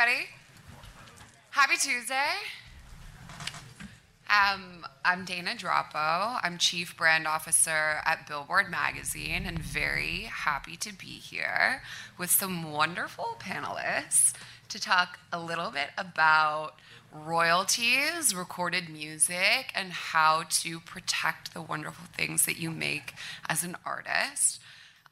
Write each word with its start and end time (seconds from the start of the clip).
everybody. 0.00 0.28
Happy 1.50 1.76
Tuesday. 1.76 2.14
Um, 4.30 4.86
I'm 5.04 5.24
Dana 5.24 5.54
Droppo. 5.54 6.40
I'm 6.42 6.56
Chief 6.56 6.96
Brand 6.96 7.26
Officer 7.26 8.00
at 8.04 8.26
Billboard 8.26 8.70
Magazine 8.70 9.44
and 9.44 9.58
very 9.58 10.22
happy 10.22 10.76
to 10.76 10.94
be 10.94 11.06
here 11.06 11.82
with 12.16 12.30
some 12.30 12.72
wonderful 12.72 13.36
panelists 13.40 14.32
to 14.70 14.80
talk 14.80 15.18
a 15.32 15.40
little 15.40 15.70
bit 15.70 15.90
about 15.98 16.76
royalties, 17.12 18.34
recorded 18.34 18.88
music, 18.88 19.72
and 19.74 19.92
how 19.92 20.44
to 20.50 20.80
protect 20.80 21.52
the 21.52 21.60
wonderful 21.60 22.06
things 22.16 22.46
that 22.46 22.58
you 22.58 22.70
make 22.70 23.12
as 23.48 23.64
an 23.64 23.76
artist. 23.84 24.60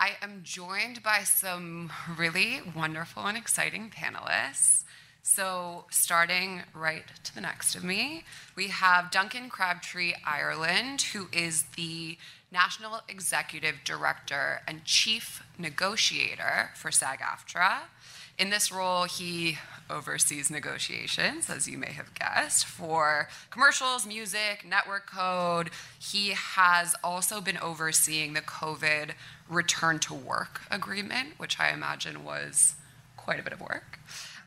I 0.01 0.12
am 0.23 0.43
joined 0.45 1.03
by 1.03 1.25
some 1.25 1.91
really 2.17 2.61
wonderful 2.75 3.27
and 3.27 3.37
exciting 3.37 3.91
panelists. 3.91 4.85
So, 5.25 5.86
starting 5.91 6.63
right 6.72 7.03
to 7.25 7.35
the 7.35 7.41
next 7.41 7.75
of 7.75 7.82
me, 7.82 8.22
we 8.55 8.69
have 8.69 9.11
Duncan 9.11 9.50
Crabtree 9.50 10.14
Ireland, 10.25 11.03
who 11.03 11.27
is 11.32 11.64
the 11.77 12.17
National 12.53 13.00
Executive 13.08 13.75
Director 13.85 14.63
and 14.69 14.85
Chief 14.85 15.43
Negotiator 15.58 16.71
for 16.77 16.93
SAG 16.93 17.19
AFTRA. 17.19 17.80
In 18.39 18.51
this 18.51 18.71
role, 18.71 19.05
he 19.05 19.59
oversees 19.91 20.49
negotiations, 20.49 21.51
as 21.51 21.67
you 21.67 21.77
may 21.77 21.91
have 21.91 22.15
guessed, 22.15 22.67
for 22.67 23.29
commercials, 23.51 24.07
music, 24.07 24.64
network 24.69 25.11
code. 25.11 25.71
He 25.99 26.31
has 26.31 26.95
also 27.03 27.41
been 27.41 27.59
overseeing 27.59 28.35
the 28.35 28.41
COVID 28.41 29.13
return 29.49 29.99
to 30.01 30.14
work 30.14 30.61
agreement, 30.71 31.31
which 31.39 31.59
I 31.59 31.71
imagine 31.71 32.23
was 32.25 32.77
quite 33.17 33.41
a 33.41 33.42
bit 33.42 33.53
of 33.53 33.61
work. 33.61 33.98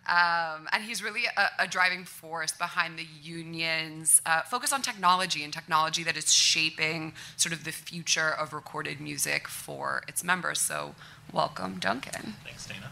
Um, 0.07 0.67
and 0.71 0.83
he's 0.83 1.03
really 1.03 1.25
a, 1.37 1.63
a, 1.63 1.67
driving 1.67 2.05
force 2.05 2.51
behind 2.51 2.97
the 2.97 3.05
union's 3.21 4.19
uh, 4.25 4.41
focus 4.41 4.73
on 4.73 4.81
technology 4.81 5.43
and 5.43 5.53
technology 5.53 6.03
that 6.03 6.17
is 6.17 6.33
shaping 6.33 7.13
sort 7.37 7.53
of 7.53 7.65
the 7.65 7.71
future 7.71 8.29
of 8.29 8.51
recorded 8.51 8.99
music 8.99 9.47
for 9.47 10.03
its 10.07 10.23
members. 10.23 10.59
So, 10.59 10.95
welcome, 11.31 11.77
Duncan. 11.77 12.33
Thanks, 12.43 12.65
Dana. 12.65 12.91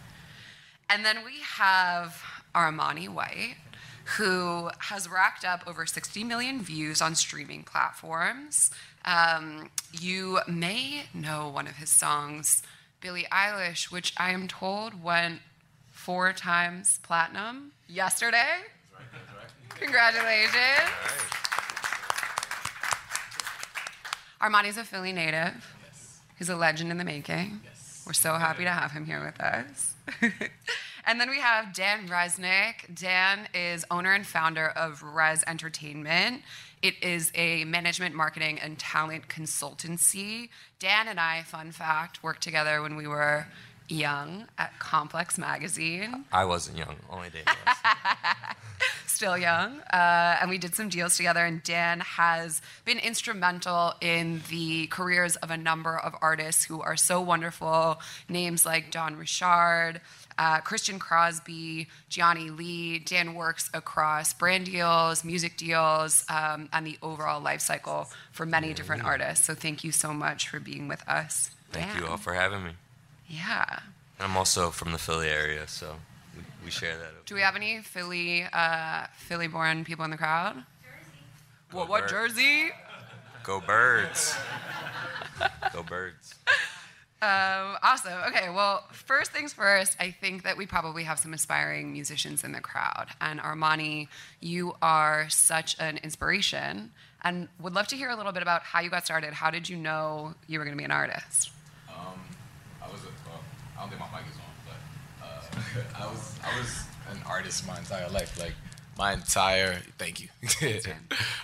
And 0.90 1.06
then 1.06 1.24
we 1.24 1.34
have 1.44 2.22
Armani 2.56 3.08
White, 3.08 3.56
who 4.18 4.70
has 4.80 5.08
racked 5.08 5.46
up 5.46 5.64
over 5.68 5.86
60 5.86 6.24
million 6.24 6.62
views 6.62 7.02
on 7.02 7.14
streaming 7.14 7.64
platforms. 7.64 8.72
Um, 9.06 9.70
you 9.92 10.40
may 10.48 11.04
know 11.14 11.48
one 11.48 11.68
of 11.68 11.76
his 11.76 11.90
songs, 11.90 12.64
Billie 13.02 13.28
Eilish, 13.32 13.92
which 13.92 14.14
I 14.18 14.32
am 14.32 14.48
told 14.48 15.04
went 15.04 15.42
four 15.92 16.34
times 16.34 17.00
platinum 17.04 17.72
yesterday. 17.88 18.38
That's 18.92 18.94
right, 18.94 19.12
that's 19.12 19.38
right. 19.38 19.80
Congratulations. 19.80 20.90
Armani's 24.42 24.78
a 24.78 24.84
Philly 24.84 25.14
native. 25.14 25.76
Yes. 25.86 26.20
He's 26.38 26.50
a 26.50 26.56
legend 26.56 26.92
in 26.92 26.98
the 26.98 27.04
making. 27.04 27.62
Yes. 27.64 28.04
We're 28.08 28.14
so 28.14 28.36
happy 28.36 28.64
to 28.64 28.72
have 28.72 28.92
him 28.92 29.06
here 29.06 29.24
with 29.24 29.40
us. 29.40 29.89
and 31.06 31.20
then 31.20 31.30
we 31.30 31.40
have 31.40 31.74
Dan 31.74 32.08
Resnick. 32.08 32.94
Dan 32.94 33.48
is 33.54 33.86
owner 33.92 34.14
and 34.14 34.26
founder 34.26 34.70
of 34.70 35.02
Res 35.04 35.44
Entertainment. 35.48 36.44
It 36.82 36.96
is 37.02 37.32
a 37.36 37.66
management, 37.66 38.16
marketing, 38.16 38.60
and 38.60 38.80
talent 38.80 39.28
consultancy. 39.28 40.50
Dan 40.80 41.08
and 41.08 41.20
I, 41.20 41.44
fun 41.44 41.72
fact, 41.72 42.24
worked 42.24 42.42
together 42.42 42.82
when 42.82 42.96
we 42.96 43.08
were 43.08 43.48
young 43.90 44.48
at 44.58 44.78
Complex 44.80 45.38
Magazine. 45.38 46.26
I 46.32 46.46
wasn't 46.46 46.78
young, 46.78 46.96
only 47.10 47.30
Dave 47.30 47.46
was. 47.46 47.76
Still 49.08 49.38
young. 49.38 49.80
Uh, 49.92 50.38
and 50.40 50.50
we 50.50 50.58
did 50.58 50.76
some 50.76 50.88
deals 50.88 51.18
together, 51.18 51.44
and 51.44 51.62
Dan 51.64 52.00
has 52.00 52.62
been 52.86 53.00
instrumental 53.00 53.94
in 54.00 54.42
the 54.50 54.88
careers 54.88 55.36
of 55.38 55.52
a 55.52 55.58
number 55.58 55.98
of 55.98 56.16
artists 56.22 56.64
who 56.64 56.82
are 56.82 56.96
so 56.96 57.20
wonderful. 57.20 58.00
Names 58.30 58.66
like 58.66 58.92
Dawn 58.92 59.18
Richard, 59.18 60.00
uh, 60.38 60.62
Christian 60.62 61.00
Crosby, 61.00 61.90
Gianni 62.08 62.50
Lee. 62.50 63.00
Dan 63.00 63.34
works 63.34 63.70
across 63.74 64.34
brand 64.34 64.66
deals, 64.68 65.26
music 65.26 65.58
deals, 65.58 66.24
um, 66.30 66.70
and 66.72 66.88
the 66.88 66.98
overall 67.02 67.42
life 67.42 67.62
cycle 67.62 68.10
for 68.32 68.46
many 68.46 68.74
different 68.74 69.04
artists. 69.04 69.46
So 69.46 69.54
thank 69.54 69.84
you 69.84 69.92
so 69.92 70.14
much 70.14 70.48
for 70.48 70.62
being 70.62 70.88
with 70.88 71.08
us. 71.10 71.52
Thank 71.72 71.92
Dan. 71.92 72.02
you 72.02 72.08
all 72.08 72.18
for 72.18 72.34
having 72.34 72.64
me. 72.64 72.72
Yeah. 73.30 73.80
I'm 74.20 74.36
also 74.36 74.72
from 74.72 74.92
the 74.92 74.98
Philly 74.98 75.30
area, 75.30 75.68
so 75.68 75.96
we, 76.36 76.44
we 76.66 76.72
share 76.72 76.98
that. 76.98 77.26
Do 77.26 77.36
we 77.36 77.42
have 77.42 77.56
any 77.56 77.80
Philly, 77.82 78.46
uh, 78.52 79.06
Philly-born 79.16 79.86
people 79.86 80.04
in 80.04 80.12
the 80.12 80.18
crowd? 80.18 80.56
Jersey. 80.56 80.66
What, 81.72 81.90
what 81.90 82.10
Jersey? 82.10 82.72
Go 83.44 83.62
birds. 83.62 84.36
Go 85.74 85.84
birds. 85.84 86.36
Um, 87.22 87.76
awesome. 87.84 88.14
Okay, 88.30 88.50
well, 88.50 88.86
first 88.94 89.32
things 89.32 89.52
first, 89.52 89.98
I 90.00 90.12
think 90.12 90.44
that 90.44 90.56
we 90.56 90.66
probably 90.66 91.04
have 91.04 91.20
some 91.20 91.34
aspiring 91.34 91.92
musicians 91.92 92.44
in 92.44 92.54
the 92.54 92.62
crowd. 92.62 93.08
And 93.20 93.42
Armani, 93.42 94.08
you 94.40 94.76
are 94.82 95.30
such 95.30 95.76
an 95.80 95.98
inspiration 95.98 96.92
and 97.22 97.50
would 97.60 97.74
love 97.74 97.88
to 97.88 97.98
hear 97.98 98.10
a 98.10 98.16
little 98.16 98.32
bit 98.32 98.42
about 98.42 98.64
how 98.64 98.80
you 98.80 98.90
got 98.90 99.06
started. 99.06 99.34
How 99.34 99.52
did 99.52 99.68
you 99.68 99.76
know 99.76 100.34
you 100.48 100.60
were 100.60 100.66
going 100.66 100.78
to 100.78 100.82
be 100.82 100.86
an 100.86 100.92
artist? 100.92 101.52
I 103.80 103.84
don't 103.84 103.90
think 103.90 104.02
my 104.02 104.20
mic 104.20 104.28
is 104.30 104.36
on, 104.36 104.44
but 104.68 106.02
uh, 106.02 106.04
I 106.04 106.12
was 106.12 106.36
I 106.44 106.60
was 106.60 106.84
an 107.12 107.22
artist 107.26 107.66
my 107.66 107.78
entire 107.80 108.10
life. 108.10 108.38
Like 108.38 108.54
my 108.98 109.14
entire 109.14 109.80
thank 109.98 110.20
you, 110.20 110.28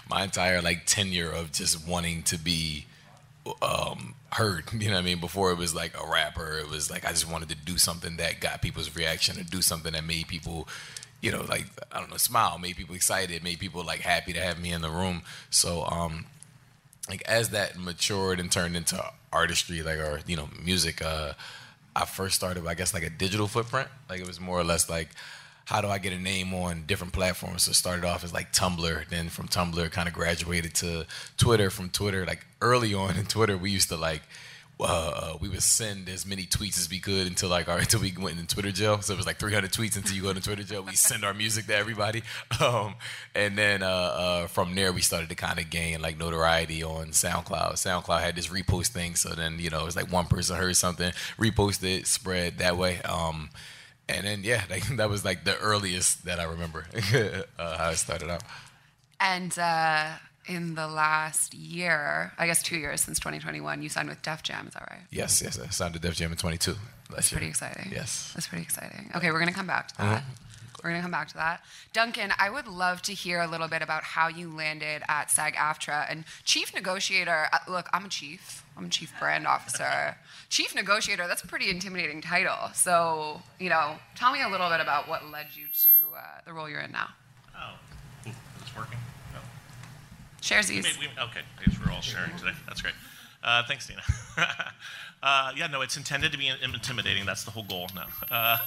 my 0.09 0.23
entire 0.23 0.61
like 0.61 0.85
tenure 0.85 1.31
of 1.31 1.53
just 1.53 1.87
wanting 1.87 2.23
to 2.23 2.37
be 2.37 2.87
um, 3.61 4.15
heard. 4.33 4.65
You 4.73 4.89
know 4.89 4.95
what 4.95 4.99
I 4.99 5.05
mean? 5.05 5.21
Before 5.21 5.51
it 5.51 5.57
was 5.57 5.73
like 5.73 5.93
a 5.97 6.05
rapper, 6.05 6.59
it 6.59 6.69
was 6.69 6.91
like 6.91 7.05
I 7.05 7.09
just 7.09 7.31
wanted 7.31 7.49
to 7.49 7.55
do 7.55 7.77
something 7.77 8.17
that 8.17 8.41
got 8.41 8.61
people's 8.61 8.93
reaction, 8.95 9.39
or 9.39 9.43
do 9.43 9.61
something 9.61 9.93
that 9.93 10.03
made 10.03 10.27
people 10.27 10.67
you 11.21 11.31
know, 11.31 11.43
like 11.47 11.65
I 11.91 11.99
don't 11.99 12.11
know, 12.11 12.17
smile, 12.17 12.59
made 12.59 12.75
people 12.75 12.93
excited, 12.93 13.43
made 13.43 13.59
people 13.59 13.83
like 13.83 14.01
happy 14.01 14.33
to 14.33 14.41
have 14.41 14.59
me 14.61 14.71
in 14.71 14.81
the 14.81 14.91
room. 14.91 15.23
So, 15.49 15.85
um, 15.85 16.25
like 17.09 17.23
as 17.23 17.49
that 17.49 17.79
matured 17.79 18.39
and 18.39 18.51
turned 18.51 18.75
into 18.75 19.03
artistry, 19.33 19.81
like 19.81 19.97
or 19.97 20.19
you 20.27 20.35
know, 20.35 20.49
music, 20.63 21.03
uh, 21.03 21.33
I 21.95 22.05
first 22.05 22.35
started, 22.35 22.67
I 22.67 22.73
guess, 22.73 22.93
like 22.93 23.03
a 23.03 23.09
digital 23.09 23.47
footprint. 23.47 23.87
Like 24.09 24.19
it 24.19 24.27
was 24.27 24.39
more 24.39 24.59
or 24.59 24.63
less 24.63 24.89
like, 24.89 25.09
how 25.65 25.81
do 25.81 25.87
I 25.87 25.97
get 25.97 26.13
a 26.13 26.19
name 26.19 26.53
on 26.53 26.83
different 26.85 27.13
platforms? 27.13 27.63
So 27.63 27.71
started 27.71 28.05
off 28.05 28.23
as 28.23 28.33
like 28.33 28.53
Tumblr, 28.53 29.07
then 29.09 29.29
from 29.29 29.47
Tumblr 29.47 29.91
kind 29.91 30.07
of 30.07 30.13
graduated 30.13 30.73
to 30.75 31.05
Twitter. 31.37 31.69
From 31.69 31.89
Twitter, 31.89 32.25
like 32.25 32.45
early 32.61 32.93
on 32.93 33.17
in 33.17 33.25
Twitter, 33.25 33.57
we 33.57 33.71
used 33.71 33.89
to 33.89 33.97
like 33.97 34.21
uh, 34.79 35.37
we 35.39 35.47
would 35.47 35.63
send 35.63 36.09
as 36.09 36.25
many 36.25 36.43
tweets 36.43 36.77
as 36.77 36.89
we 36.89 36.99
could 36.99 37.27
until 37.27 37.49
like 37.49 37.67
our 37.67 37.77
until 37.85 38.01
we 38.01 38.13
went 38.17 38.39
into 38.39 38.53
Twitter 38.53 38.71
jail. 38.71 39.01
So 39.01 39.13
it 39.13 39.17
was 39.17 39.25
like 39.25 39.37
300 39.37 39.71
tweets 39.71 39.95
until 39.95 40.15
you 40.15 40.21
go 40.21 40.33
to 40.33 40.41
Twitter 40.41 40.63
jail. 40.63 40.83
We 40.83 40.95
send 40.95 41.23
our 41.23 41.33
music 41.33 41.67
to 41.67 41.75
everybody, 41.75 42.23
um, 42.59 42.95
and 43.33 43.57
then 43.57 43.83
uh, 43.83 43.87
uh, 43.87 44.47
from 44.47 44.75
there 44.75 44.91
we 44.91 45.01
started 45.01 45.29
to 45.29 45.35
kind 45.35 45.59
of 45.59 45.69
gain 45.69 46.01
like 46.01 46.17
notoriety 46.17 46.83
on 46.83 47.07
SoundCloud. 47.07 47.73
SoundCloud 47.73 48.21
had 48.21 48.35
this 48.35 48.47
repost 48.47 48.87
thing, 48.87 49.15
so 49.15 49.29
then 49.29 49.59
you 49.59 49.69
know 49.69 49.81
it 49.81 49.85
was 49.85 49.95
like 49.95 50.11
one 50.11 50.25
person 50.25 50.57
heard 50.57 50.75
something, 50.75 51.11
reposted, 51.37 52.05
spread 52.05 52.57
that 52.57 52.77
way. 52.77 53.01
Um, 53.03 53.49
and 54.07 54.25
then 54.27 54.41
yeah, 54.43 54.63
like, 54.69 54.83
that 54.97 55.09
was 55.09 55.23
like 55.23 55.45
the 55.45 55.57
earliest 55.57 56.25
that 56.25 56.39
I 56.39 56.43
remember 56.43 56.85
uh, 57.57 57.77
how 57.77 57.89
it 57.91 57.97
started 57.97 58.29
out. 58.29 58.43
And 59.19 59.57
uh, 59.57 60.09
in 60.47 60.75
the 60.75 60.87
last 60.87 61.53
year, 61.53 62.33
I 62.37 62.47
guess 62.47 62.61
two 62.61 62.77
years 62.77 63.01
since 63.01 63.19
2021, 63.19 63.81
you 63.81 63.89
signed 63.89 64.09
with 64.09 64.21
Def 64.21 64.43
Jam. 64.43 64.67
Is 64.67 64.73
that 64.73 64.87
right? 64.89 65.01
Yes, 65.11 65.41
yes. 65.41 65.59
I 65.59 65.67
signed 65.67 65.93
with 65.93 66.01
Def 66.01 66.15
Jam 66.15 66.31
in 66.31 66.37
22. 66.37 66.75
That's 67.09 67.31
year. 67.31 67.37
pretty 67.37 67.49
exciting. 67.49 67.91
Yes. 67.91 68.31
That's 68.33 68.47
pretty 68.47 68.63
exciting. 68.63 69.11
Okay, 69.15 69.31
we're 69.31 69.39
going 69.39 69.47
to 69.47 69.53
come 69.53 69.67
back 69.67 69.89
to 69.89 69.97
that. 69.97 70.21
Mm-hmm. 70.23 70.31
We're 70.83 70.91
going 70.91 71.01
to 71.01 71.03
come 71.03 71.11
back 71.11 71.29
to 71.29 71.33
that. 71.35 71.63
Duncan, 71.93 72.31
I 72.37 72.51
would 72.51 72.67
love 72.67 73.01
to 73.03 73.13
hear 73.13 73.41
a 73.41 73.47
little 73.47 73.67
bit 73.67 73.81
about 73.81 74.03
how 74.03 74.27
you 74.27 74.55
landed 74.55 75.01
at 75.07 75.31
SAG 75.31 75.55
AFTRA 75.55 76.05
and 76.09 76.25
chief 76.43 76.75
negotiator. 76.75 77.47
Uh, 77.51 77.57
look, 77.67 77.87
I'm 77.91 78.05
a 78.05 78.09
chief, 78.09 78.63
I'm 78.77 78.85
a 78.85 78.89
chief 78.89 79.11
brand 79.19 79.47
officer. 79.47 80.15
chief 80.49 80.75
negotiator, 80.75 81.27
that's 81.27 81.43
a 81.43 81.47
pretty 81.47 81.71
intimidating 81.71 82.21
title. 82.21 82.69
So, 82.75 83.41
you 83.59 83.69
know, 83.69 83.95
tell 84.15 84.31
me 84.31 84.43
a 84.43 84.47
little 84.49 84.69
bit 84.69 84.79
about 84.79 85.09
what 85.09 85.27
led 85.31 85.47
you 85.55 85.65
to 85.73 85.91
uh, 86.15 86.21
the 86.45 86.53
role 86.53 86.69
you're 86.69 86.81
in 86.81 86.91
now. 86.91 87.09
Oh, 87.57 87.73
it's 88.25 88.75
working. 88.77 88.99
Sharesies. 90.45 90.99
We, 90.99 91.07
we, 91.07 91.13
okay, 91.23 91.41
I 91.59 91.65
guess 91.65 91.75
we're 91.83 91.91
all 91.91 92.01
sharing 92.01 92.35
today. 92.37 92.51
That's 92.67 92.79
great. 92.79 92.93
Uh, 93.43 93.63
thanks, 93.67 93.87
Dina. 93.87 94.01
uh, 95.23 95.51
yeah, 95.55 95.65
no, 95.67 95.81
it's 95.81 95.97
intended 95.97 96.31
to 96.33 96.37
be 96.37 96.51
intimidating. 96.61 97.25
That's 97.25 97.43
the 97.43 97.49
whole 97.49 97.63
goal. 97.63 97.87
No, 97.95 98.01
uh, 98.31 98.57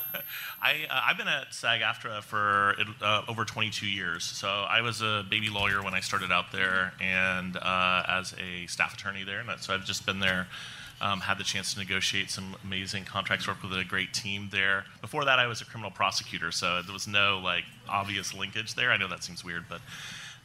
I 0.60 0.86
uh, 0.90 1.02
I've 1.06 1.16
been 1.16 1.28
at 1.28 1.54
SAG-AFTRA 1.54 2.22
for 2.22 2.74
uh, 3.00 3.22
over 3.28 3.44
22 3.44 3.86
years. 3.86 4.24
So 4.24 4.48
I 4.48 4.80
was 4.80 5.02
a 5.02 5.24
baby 5.30 5.50
lawyer 5.50 5.80
when 5.82 5.94
I 5.94 6.00
started 6.00 6.32
out 6.32 6.50
there, 6.50 6.94
and 7.00 7.56
uh, 7.56 8.02
as 8.08 8.34
a 8.34 8.66
staff 8.66 8.94
attorney 8.94 9.22
there. 9.22 9.38
And 9.40 9.50
so 9.60 9.72
I've 9.72 9.84
just 9.84 10.04
been 10.04 10.18
there 10.20 10.48
Um, 11.00 11.20
had 11.20 11.38
the 11.38 11.44
chance 11.44 11.74
to 11.74 11.78
negotiate 11.78 12.28
some 12.28 12.56
amazing 12.64 13.04
contracts, 13.04 13.46
work 13.46 13.62
with 13.62 13.72
a 13.78 13.84
great 13.84 14.12
team 14.12 14.48
there. 14.50 14.84
Before 15.00 15.24
that, 15.26 15.38
I 15.38 15.46
was 15.46 15.60
a 15.60 15.64
criminal 15.64 15.92
prosecutor, 15.92 16.50
so 16.50 16.82
there 16.82 16.92
was 16.92 17.06
no 17.06 17.38
like 17.38 17.66
obvious 17.88 18.34
linkage 18.34 18.74
there. 18.74 18.90
I 18.90 18.96
know 18.96 19.06
that 19.06 19.22
seems 19.22 19.44
weird, 19.44 19.66
but 19.68 19.80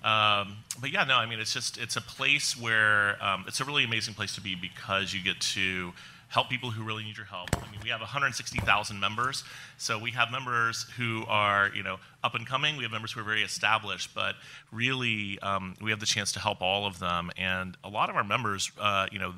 um, 0.03 0.57
but 0.79 0.91
yeah, 0.91 1.03
no, 1.03 1.15
I 1.15 1.25
mean 1.25 1.39
it's 1.39 1.53
just 1.53 1.77
it's 1.77 1.95
a 1.95 2.01
place 2.01 2.59
where 2.59 3.23
um, 3.23 3.45
it's 3.47 3.59
a 3.59 3.65
really 3.65 3.83
amazing 3.83 4.13
place 4.13 4.35
to 4.35 4.41
be 4.41 4.55
because 4.55 5.13
you 5.13 5.23
get 5.23 5.39
to 5.39 5.93
help 6.33 6.49
people 6.49 6.71
who 6.71 6.83
really 6.83 7.03
need 7.03 7.15
your 7.15 7.27
help. 7.27 7.47
I 7.55 7.69
mean, 7.69 7.79
we 7.83 7.89
have 7.89 7.99
160,000 7.99 8.99
members, 8.99 9.43
so 9.77 9.99
we 9.99 10.09
have 10.11 10.31
members 10.31 10.87
who 10.97 11.23
are, 11.27 11.69
you 11.75 11.83
know, 11.83 11.97
up 12.23 12.33
and 12.33 12.47
coming. 12.47 12.75
We 12.75 12.81
have 12.81 12.91
members 12.91 13.11
who 13.11 13.19
are 13.19 13.23
very 13.23 13.43
established, 13.43 14.15
but 14.15 14.33
really, 14.71 15.37
um, 15.43 15.75
we 15.79 15.91
have 15.91 15.99
the 15.99 16.07
chance 16.07 16.31
to 16.31 16.39
help 16.39 16.63
all 16.63 16.87
of 16.87 16.97
them. 16.97 17.29
And 17.37 17.77
a 17.83 17.89
lot 17.89 18.09
of 18.09 18.15
our 18.15 18.23
members, 18.23 18.71
uh, 18.81 19.05
you 19.11 19.19
know, 19.19 19.35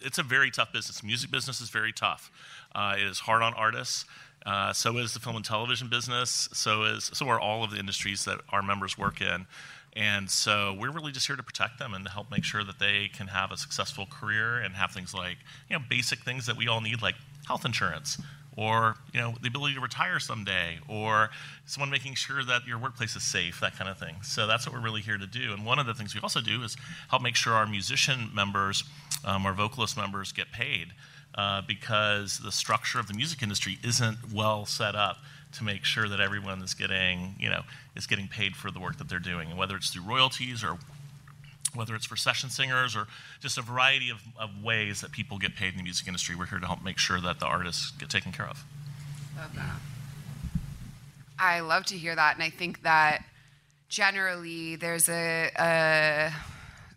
it's 0.00 0.18
a 0.18 0.22
very 0.22 0.52
tough 0.52 0.72
business. 0.72 1.02
Music 1.02 1.28
business 1.28 1.60
is 1.60 1.70
very 1.70 1.92
tough. 1.92 2.30
Uh, 2.72 2.94
it 2.96 3.02
is 3.02 3.18
hard 3.18 3.42
on 3.42 3.52
artists. 3.54 4.04
Uh, 4.46 4.72
so 4.72 4.96
is 4.98 5.14
the 5.14 5.20
film 5.20 5.34
and 5.34 5.44
television 5.44 5.88
business. 5.88 6.48
So 6.52 6.84
is 6.84 7.10
so 7.12 7.28
are 7.28 7.40
all 7.40 7.64
of 7.64 7.72
the 7.72 7.78
industries 7.78 8.24
that 8.26 8.38
our 8.50 8.62
members 8.62 8.96
work 8.96 9.20
in. 9.20 9.46
And 9.94 10.30
so 10.30 10.76
we're 10.78 10.90
really 10.90 11.12
just 11.12 11.26
here 11.26 11.36
to 11.36 11.42
protect 11.42 11.78
them 11.78 11.94
and 11.94 12.04
to 12.04 12.10
help 12.10 12.30
make 12.30 12.44
sure 12.44 12.62
that 12.64 12.78
they 12.78 13.10
can 13.12 13.28
have 13.28 13.50
a 13.50 13.56
successful 13.56 14.06
career 14.06 14.58
and 14.58 14.74
have 14.74 14.92
things 14.92 15.12
like, 15.12 15.38
you 15.68 15.78
know, 15.78 15.84
basic 15.88 16.20
things 16.20 16.46
that 16.46 16.56
we 16.56 16.68
all 16.68 16.80
need, 16.80 17.02
like 17.02 17.16
health 17.46 17.64
insurance 17.64 18.18
or, 18.58 18.96
you 19.12 19.20
know, 19.20 19.34
the 19.40 19.46
ability 19.46 19.74
to 19.76 19.80
retire 19.80 20.18
someday 20.18 20.80
or 20.88 21.30
someone 21.64 21.90
making 21.90 22.14
sure 22.14 22.42
that 22.42 22.66
your 22.66 22.76
workplace 22.76 23.14
is 23.14 23.22
safe, 23.22 23.60
that 23.60 23.76
kind 23.76 23.88
of 23.88 23.96
thing. 23.96 24.16
So 24.22 24.48
that's 24.48 24.66
what 24.66 24.74
we're 24.74 24.82
really 24.82 25.00
here 25.00 25.16
to 25.16 25.28
do. 25.28 25.52
And 25.52 25.64
one 25.64 25.78
of 25.78 25.86
the 25.86 25.94
things 25.94 26.12
we 26.12 26.20
also 26.20 26.40
do 26.40 26.64
is 26.64 26.76
help 27.08 27.22
make 27.22 27.36
sure 27.36 27.52
our 27.52 27.68
musician 27.68 28.30
members, 28.34 28.82
um, 29.24 29.46
our 29.46 29.52
vocalist 29.52 29.96
members 29.96 30.32
get 30.32 30.50
paid 30.50 30.88
uh, 31.36 31.62
because 31.68 32.40
the 32.40 32.50
structure 32.50 32.98
of 32.98 33.06
the 33.06 33.14
music 33.14 33.42
industry 33.42 33.78
isn't 33.84 34.32
well 34.32 34.66
set 34.66 34.96
up 34.96 35.18
to 35.52 35.64
make 35.64 35.84
sure 35.84 36.08
that 36.08 36.20
everyone 36.20 36.62
is 36.62 36.74
getting, 36.74 37.34
you 37.38 37.48
know, 37.48 37.62
is 37.96 38.06
getting 38.06 38.28
paid 38.28 38.54
for 38.54 38.70
the 38.70 38.78
work 38.78 38.98
that 38.98 39.08
they're 39.08 39.18
doing, 39.18 39.50
and 39.50 39.58
whether 39.58 39.76
it's 39.76 39.90
through 39.90 40.02
royalties 40.02 40.62
or 40.62 40.78
whether 41.74 41.94
it's 41.94 42.06
for 42.06 42.16
session 42.16 42.50
singers 42.50 42.96
or 42.96 43.06
just 43.40 43.58
a 43.58 43.62
variety 43.62 44.10
of, 44.10 44.18
of 44.38 44.50
ways 44.62 45.00
that 45.00 45.12
people 45.12 45.38
get 45.38 45.54
paid 45.54 45.72
in 45.72 45.76
the 45.76 45.82
music 45.82 46.06
industry, 46.06 46.34
we're 46.34 46.46
here 46.46 46.58
to 46.58 46.66
help 46.66 46.82
make 46.82 46.98
sure 46.98 47.20
that 47.20 47.40
the 47.40 47.46
artists 47.46 47.90
get 47.92 48.08
taken 48.08 48.32
care 48.32 48.46
of. 48.46 48.64
Love 49.36 49.54
that. 49.54 49.76
I 51.38 51.60
love 51.60 51.84
to 51.86 51.96
hear 51.96 52.16
that, 52.16 52.34
and 52.34 52.42
I 52.42 52.50
think 52.50 52.82
that 52.82 53.24
generally 53.88 54.76
there's 54.76 55.08
a, 55.08 55.50
a 55.58 56.32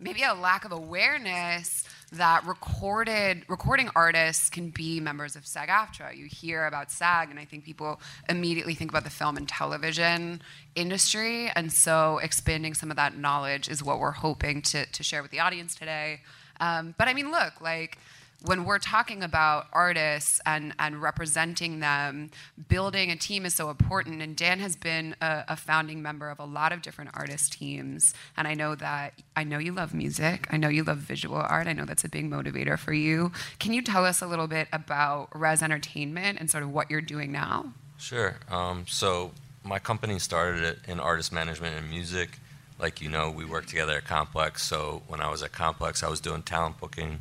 maybe 0.00 0.22
a 0.22 0.34
lack 0.34 0.64
of 0.64 0.72
awareness 0.72 1.84
that 2.12 2.46
recorded 2.46 3.42
recording 3.48 3.88
artists 3.96 4.50
can 4.50 4.68
be 4.68 5.00
members 5.00 5.34
of 5.34 5.46
SAG-AFTRA. 5.46 6.16
You 6.16 6.26
hear 6.26 6.66
about 6.66 6.90
SAG, 6.90 7.30
and 7.30 7.38
I 7.38 7.46
think 7.46 7.64
people 7.64 8.00
immediately 8.28 8.74
think 8.74 8.90
about 8.90 9.04
the 9.04 9.10
film 9.10 9.36
and 9.36 9.48
television 9.48 10.42
industry, 10.74 11.50
and 11.56 11.72
so 11.72 12.18
expanding 12.18 12.74
some 12.74 12.90
of 12.90 12.96
that 12.96 13.16
knowledge 13.16 13.68
is 13.68 13.82
what 13.82 13.98
we're 13.98 14.10
hoping 14.10 14.60
to 14.62 14.84
to 14.86 15.02
share 15.02 15.22
with 15.22 15.30
the 15.30 15.40
audience 15.40 15.74
today. 15.74 16.20
Um, 16.60 16.94
but 16.98 17.08
I 17.08 17.14
mean, 17.14 17.30
look, 17.30 17.60
like 17.60 17.98
when 18.44 18.64
we're 18.64 18.78
talking 18.78 19.22
about 19.22 19.66
artists 19.72 20.40
and, 20.44 20.74
and 20.78 21.00
representing 21.00 21.80
them, 21.80 22.30
building 22.68 23.10
a 23.10 23.16
team 23.16 23.46
is 23.46 23.54
so 23.54 23.70
important. 23.70 24.20
And 24.20 24.36
Dan 24.36 24.58
has 24.58 24.76
been 24.76 25.14
a, 25.20 25.44
a, 25.48 25.56
founding 25.56 26.02
member 26.02 26.28
of 26.28 26.38
a 26.38 26.44
lot 26.44 26.72
of 26.72 26.82
different 26.82 27.10
artist 27.14 27.52
teams. 27.52 28.14
And 28.36 28.48
I 28.48 28.54
know 28.54 28.74
that 28.74 29.14
I 29.36 29.44
know 29.44 29.58
you 29.58 29.72
love 29.72 29.94
music. 29.94 30.48
I 30.50 30.56
know 30.56 30.68
you 30.68 30.82
love 30.82 30.98
visual 30.98 31.36
art. 31.36 31.66
I 31.66 31.72
know 31.72 31.84
that's 31.84 32.04
a 32.04 32.08
big 32.08 32.28
motivator 32.28 32.78
for 32.78 32.92
you. 32.92 33.32
Can 33.58 33.72
you 33.72 33.82
tell 33.82 34.04
us 34.04 34.20
a 34.20 34.26
little 34.26 34.48
bit 34.48 34.68
about 34.72 35.28
Res 35.38 35.62
Entertainment 35.62 36.38
and 36.40 36.50
sort 36.50 36.64
of 36.64 36.72
what 36.72 36.90
you're 36.90 37.00
doing 37.00 37.30
now? 37.30 37.72
Sure. 37.98 38.36
Um, 38.50 38.86
so 38.88 39.30
my 39.64 39.78
company 39.78 40.18
started 40.18 40.80
in 40.88 40.98
artist 40.98 41.32
management 41.32 41.76
and 41.76 41.88
music. 41.88 42.38
Like 42.80 43.00
you 43.00 43.08
know, 43.08 43.30
we 43.30 43.44
worked 43.44 43.68
together 43.68 43.92
at 43.92 44.04
Complex. 44.04 44.64
So 44.64 45.02
when 45.06 45.20
I 45.20 45.30
was 45.30 45.42
at 45.42 45.52
Complex, 45.52 46.02
I 46.02 46.08
was 46.08 46.20
doing 46.20 46.42
talent 46.42 46.80
booking 46.80 47.20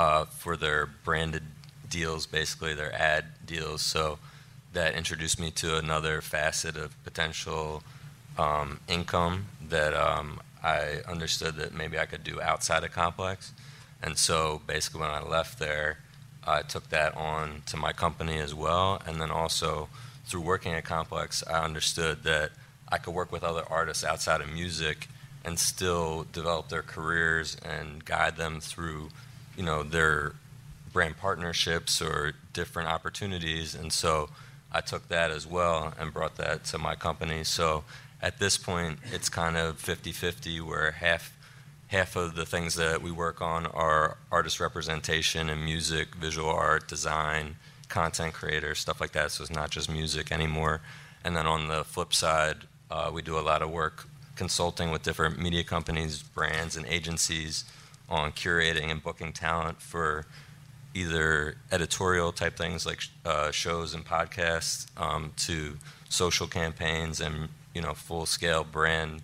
uh, 0.00 0.24
for 0.24 0.56
their 0.56 0.86
branded 0.86 1.42
deals, 1.90 2.24
basically 2.24 2.72
their 2.72 2.94
ad 2.94 3.22
deals. 3.44 3.82
So 3.82 4.18
that 4.72 4.94
introduced 4.94 5.38
me 5.38 5.50
to 5.50 5.76
another 5.76 6.22
facet 6.22 6.74
of 6.74 7.04
potential 7.04 7.82
um, 8.38 8.80
income 8.88 9.44
that 9.68 9.92
um, 9.92 10.40
I 10.62 11.00
understood 11.06 11.56
that 11.56 11.74
maybe 11.74 11.98
I 11.98 12.06
could 12.06 12.24
do 12.24 12.40
outside 12.40 12.82
of 12.82 12.92
Complex. 12.92 13.52
And 14.02 14.16
so 14.16 14.62
basically, 14.66 15.02
when 15.02 15.10
I 15.10 15.22
left 15.22 15.58
there, 15.58 15.98
I 16.46 16.62
took 16.62 16.88
that 16.88 17.14
on 17.14 17.62
to 17.66 17.76
my 17.76 17.92
company 17.92 18.38
as 18.38 18.54
well. 18.54 19.02
And 19.06 19.20
then 19.20 19.30
also, 19.30 19.90
through 20.24 20.40
working 20.40 20.72
at 20.72 20.84
Complex, 20.86 21.44
I 21.46 21.62
understood 21.62 22.22
that 22.22 22.52
I 22.90 22.96
could 22.96 23.12
work 23.12 23.30
with 23.30 23.44
other 23.44 23.64
artists 23.68 24.02
outside 24.02 24.40
of 24.40 24.50
music 24.50 25.08
and 25.44 25.58
still 25.58 26.24
develop 26.32 26.70
their 26.70 26.82
careers 26.82 27.58
and 27.62 28.02
guide 28.02 28.38
them 28.38 28.60
through 28.60 29.10
you 29.60 29.66
know, 29.66 29.82
their 29.82 30.32
brand 30.90 31.18
partnerships 31.18 32.00
or 32.00 32.32
different 32.54 32.88
opportunities. 32.88 33.74
And 33.74 33.92
so 33.92 34.30
I 34.72 34.80
took 34.80 35.08
that 35.08 35.30
as 35.30 35.46
well 35.46 35.92
and 35.98 36.14
brought 36.14 36.36
that 36.36 36.64
to 36.66 36.78
my 36.78 36.94
company. 36.94 37.44
So 37.44 37.84
at 38.22 38.38
this 38.38 38.56
point, 38.56 39.00
it's 39.12 39.28
kind 39.28 39.58
of 39.58 39.76
50 39.78 40.12
50, 40.12 40.62
where 40.62 40.92
half, 40.92 41.36
half 41.88 42.16
of 42.16 42.36
the 42.36 42.46
things 42.46 42.74
that 42.76 43.02
we 43.02 43.10
work 43.10 43.42
on 43.42 43.66
are 43.66 44.16
artist 44.32 44.60
representation 44.60 45.50
and 45.50 45.62
music, 45.62 46.14
visual 46.14 46.48
art, 46.48 46.88
design, 46.88 47.56
content 47.90 48.32
creator, 48.32 48.74
stuff 48.74 48.98
like 48.98 49.12
that. 49.12 49.30
So 49.30 49.42
it's 49.42 49.52
not 49.52 49.68
just 49.68 49.90
music 49.90 50.32
anymore. 50.32 50.80
And 51.22 51.36
then 51.36 51.46
on 51.46 51.68
the 51.68 51.84
flip 51.84 52.14
side, 52.14 52.56
uh, 52.90 53.10
we 53.12 53.20
do 53.20 53.38
a 53.38 53.44
lot 53.44 53.60
of 53.60 53.70
work 53.70 54.06
consulting 54.36 54.90
with 54.90 55.02
different 55.02 55.38
media 55.38 55.64
companies, 55.64 56.22
brands, 56.22 56.78
and 56.78 56.86
agencies 56.86 57.64
on 58.10 58.32
curating 58.32 58.90
and 58.90 59.02
booking 59.02 59.32
talent 59.32 59.80
for 59.80 60.26
either 60.94 61.56
editorial 61.70 62.32
type 62.32 62.56
things 62.56 62.84
like 62.84 63.00
uh, 63.24 63.50
shows 63.50 63.94
and 63.94 64.04
podcasts 64.04 64.86
um, 65.00 65.32
to 65.36 65.78
social 66.08 66.46
campaigns 66.46 67.20
and 67.20 67.48
you 67.74 67.80
know 67.80 67.94
full 67.94 68.26
scale 68.26 68.64
brand 68.64 69.22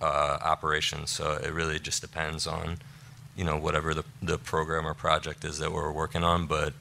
uh, 0.00 0.38
operations. 0.42 1.10
So 1.10 1.32
it 1.42 1.52
really 1.52 1.78
just 1.78 2.00
depends 2.00 2.46
on 2.46 2.78
you 3.36 3.44
know 3.44 3.56
whatever 3.56 3.94
the, 3.94 4.04
the 4.22 4.38
program 4.38 4.86
or 4.86 4.94
project 4.94 5.44
is 5.44 5.58
that 5.58 5.72
we're 5.72 5.92
working 5.92 6.24
on, 6.24 6.46
but 6.46 6.72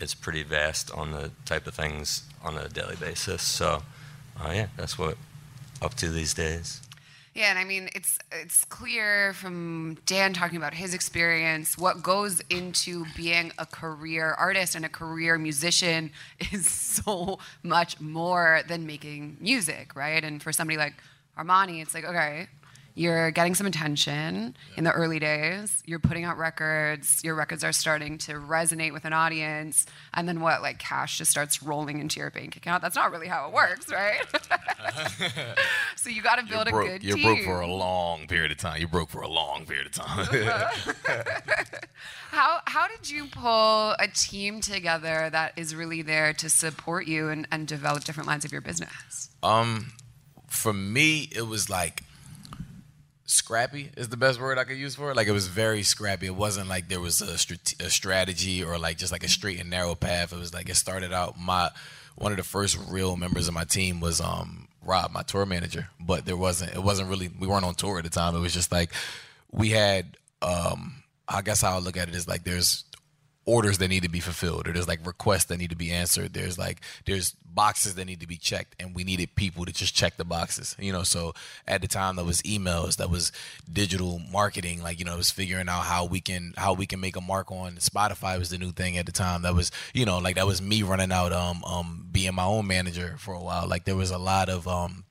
it's 0.00 0.14
pretty 0.14 0.42
vast 0.42 0.90
on 0.92 1.12
the 1.12 1.30
type 1.44 1.66
of 1.66 1.74
things 1.74 2.24
on 2.42 2.56
a 2.56 2.68
daily 2.68 2.96
basis. 2.96 3.42
So 3.42 3.82
uh, 4.40 4.52
yeah, 4.52 4.66
that's 4.76 4.98
what 4.98 5.16
up 5.82 5.94
to 5.94 6.08
these 6.08 6.34
days. 6.34 6.80
Yeah, 7.34 7.50
and 7.50 7.58
I 7.58 7.64
mean 7.64 7.88
it's 7.96 8.18
it's 8.30 8.64
clear 8.64 9.32
from 9.32 9.96
Dan 10.06 10.32
talking 10.34 10.56
about 10.56 10.72
his 10.72 10.94
experience 10.94 11.76
what 11.76 12.00
goes 12.00 12.40
into 12.48 13.04
being 13.16 13.50
a 13.58 13.66
career 13.66 14.34
artist 14.38 14.76
and 14.76 14.84
a 14.84 14.88
career 14.88 15.36
musician 15.36 16.12
is 16.52 16.70
so 16.70 17.40
much 17.64 18.00
more 18.00 18.60
than 18.68 18.86
making 18.86 19.36
music, 19.40 19.96
right? 19.96 20.22
And 20.22 20.40
for 20.40 20.52
somebody 20.52 20.76
like 20.78 20.94
Armani, 21.36 21.82
it's 21.82 21.92
like 21.92 22.04
okay, 22.04 22.46
you're 22.94 23.30
getting 23.32 23.54
some 23.54 23.66
attention. 23.66 24.56
In 24.76 24.84
the 24.84 24.92
early 24.92 25.18
days 25.18 25.82
you're 25.86 25.98
putting 25.98 26.24
out 26.24 26.38
records. 26.38 27.22
Your 27.24 27.34
records 27.34 27.64
are 27.64 27.72
starting 27.72 28.18
to 28.18 28.34
resonate 28.34 28.92
with 28.92 29.04
an 29.04 29.12
audience. 29.12 29.86
And 30.12 30.28
then 30.28 30.40
what? 30.40 30.62
Like 30.62 30.78
cash 30.78 31.18
just 31.18 31.30
starts 31.30 31.62
rolling 31.62 31.98
into 31.98 32.20
your 32.20 32.30
bank 32.30 32.56
account. 32.56 32.82
That's 32.82 32.96
not 32.96 33.10
really 33.10 33.26
how 33.28 33.48
it 33.48 33.54
works 33.54 33.90
right? 33.90 34.22
So 35.96 36.10
you 36.10 36.22
got 36.22 36.38
to 36.38 36.44
build 36.44 36.68
you're 36.68 36.82
a 36.82 36.86
good 36.86 37.02
you're 37.02 37.16
team 37.16 37.24
broke 37.24 37.44
for 37.44 37.60
a 37.62 37.66
long 37.66 38.26
period 38.26 38.50
of 38.50 38.58
time. 38.58 38.78
You're 38.78 38.88
broke 38.88 39.08
for 39.08 39.22
a 39.22 39.28
long 39.28 39.64
period 39.64 39.86
of 39.86 39.92
time. 39.92 40.26
How, 42.30 42.60
how 42.64 42.88
did 42.88 43.08
you 43.08 43.26
pull 43.26 43.92
a 43.92 44.08
team 44.12 44.60
together 44.60 45.30
that 45.30 45.52
is 45.56 45.72
really 45.72 46.02
there 46.02 46.32
to 46.34 46.50
support 46.50 47.06
you 47.06 47.28
and, 47.28 47.46
and 47.52 47.66
develop 47.68 48.02
different 48.02 48.26
lines 48.26 48.44
of 48.44 48.50
your 48.50 48.60
business? 48.60 49.30
Um 49.42 49.92
for 50.48 50.72
me 50.72 51.28
it 51.32 51.46
was 51.46 51.70
like 51.70 52.02
scrappy 53.26 53.90
is 53.96 54.08
the 54.08 54.16
best 54.16 54.40
word 54.40 54.58
I 54.58 54.64
could 54.64 54.76
use 54.76 54.94
for 54.94 55.10
it. 55.10 55.16
Like 55.16 55.28
it 55.28 55.32
was 55.32 55.46
very 55.46 55.82
scrappy. 55.82 56.26
It 56.26 56.34
wasn't 56.34 56.68
like 56.68 56.88
there 56.88 57.00
was 57.00 57.20
a, 57.22 57.34
strat- 57.34 57.84
a 57.84 57.90
strategy 57.90 58.62
or 58.62 58.78
like 58.78 58.98
just 58.98 59.12
like 59.12 59.24
a 59.24 59.28
straight 59.28 59.60
and 59.60 59.70
narrow 59.70 59.94
path. 59.94 60.32
It 60.32 60.38
was 60.38 60.52
like 60.52 60.68
it 60.68 60.76
started 60.76 61.12
out 61.12 61.38
my 61.38 61.70
one 62.16 62.32
of 62.32 62.38
the 62.38 62.44
first 62.44 62.78
real 62.88 63.16
members 63.16 63.48
of 63.48 63.54
my 63.54 63.64
team 63.64 64.00
was 64.00 64.20
um 64.20 64.68
Rob, 64.84 65.12
my 65.12 65.22
tour 65.22 65.46
manager. 65.46 65.88
But 65.98 66.26
there 66.26 66.36
wasn't 66.36 66.74
it 66.74 66.82
wasn't 66.82 67.08
really 67.08 67.30
we 67.38 67.46
weren't 67.46 67.64
on 67.64 67.74
tour 67.74 67.98
at 67.98 68.04
the 68.04 68.10
time. 68.10 68.36
It 68.36 68.40
was 68.40 68.52
just 68.54 68.70
like 68.70 68.92
we 69.50 69.70
had 69.70 70.16
um 70.42 71.02
I 71.26 71.40
guess 71.42 71.62
how 71.62 71.76
I 71.76 71.78
look 71.78 71.96
at 71.96 72.08
it 72.08 72.14
is 72.14 72.28
like 72.28 72.44
there's 72.44 72.84
orders 73.46 73.78
that 73.78 73.88
need 73.88 74.02
to 74.02 74.08
be 74.08 74.20
fulfilled 74.20 74.66
or 74.66 74.72
there's 74.72 74.88
like 74.88 75.04
requests 75.06 75.44
that 75.44 75.58
need 75.58 75.70
to 75.70 75.76
be 75.76 75.90
answered 75.90 76.32
there's 76.32 76.58
like 76.58 76.80
there's 77.04 77.32
boxes 77.54 77.94
that 77.94 78.04
need 78.04 78.20
to 78.20 78.26
be 78.26 78.36
checked 78.36 78.74
and 78.80 78.94
we 78.96 79.04
needed 79.04 79.32
people 79.36 79.64
to 79.64 79.72
just 79.72 79.94
check 79.94 80.16
the 80.16 80.24
boxes 80.24 80.74
you 80.78 80.92
know? 80.92 81.02
So 81.02 81.34
at 81.68 81.82
the 81.82 81.88
time 81.88 82.16
that 82.16 82.24
was 82.24 82.42
emails 82.42 82.96
that 82.96 83.10
was 83.10 83.30
digital 83.70 84.20
marketing 84.32 84.82
like 84.82 84.98
you 84.98 85.04
know 85.04 85.14
it 85.14 85.18
was 85.18 85.30
figuring 85.30 85.68
out 85.68 85.84
how 85.84 86.04
we 86.04 86.20
can 86.20 86.54
how 86.56 86.72
we 86.72 86.86
can 86.86 87.00
make 87.00 87.16
a 87.16 87.20
mark 87.20 87.52
on 87.52 87.76
spotify 87.76 88.38
was 88.38 88.50
the 88.50 88.58
new 88.58 88.72
thing 88.72 88.98
at 88.98 89.06
the 89.06 89.12
time. 89.12 89.42
That 89.42 89.54
was 89.54 89.70
you 89.92 90.04
know 90.04 90.18
like 90.18 90.36
that 90.36 90.46
was 90.46 90.60
me 90.60 90.82
running 90.82 91.12
out 91.12 91.32
um 91.32 91.64
um 91.64 92.06
being 92.10 92.34
my 92.34 92.44
own 92.44 92.66
manager 92.66 93.16
for 93.18 93.34
a 93.34 93.40
while. 93.40 93.66
Like 93.68 93.84
there 93.84 93.96
was 93.96 94.10
a 94.10 94.18
lot 94.18 94.48
of 94.48 94.66
um 94.68 95.04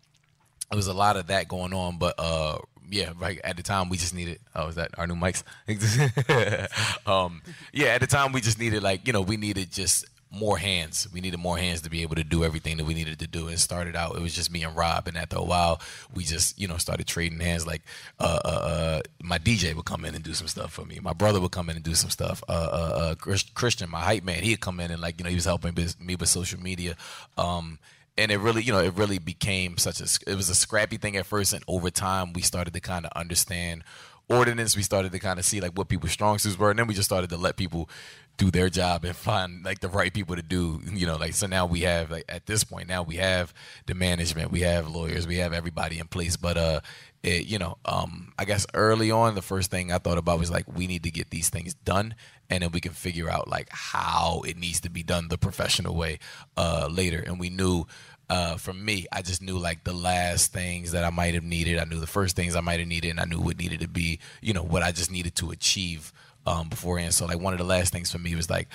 there 0.70 0.78
was 0.78 0.88
a 0.88 0.94
lot 0.94 1.18
of 1.18 1.28
that 1.28 1.48
going 1.48 1.74
on 1.74 1.98
but 1.98 2.16
uh 2.18 2.58
yeah, 2.90 3.14
right. 3.20 3.40
At 3.44 3.58
the 3.58 3.64
time, 3.64 3.90
we 3.90 3.98
just 3.98 4.14
needed. 4.14 4.40
Oh, 4.56 4.68
is 4.68 4.76
that 4.76 4.92
our 4.98 5.08
new 5.08 5.16
mics? 5.16 5.44
um, 7.08 7.42
yeah, 7.72 7.88
at 7.88 8.02
the 8.02 8.08
time, 8.08 8.32
we 8.32 8.42
just 8.42 8.60
needed 8.60 8.84
like 8.84 9.08
you 9.08 9.14
know 9.14 9.22
we 9.22 9.38
needed 9.38 9.72
just 9.72 10.06
more 10.34 10.58
hands. 10.58 11.08
We 11.14 11.22
needed 11.22 11.40
more 11.40 11.58
hands 11.58 11.82
to 11.82 11.92
be 11.92 12.02
able 12.02 12.16
to 12.16 12.24
do 12.24 12.44
everything 12.44 12.78
that 12.78 12.86
we 12.86 12.96
needed 12.96 13.20
to 13.20 13.28
do. 13.28 13.48
And 13.48 13.60
started 13.60 13.96
out, 13.96 14.16
it 14.16 14.22
was 14.22 14.34
just 14.34 14.52
me 14.52 14.64
and 14.64 14.76
Rob. 14.76 15.08
And 15.08 15.16
after 15.16 15.38
a 15.38 15.44
while, 15.44 15.80
we 16.14 16.24
just, 16.24 16.60
you 16.60 16.68
know, 16.68 16.78
started 16.78 17.06
trading 17.06 17.40
hands. 17.40 17.68
Like, 17.68 17.84
uh, 18.20 18.40
uh, 18.44 18.48
uh, 18.48 19.02
my 19.22 19.38
DJ 19.38 19.76
would 19.76 19.86
come 19.86 20.04
in 20.06 20.16
and 20.16 20.24
do 20.24 20.34
some 20.34 20.48
stuff 20.48 20.74
for 20.74 20.86
me. 20.86 21.00
My 21.02 21.14
brother 21.14 21.40
would 21.40 21.52
come 21.52 21.70
in 21.70 21.76
and 21.76 21.86
do 21.86 21.94
some 21.94 22.10
stuff. 22.10 22.44
Uh, 22.50 22.52
uh, 22.52 23.16
uh 23.16 23.16
Christian, 23.54 23.92
my 23.92 24.00
hype 24.00 24.24
man, 24.24 24.42
he'd 24.42 24.60
come 24.60 24.80
in 24.80 24.90
and 24.90 25.00
like, 25.00 25.20
you 25.20 25.24
know, 25.24 25.30
he 25.30 25.36
was 25.36 25.46
helping 25.46 25.76
me 26.00 26.16
with 26.16 26.30
social 26.30 26.60
media. 26.60 26.96
Um, 27.38 27.78
and 28.18 28.32
it 28.32 28.38
really, 28.38 28.62
you 28.62 28.72
know, 28.72 28.80
it 28.80 28.94
really 28.94 29.20
became 29.20 29.78
such 29.78 30.00
a. 30.00 30.08
It 30.30 30.36
was 30.36 30.50
a 30.50 30.56
scrappy 30.56 30.98
thing 30.98 31.18
at 31.18 31.26
first, 31.26 31.54
and 31.54 31.64
over 31.68 31.90
time, 31.90 32.34
we 32.34 32.42
started 32.42 32.74
to 32.74 32.80
kind 32.80 33.06
of 33.06 33.12
understand 33.16 33.84
ordinance. 34.30 34.76
We 34.76 34.84
started 34.84 35.12
to 35.12 35.20
kind 35.20 35.40
of 35.40 35.46
see 35.46 35.60
like 35.60 35.72
what 35.72 35.90
people's 35.90 36.12
strong 36.12 36.38
suits 36.38 36.58
were, 36.58 36.70
and 36.70 36.80
then 36.80 36.88
we 36.88 36.94
just 36.94 37.10
started 37.10 37.30
to 37.32 37.38
let 37.38 37.58
people 37.58 37.90
do 38.38 38.50
their 38.50 38.70
job 38.70 39.06
and 39.06 39.16
find 39.16 39.64
like 39.64 39.80
the 39.80 39.90
right 39.90 40.14
people 40.14 40.36
to 40.36 40.42
do. 40.42 40.82
You 40.92 41.08
know, 41.08 41.18
like 41.18 41.34
so 41.34 41.48
now 41.48 41.66
we 41.66 41.82
have 41.82 42.12
like 42.12 42.26
at 42.30 42.46
this 42.46 42.64
point 42.64 42.88
now 42.88 43.04
we 43.04 43.16
have 43.16 43.54
the 43.86 43.96
management, 43.96 44.52
we 44.52 44.62
have 44.62 44.88
lawyers, 44.88 45.28
we 45.28 45.38
have 45.38 45.54
everybody 45.54 46.00
in 46.00 46.08
place. 46.08 46.38
But 46.38 46.58
uh, 46.58 46.80
it, 47.24 47.48
you 47.48 47.58
know, 47.58 47.78
um, 47.86 48.34
I 48.38 48.46
guess 48.46 48.66
early 48.74 49.10
on, 49.10 49.36
the 49.36 49.42
first 49.42 49.72
thing 49.72 49.92
I 49.92 49.98
thought 49.98 50.18
about 50.18 50.40
was 50.40 50.52
like 50.52 50.66
we 50.74 50.88
need 50.88 51.04
to 51.04 51.12
get 51.12 51.30
these 51.30 51.50
things 51.50 51.74
done, 51.74 52.16
and 52.50 52.64
then 52.64 52.72
we 52.72 52.82
can 52.82 52.92
figure 52.92 53.30
out 53.30 53.48
like 53.48 53.70
how 53.72 54.42
it 54.48 54.58
needs 54.58 54.82
to 54.82 54.90
be 54.90 55.04
done 55.04 55.28
the 55.28 55.38
professional 55.38 55.96
way 55.96 56.20
uh, 56.58 56.88
later. 56.92 57.24
And 57.26 57.40
we 57.40 57.50
knew 57.50 57.86
uh, 58.30 58.58
for 58.58 58.74
me, 58.74 59.06
I 59.12 59.22
just 59.22 59.42
knew 59.42 59.58
like 59.58 59.84
the 59.84 59.94
last 59.94 60.54
things 60.54 60.92
that 60.92 61.04
I 61.04 61.10
might 61.10 61.34
have 61.34 61.44
needed. 61.44 61.80
I 61.80 61.86
knew 61.86 62.00
the 62.00 62.08
first 62.08 62.36
things 62.36 62.56
I 62.56 62.62
might 62.62 62.80
have 62.80 62.88
needed, 62.88 63.10
and 63.10 63.20
I 63.20 63.26
knew 63.26 63.40
what 63.40 63.60
needed 63.60 63.82
to 63.82 63.88
be, 63.88 64.20
you 64.42 64.54
know, 64.54 64.64
what 64.64 64.82
I 64.82 64.92
just 64.92 65.12
needed 65.12 65.36
to 65.36 65.52
achieve 65.52 66.14
um, 66.46 66.70
beforehand. 66.70 67.14
So 67.14 67.26
like 67.26 67.40
one 67.40 67.54
of 67.54 67.60
the 67.60 67.66
last 67.66 67.92
things 67.92 68.12
for 68.12 68.20
me 68.20 68.36
was 68.36 68.50
like 68.50 68.70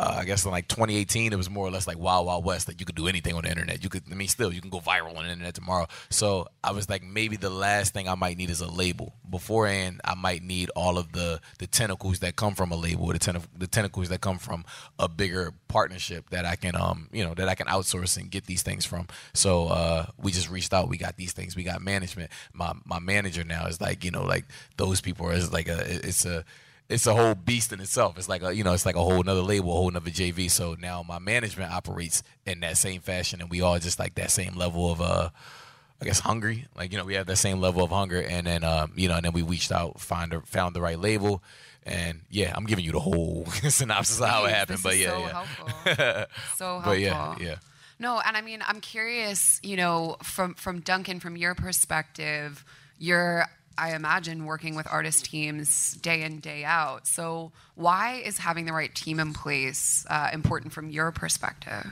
uh, 0.00 0.16
I 0.18 0.24
guess 0.24 0.46
in 0.46 0.50
like 0.50 0.66
2018, 0.66 1.32
it 1.32 1.36
was 1.36 1.50
more 1.50 1.66
or 1.66 1.70
less 1.70 1.86
like 1.86 1.98
Wild 1.98 2.24
Wild 2.24 2.42
West. 2.42 2.68
Like 2.68 2.80
you 2.80 2.86
could 2.86 2.94
do 2.94 3.06
anything 3.06 3.34
on 3.34 3.42
the 3.42 3.50
internet. 3.50 3.84
You 3.84 3.90
could, 3.90 4.02
I 4.10 4.14
mean, 4.14 4.28
still 4.28 4.50
you 4.50 4.62
can 4.62 4.70
go 4.70 4.80
viral 4.80 5.14
on 5.14 5.26
the 5.26 5.30
internet 5.30 5.52
tomorrow. 5.54 5.88
So 6.08 6.48
I 6.64 6.72
was 6.72 6.88
like, 6.88 7.02
maybe 7.02 7.36
the 7.36 7.50
last 7.50 7.92
thing 7.92 8.08
I 8.08 8.14
might 8.14 8.38
need 8.38 8.48
is 8.48 8.62
a 8.62 8.70
label. 8.70 9.12
Beforehand, 9.28 10.00
I 10.02 10.14
might 10.14 10.42
need 10.42 10.70
all 10.74 10.96
of 10.96 11.12
the 11.12 11.40
the 11.58 11.66
tentacles 11.66 12.20
that 12.20 12.34
come 12.34 12.54
from 12.54 12.72
a 12.72 12.76
label, 12.76 13.08
the, 13.08 13.18
ten- 13.18 13.42
the 13.56 13.66
tentacles 13.66 14.08
that 14.08 14.22
come 14.22 14.38
from 14.38 14.64
a 14.98 15.06
bigger 15.06 15.52
partnership 15.68 16.30
that 16.30 16.46
I 16.46 16.56
can, 16.56 16.76
um, 16.76 17.10
you 17.12 17.22
know, 17.22 17.34
that 17.34 17.48
I 17.48 17.54
can 17.54 17.66
outsource 17.66 18.16
and 18.16 18.30
get 18.30 18.46
these 18.46 18.62
things 18.62 18.86
from. 18.86 19.06
So 19.34 19.66
uh, 19.66 20.06
we 20.16 20.32
just 20.32 20.48
reached 20.48 20.72
out. 20.72 20.88
We 20.88 20.96
got 20.96 21.16
these 21.18 21.32
things. 21.32 21.54
We 21.54 21.62
got 21.62 21.82
management. 21.82 22.30
My 22.54 22.72
my 22.86 23.00
manager 23.00 23.44
now 23.44 23.66
is 23.66 23.82
like, 23.82 24.02
you 24.02 24.10
know, 24.10 24.24
like 24.24 24.46
those 24.78 25.02
people 25.02 25.26
are 25.26 25.32
is 25.34 25.52
like 25.52 25.68
a, 25.68 26.08
it's 26.08 26.24
a 26.24 26.46
it's 26.90 27.06
a 27.06 27.14
whole 27.14 27.34
beast 27.34 27.72
in 27.72 27.80
itself. 27.80 28.18
It's 28.18 28.28
like 28.28 28.42
a 28.42 28.54
you 28.54 28.64
know, 28.64 28.72
it's 28.72 28.84
like 28.84 28.96
a 28.96 29.02
whole 29.02 29.20
another 29.20 29.42
label, 29.42 29.70
a 29.70 29.74
whole 29.74 29.88
another 29.88 30.10
JV. 30.10 30.50
So 30.50 30.76
now 30.78 31.02
my 31.02 31.18
management 31.18 31.72
operates 31.72 32.22
in 32.44 32.60
that 32.60 32.76
same 32.76 33.00
fashion, 33.00 33.40
and 33.40 33.48
we 33.48 33.60
all 33.60 33.78
just 33.78 33.98
like 33.98 34.16
that 34.16 34.30
same 34.30 34.56
level 34.56 34.90
of 34.90 35.00
uh, 35.00 35.30
I 36.00 36.04
guess 36.04 36.20
hungry. 36.20 36.66
Like 36.76 36.90
you 36.92 36.98
know, 36.98 37.04
we 37.04 37.14
have 37.14 37.26
that 37.26 37.36
same 37.36 37.60
level 37.60 37.84
of 37.84 37.90
hunger, 37.90 38.20
and 38.20 38.46
then 38.46 38.64
um, 38.64 38.92
you 38.96 39.08
know, 39.08 39.14
and 39.14 39.24
then 39.24 39.32
we 39.32 39.42
reached 39.42 39.70
out, 39.70 40.00
find 40.00 40.34
or 40.34 40.40
found 40.42 40.74
the 40.74 40.80
right 40.80 40.98
label, 40.98 41.42
and 41.84 42.22
yeah, 42.28 42.52
I'm 42.56 42.66
giving 42.66 42.84
you 42.84 42.92
the 42.92 43.00
whole 43.00 43.46
synopsis 43.68 44.20
of 44.20 44.28
how 44.28 44.44
it 44.46 44.52
happened. 44.52 44.80
But 44.82 44.96
yeah, 44.98 45.10
so 45.10 45.18
yeah. 45.18 45.28
helpful. 45.28 45.68
so 46.56 46.66
helpful. 46.66 46.92
But 46.92 47.00
yeah, 47.00 47.36
yeah. 47.40 47.56
No, 48.00 48.18
and 48.18 48.36
I 48.36 48.40
mean, 48.40 48.62
I'm 48.66 48.80
curious. 48.80 49.60
You 49.62 49.76
know, 49.76 50.16
from 50.24 50.54
from 50.54 50.80
Duncan, 50.80 51.20
from 51.20 51.36
your 51.36 51.54
perspective, 51.54 52.64
you're 52.98 53.46
I 53.78 53.94
imagine, 53.94 54.44
working 54.44 54.74
with 54.74 54.86
artist 54.90 55.26
teams 55.26 55.94
day 55.94 56.22
in, 56.22 56.40
day 56.40 56.64
out. 56.64 57.06
So, 57.06 57.52
why 57.74 58.22
is 58.24 58.38
having 58.38 58.66
the 58.66 58.72
right 58.72 58.94
team 58.94 59.18
in 59.18 59.32
place 59.32 60.04
uh, 60.10 60.30
important 60.32 60.72
from 60.72 60.90
your 60.90 61.12
perspective? 61.12 61.86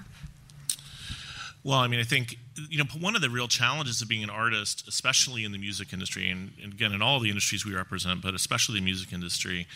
Well, 1.64 1.78
I 1.78 1.88
mean, 1.88 2.00
I 2.00 2.04
think 2.04 2.38
you 2.68 2.78
know 2.78 2.84
one 3.00 3.16
of 3.16 3.22
the 3.22 3.30
real 3.30 3.48
challenges 3.48 4.00
of 4.00 4.08
being 4.08 4.22
an 4.22 4.30
artist, 4.30 4.86
especially 4.88 5.44
in 5.44 5.52
the 5.52 5.58
music 5.58 5.92
industry, 5.92 6.30
and, 6.30 6.52
and 6.62 6.72
again 6.72 6.92
in 6.92 7.02
all 7.02 7.20
the 7.20 7.28
industries 7.28 7.64
we 7.64 7.74
represent, 7.74 8.22
but 8.22 8.34
especially 8.34 8.78
the 8.78 8.84
music 8.84 9.12
industry, 9.12 9.66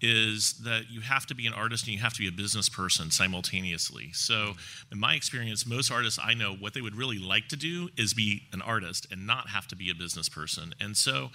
is 0.00 0.54
that 0.64 0.90
you 0.90 1.00
have 1.00 1.26
to 1.26 1.34
be 1.34 1.46
an 1.46 1.52
artist 1.52 1.86
and 1.86 1.94
you 1.94 2.00
have 2.00 2.14
to 2.14 2.20
be 2.20 2.28
a 2.28 2.32
business 2.32 2.68
person 2.68 3.10
simultaneously. 3.10 4.10
So, 4.12 4.54
in 4.90 4.98
my 4.98 5.14
experience, 5.14 5.66
most 5.66 5.90
artists 5.90 6.18
I 6.22 6.34
know, 6.34 6.54
what 6.54 6.74
they 6.74 6.80
would 6.80 6.96
really 6.96 7.18
like 7.18 7.48
to 7.48 7.56
do 7.56 7.90
is 7.96 8.14
be 8.14 8.42
an 8.52 8.62
artist 8.62 9.06
and 9.10 9.26
not 9.26 9.48
have 9.48 9.66
to 9.68 9.76
be 9.76 9.90
a 9.90 9.94
business 9.94 10.28
person. 10.28 10.74
And 10.80 10.96
so, 10.96 11.30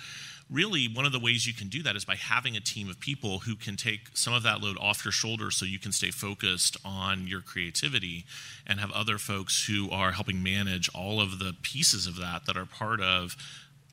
really, 0.50 0.88
one 0.88 1.06
of 1.06 1.12
the 1.12 1.20
ways 1.20 1.48
you 1.48 1.54
can 1.54 1.68
do 1.68 1.84
that 1.84 1.96
is 1.96 2.06
by 2.06 2.16
having 2.16 2.56
a 2.56 2.62
team 2.62 2.90
of 2.90 3.00
people 3.00 3.40
who 3.40 3.56
can 3.56 3.76
take 3.76 4.10
some 4.14 4.34
of 4.34 4.44
that 4.44 4.62
load 4.62 4.78
off 4.80 5.06
your 5.06 5.12
shoulders 5.12 5.56
so 5.56 5.66
you 5.66 5.80
can 5.80 5.92
stay 5.92 6.12
focused 6.12 6.78
on 6.84 7.28
your 7.28 7.42
creativity 7.42 8.26
and 8.66 8.80
have 8.80 8.92
other 8.92 9.18
folks 9.18 9.68
who 9.68 9.90
are 9.92 10.12
helping 10.12 10.42
manage 10.42 10.90
all 10.94 11.22
of 11.22 11.40
the 11.40 11.54
pieces 11.62 12.08
of 12.08 12.18
that 12.18 12.46
that 12.46 12.58
are 12.58 12.66
part 12.66 13.02
of 13.02 13.36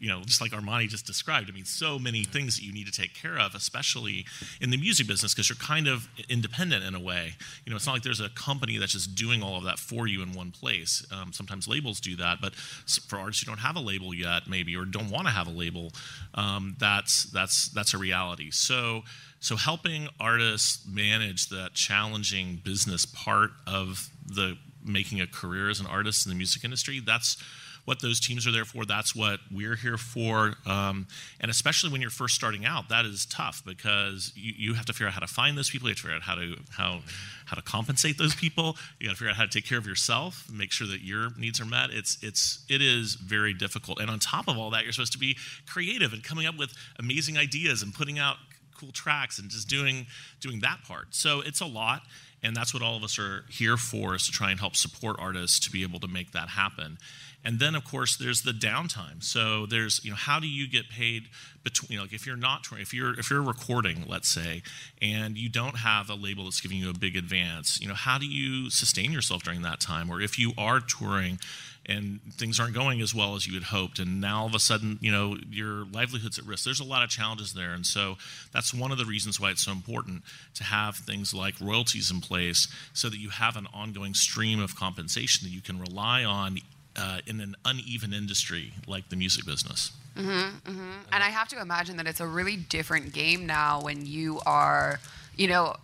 you 0.03 0.09
know, 0.09 0.21
just 0.25 0.41
like 0.41 0.51
Armani 0.51 0.89
just 0.89 1.07
described. 1.07 1.49
I 1.49 1.53
mean, 1.53 1.65
so 1.65 1.97
many 1.97 2.25
things 2.25 2.57
that 2.57 2.65
you 2.65 2.73
need 2.73 2.87
to 2.87 2.93
take 2.93 3.15
care 3.15 3.39
of, 3.39 3.55
especially 3.55 4.27
in 4.61 4.71
the 4.71 4.77
music 4.77 5.07
business, 5.07 5.33
because 5.33 5.49
you're 5.49 5.55
kind 5.55 5.87
of 5.87 6.09
independent 6.29 6.85
in 6.85 6.97
a 6.97 7.01
way. 7.01 7.35
You 7.65 7.71
know, 7.71 7.77
it's 7.77 7.87
not 7.87 7.93
like 7.93 8.03
there's 8.03 8.19
a 8.19 8.29
company 8.31 8.79
that's 8.79 8.91
just 8.91 9.15
doing 9.15 9.45
all 9.45 9.57
of 9.57 9.63
that 9.63 9.79
for 9.79 10.09
you 10.09 10.21
in 10.21 10.33
one 10.33 10.51
place. 10.51 11.07
Um, 11.13 11.33
sometimes 11.33 11.69
labels 11.69 12.01
do 12.01 12.17
that, 12.17 12.41
but 12.41 12.53
for 12.57 13.17
artists 13.17 13.45
who 13.45 13.47
don't 13.53 13.61
have 13.61 13.77
a 13.77 13.81
label 13.81 14.13
yet, 14.13 14.49
maybe, 14.49 14.75
or 14.75 14.85
don't 14.85 15.09
want 15.09 15.29
to 15.29 15.33
have 15.33 15.47
a 15.47 15.53
label, 15.53 15.93
um, 16.35 16.75
that's 16.81 17.23
that's 17.27 17.69
that's 17.69 17.95
a 17.95 17.99
reality. 17.99 18.51
So. 18.51 19.03
So 19.41 19.57
helping 19.57 20.09
artists 20.21 20.87
manage 20.87 21.49
that 21.49 21.75
challenging 21.75 22.61
business 22.63 23.05
part 23.05 23.51
of 23.67 24.09
the 24.25 24.57
making 24.85 25.21
a 25.21 25.27
career 25.27 25.69
as 25.69 25.81
an 25.81 25.87
artist 25.87 26.27
in 26.27 26.31
the 26.31 26.37
music 26.37 26.63
industry, 26.63 27.01
that's 27.01 27.43
what 27.85 28.01
those 28.01 28.21
teams 28.21 28.47
are 28.47 28.53
there 28.53 28.65
for. 28.65 28.85
That's 28.85 29.15
what 29.15 29.41
we're 29.51 29.75
here 29.75 29.99
for. 29.99 30.55
Um, 30.67 31.09
and 31.41 31.51
especially 31.51 31.91
when 31.91 32.01
you're 32.01 32.11
first 32.11 32.35
starting 32.35 32.65
out, 32.65 32.89
that 32.91 33.05
is 33.05 33.27
tough 33.27 33.63
because 33.67 34.33
you, 34.37 34.53
you 34.57 34.75
have 34.75 34.85
to 34.87 34.93
figure 34.93 35.09
out 35.09 35.15
how 35.15 35.21
to 35.21 35.27
find 35.27 35.59
those 35.59 35.69
people. 35.69 35.89
You 35.89 35.95
have 35.95 35.99
to 35.99 36.03
figure 36.03 36.17
out 36.17 36.23
how 36.23 36.35
to 36.37 36.57
how 36.71 37.01
how 37.47 37.57
to 37.57 37.63
compensate 37.63 38.19
those 38.19 38.35
people. 38.35 38.77
You 39.01 39.09
got 39.09 39.13
to 39.13 39.19
figure 39.19 39.31
out 39.31 39.37
how 39.37 39.45
to 39.45 39.51
take 39.51 39.67
care 39.67 39.79
of 39.79 39.87
yourself, 39.87 40.49
make 40.53 40.71
sure 40.71 40.87
that 40.87 41.01
your 41.01 41.31
needs 41.37 41.61
are 41.61 41.65
met. 41.65 41.91
It's 41.91 42.19
it's 42.23 42.65
it 42.69 42.81
is 42.81 43.15
very 43.15 43.53
difficult. 43.53 44.01
And 44.01 44.11
on 44.11 44.21
top 44.21 44.49
of 44.49 44.57
all 44.57 44.71
that, 44.71 44.85
you're 44.85 44.93
supposed 44.93 45.13
to 45.13 45.19
be 45.19 45.37
creative 45.67 46.13
and 46.13 46.23
coming 46.23 46.47
up 46.47 46.57
with 46.57 46.73
amazing 46.99 47.37
ideas 47.37 47.83
and 47.83 47.93
putting 47.93 48.19
out 48.19 48.37
cool 48.79 48.93
tracks 48.93 49.39
and 49.39 49.51
just 49.51 49.69
doing 49.69 50.07
doing 50.41 50.61
that 50.61 50.79
part. 50.87 51.15
So 51.15 51.41
it's 51.41 51.61
a 51.61 51.67
lot 51.67 52.03
and 52.43 52.57
that's 52.57 52.75
what 52.75 52.83
all 52.83 52.97
of 52.97 53.05
us 53.05 53.19
are 53.19 53.45
here 53.49 53.77
for 53.77 54.15
is 54.15 54.27
to 54.27 54.33
try 54.33 54.51
and 54.51 54.61
help 54.61 54.77
support 54.77 55.17
artists 55.19 55.61
to 55.61 55.71
be 55.71 55.83
able 55.83 56.01
to 56.01 56.09
make 56.09 56.33
that 56.33 56.49
happen 56.49 56.99
and 57.45 57.59
then, 57.59 57.75
of 57.75 57.85
course, 57.85 58.17
there's 58.17 58.43
the 58.43 58.53
downtime. 58.53 59.23
So 59.23 59.67
there's, 59.67 60.05
you 60.05 60.11
know, 60.11 60.17
how 60.17 60.39
do 60.39 60.47
you 60.47 60.69
get 60.69 60.89
paid 60.89 61.25
between, 61.65 61.91
you 61.91 61.97
know, 61.97 62.05
like 62.05 62.13
if 62.13 62.25
you're 62.25 62.37
not, 62.37 62.65
touring, 62.65 62.83
if 62.83 62.95
you're, 62.95 63.19
if 63.19 63.31
you're 63.31 63.43
recording, 63.43 64.05
let's 64.07 64.29
say, 64.29 64.63
and 65.01 65.37
you 65.37 65.49
don't 65.49 65.77
have 65.77 66.09
a 66.09 66.15
label 66.15 66.45
that's 66.45 66.61
giving 66.61 66.79
you 66.79 66.91
a 66.91 66.95
big 66.95 67.17
advance, 67.17 67.81
you 67.81 67.89
know, 67.89 67.95
how 67.95 68.17
do 68.19 68.27
you 68.27 68.71
sustain 68.71 69.11
yourself 69.11 69.43
during 69.43 69.63
that 69.63 69.81
time? 69.81 70.09
Or 70.11 70.21
if 70.21 70.39
you 70.39 70.53
are 70.57 70.79
touring 70.79 71.41
and 71.87 72.21
things 72.33 72.61
aren't 72.61 72.75
going 72.75 73.01
as 73.01 73.15
well 73.15 73.35
as 73.35 73.47
you 73.47 73.55
had 73.55 73.65
hoped, 73.65 73.99
and 73.99 74.21
now 74.21 74.43
all 74.43 74.47
of 74.47 74.55
a 74.55 74.61
sudden, 74.61 74.99
you 75.01 75.11
know, 75.11 75.37
your 75.51 75.85
livelihood's 75.93 76.39
at 76.39 76.45
risk. 76.45 76.65
There's 76.65 76.81
a 76.81 76.85
lot 76.85 77.03
of 77.03 77.11
challenges 77.11 77.55
there, 77.55 77.73
and 77.73 77.85
so 77.85 78.17
that's 78.53 78.73
one 78.73 78.93
of 78.93 78.99
the 78.99 79.05
reasons 79.05 79.41
why 79.41 79.51
it's 79.51 79.65
so 79.65 79.73
important 79.73 80.23
to 80.55 80.65
have 80.65 80.97
things 80.97 81.35
like 81.35 81.55
royalties 81.61 82.11
in 82.11 82.21
place, 82.21 82.69
so 82.93 83.09
that 83.09 83.19
you 83.19 83.31
have 83.31 83.57
an 83.57 83.67
ongoing 83.75 84.15
stream 84.15 84.61
of 84.61 84.77
compensation 84.77 85.47
that 85.47 85.53
you 85.53 85.61
can 85.61 85.81
rely 85.81 86.25
on 86.25 86.59
uh, 86.97 87.19
in 87.27 87.41
an 87.41 87.57
uneven 87.65 88.13
industry 88.13 88.73
like 88.87 89.09
the 89.09 89.17
music 89.17 89.45
business. 89.45 89.91
Mm-hmm, 90.17 90.71
mm-hmm. 90.71 90.91
And 91.11 91.25
I 91.25 91.31
have 91.31 91.49
to 91.49 91.61
imagine 91.61 91.97
that 91.97 92.07
it's 92.07 92.21
a 92.21 92.27
really 92.27 92.57
different 92.57 93.13
game 93.13 93.47
now 93.47 93.81
when 93.81 94.05
you 94.05 94.41
are, 94.45 95.01
you 95.37 95.49
know, 95.49 95.75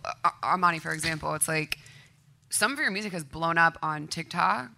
Armani, 0.43 0.79
for 0.79 0.93
example, 0.93 1.33
it's 1.33 1.47
like 1.47 1.79
some 2.49 2.71
of 2.71 2.79
your 2.79 2.91
music 2.91 3.11
has 3.13 3.23
blown 3.23 3.57
up 3.57 3.77
on 3.81 4.07
TikTok. 4.07 4.69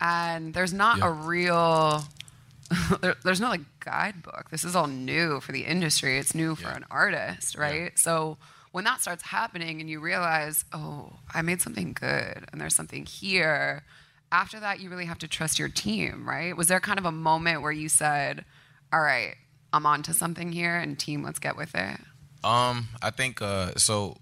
And 0.00 0.52
there's 0.54 0.72
not 0.72 0.98
yeah. 0.98 1.08
a 1.08 1.10
real, 1.10 2.04
there, 3.00 3.16
there's 3.24 3.40
no 3.40 3.48
like 3.48 3.62
guidebook. 3.80 4.50
This 4.50 4.64
is 4.64 4.76
all 4.76 4.86
new 4.86 5.40
for 5.40 5.52
the 5.52 5.62
industry. 5.62 6.18
It's 6.18 6.34
new 6.34 6.54
for 6.54 6.68
yeah. 6.68 6.76
an 6.76 6.84
artist, 6.90 7.56
right? 7.56 7.98
So 7.98 8.38
when 8.72 8.84
that 8.84 9.00
starts 9.00 9.22
happening 9.22 9.80
and 9.80 9.88
you 9.88 10.00
realize, 10.00 10.64
oh, 10.72 11.14
I 11.32 11.42
made 11.42 11.62
something 11.62 11.92
good 11.92 12.44
and 12.52 12.60
there's 12.60 12.74
something 12.74 13.06
here, 13.06 13.84
after 14.32 14.60
that, 14.60 14.80
you 14.80 14.90
really 14.90 15.06
have 15.06 15.18
to 15.18 15.28
trust 15.28 15.58
your 15.58 15.68
team, 15.68 16.28
right? 16.28 16.56
Was 16.56 16.66
there 16.66 16.80
kind 16.80 16.98
of 16.98 17.04
a 17.04 17.12
moment 17.12 17.62
where 17.62 17.72
you 17.72 17.88
said, 17.88 18.44
all 18.92 19.00
right, 19.00 19.36
I'm 19.72 19.86
on 19.86 20.02
to 20.04 20.14
something 20.14 20.52
here 20.52 20.76
and 20.76 20.98
team, 20.98 21.22
let's 21.22 21.38
get 21.38 21.56
with 21.56 21.74
it? 21.74 22.00
Um, 22.44 22.88
I 23.02 23.10
think 23.10 23.42
uh, 23.42 23.72
so. 23.76 24.16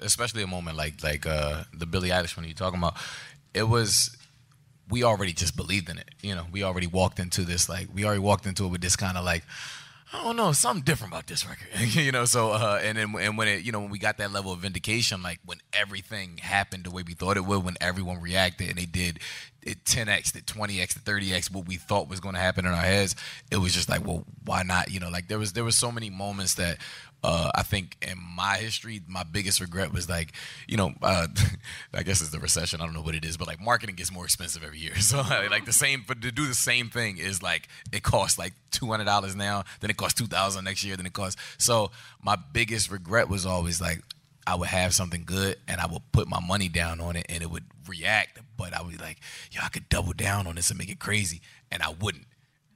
Especially 0.00 0.44
a 0.44 0.46
moment 0.46 0.76
like 0.76 1.02
like 1.02 1.26
uh, 1.26 1.64
the 1.74 1.86
Billie 1.86 2.10
Eilish 2.10 2.36
one 2.36 2.46
you're 2.46 2.54
talking 2.54 2.78
about, 2.78 2.94
it 3.52 3.64
was 3.64 4.16
we 4.92 5.02
already 5.02 5.32
just 5.32 5.56
believed 5.56 5.88
in 5.88 5.96
it. 5.96 6.10
You 6.20 6.34
know, 6.34 6.46
we 6.52 6.62
already 6.62 6.86
walked 6.86 7.18
into 7.18 7.42
this 7.42 7.68
like 7.68 7.88
we 7.92 8.04
already 8.04 8.20
walked 8.20 8.46
into 8.46 8.66
it 8.66 8.68
with 8.68 8.82
this 8.82 8.94
kind 8.94 9.16
of 9.16 9.24
like 9.24 9.42
I 10.14 10.22
don't 10.22 10.36
know, 10.36 10.52
something 10.52 10.84
different 10.84 11.14
about 11.14 11.26
this 11.26 11.46
record, 11.48 11.68
you 11.94 12.12
know. 12.12 12.26
So, 12.26 12.50
uh, 12.50 12.78
and 12.82 12.98
then, 12.98 13.14
and 13.18 13.38
when 13.38 13.48
it, 13.48 13.62
you 13.62 13.72
know, 13.72 13.80
when 13.80 13.88
we 13.88 13.98
got 13.98 14.18
that 14.18 14.30
level 14.30 14.52
of 14.52 14.58
vindication, 14.58 15.22
like 15.22 15.40
when 15.46 15.56
everything 15.72 16.36
happened 16.36 16.84
the 16.84 16.90
way 16.90 17.02
we 17.02 17.14
thought 17.14 17.38
it 17.38 17.46
would, 17.46 17.64
when 17.64 17.76
everyone 17.80 18.20
reacted 18.20 18.68
and 18.68 18.76
they 18.76 18.84
did 18.84 19.20
it 19.62 19.82
10x, 19.84 20.32
the 20.32 20.42
20x, 20.42 21.02
the 21.02 21.10
30x, 21.10 21.50
what 21.50 21.66
we 21.66 21.76
thought 21.76 22.10
was 22.10 22.20
going 22.20 22.34
to 22.34 22.40
happen 22.42 22.66
in 22.66 22.72
our 22.72 22.82
heads, 22.82 23.16
it 23.50 23.56
was 23.56 23.72
just 23.72 23.88
like, 23.88 24.06
well, 24.06 24.24
why 24.44 24.62
not? 24.62 24.90
You 24.90 25.00
know, 25.00 25.08
like 25.08 25.28
there 25.28 25.38
was 25.38 25.54
there 25.54 25.64
was 25.64 25.76
so 25.76 25.90
many 25.90 26.10
moments 26.10 26.56
that 26.56 26.76
uh, 27.24 27.50
I 27.54 27.62
think 27.62 27.96
in 28.02 28.18
my 28.18 28.56
history, 28.56 29.00
my 29.06 29.22
biggest 29.22 29.60
regret 29.60 29.92
was 29.92 30.08
like, 30.08 30.32
you 30.66 30.76
know, 30.76 30.92
uh, 31.02 31.28
I 31.94 32.02
guess 32.02 32.20
it's 32.20 32.30
the 32.30 32.40
recession. 32.40 32.80
I 32.80 32.84
don't 32.84 32.94
know 32.94 33.02
what 33.02 33.14
it 33.14 33.24
is, 33.24 33.36
but 33.36 33.46
like 33.46 33.60
marketing 33.60 33.94
gets 33.94 34.12
more 34.12 34.24
expensive 34.24 34.62
every 34.64 34.78
year. 34.78 34.92
So 35.02 35.18
like 35.50 35.66
the 35.66 35.72
same, 35.72 36.04
but 36.06 36.22
to 36.22 36.32
do 36.32 36.46
the 36.46 36.54
same 36.54 36.88
thing 36.88 37.18
is 37.18 37.42
like 37.42 37.68
it 37.92 38.02
costs 38.02 38.38
like 38.38 38.54
two 38.70 38.86
hundred 38.86 39.04
dollars 39.04 39.36
now, 39.36 39.64
then 39.80 39.90
it 39.90 39.96
costs 39.96 40.18
two 40.18 40.26
thousand 40.26 40.64
next 40.64 40.84
year, 40.84 40.96
then 40.96 41.04
it 41.06 41.12
costs. 41.12 41.40
So 41.58 41.90
my 42.22 42.36
biggest 42.36 42.90
regret 42.90 43.28
was 43.28 43.44
always 43.44 43.80
like 43.80 44.02
I 44.46 44.54
would 44.54 44.68
have 44.68 44.94
something 44.94 45.24
good 45.24 45.56
and 45.68 45.80
I 45.80 45.86
would 45.86 46.02
put 46.12 46.28
my 46.28 46.40
money 46.40 46.68
down 46.68 47.00
on 47.00 47.16
it 47.16 47.26
and 47.28 47.42
it 47.42 47.50
would 47.50 47.64
react, 47.86 48.40
but 48.56 48.74
I 48.74 48.82
would 48.82 48.92
be 48.92 48.98
like, 48.98 49.18
yo, 49.50 49.60
I 49.62 49.68
could 49.68 49.88
double 49.88 50.12
down 50.12 50.46
on 50.46 50.56
this 50.56 50.70
and 50.70 50.78
make 50.78 50.90
it 50.90 50.98
crazy, 50.98 51.40
and 51.70 51.82
I 51.82 51.90
wouldn't. 52.00 52.26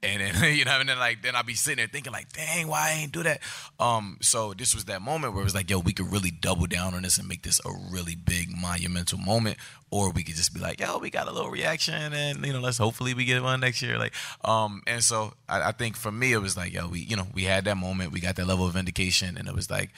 And 0.02 0.20
then 0.20 0.54
you 0.56 0.64
know, 0.64 0.78
and 0.80 0.88
then 0.88 0.98
like 0.98 1.22
then 1.22 1.34
I'd 1.34 1.46
be 1.46 1.54
sitting 1.54 1.78
there 1.78 1.86
thinking 1.86 2.12
like, 2.12 2.32
dang, 2.32 2.68
why 2.68 2.90
I 2.90 3.00
ain't 3.02 3.12
do 3.12 3.22
that? 3.22 3.40
Um, 3.80 4.18
so 4.20 4.54
this 4.54 4.74
was 4.74 4.86
that 4.86 5.02
moment 5.02 5.32
where 5.32 5.42
it 5.42 5.44
was 5.44 5.54
like, 5.54 5.70
yo, 5.70 5.78
we 5.78 5.92
could 5.92 6.10
really 6.10 6.30
double 6.30 6.66
down 6.66 6.94
on 6.94 7.02
this 7.02 7.18
and 7.18 7.28
make 7.28 7.42
this 7.42 7.60
a 7.64 7.70
really 7.90 8.14
big 8.14 8.56
monumental 8.56 9.18
moment, 9.18 9.58
or 9.90 10.10
we 10.10 10.22
could 10.22 10.36
just 10.36 10.54
be 10.54 10.60
like, 10.60 10.80
yo, 10.80 10.98
we 10.98 11.10
got 11.10 11.28
a 11.28 11.32
little 11.32 11.50
reaction, 11.50 12.12
and 12.12 12.44
you 12.44 12.52
know, 12.52 12.60
let's 12.60 12.78
hopefully 12.78 13.14
we 13.14 13.24
get 13.24 13.42
one 13.42 13.60
next 13.60 13.82
year. 13.82 13.98
Like, 13.98 14.14
um, 14.44 14.82
and 14.86 15.02
so 15.02 15.34
I, 15.48 15.68
I 15.68 15.72
think 15.72 15.96
for 15.96 16.12
me 16.12 16.32
it 16.32 16.38
was 16.38 16.56
like, 16.56 16.72
yo, 16.72 16.88
we 16.88 17.00
you 17.00 17.16
know 17.16 17.26
we 17.34 17.44
had 17.44 17.64
that 17.64 17.76
moment, 17.76 18.12
we 18.12 18.20
got 18.20 18.36
that 18.36 18.46
level 18.46 18.66
of 18.66 18.74
vindication, 18.74 19.36
and 19.36 19.48
it 19.48 19.54
was 19.54 19.70
like, 19.70 19.90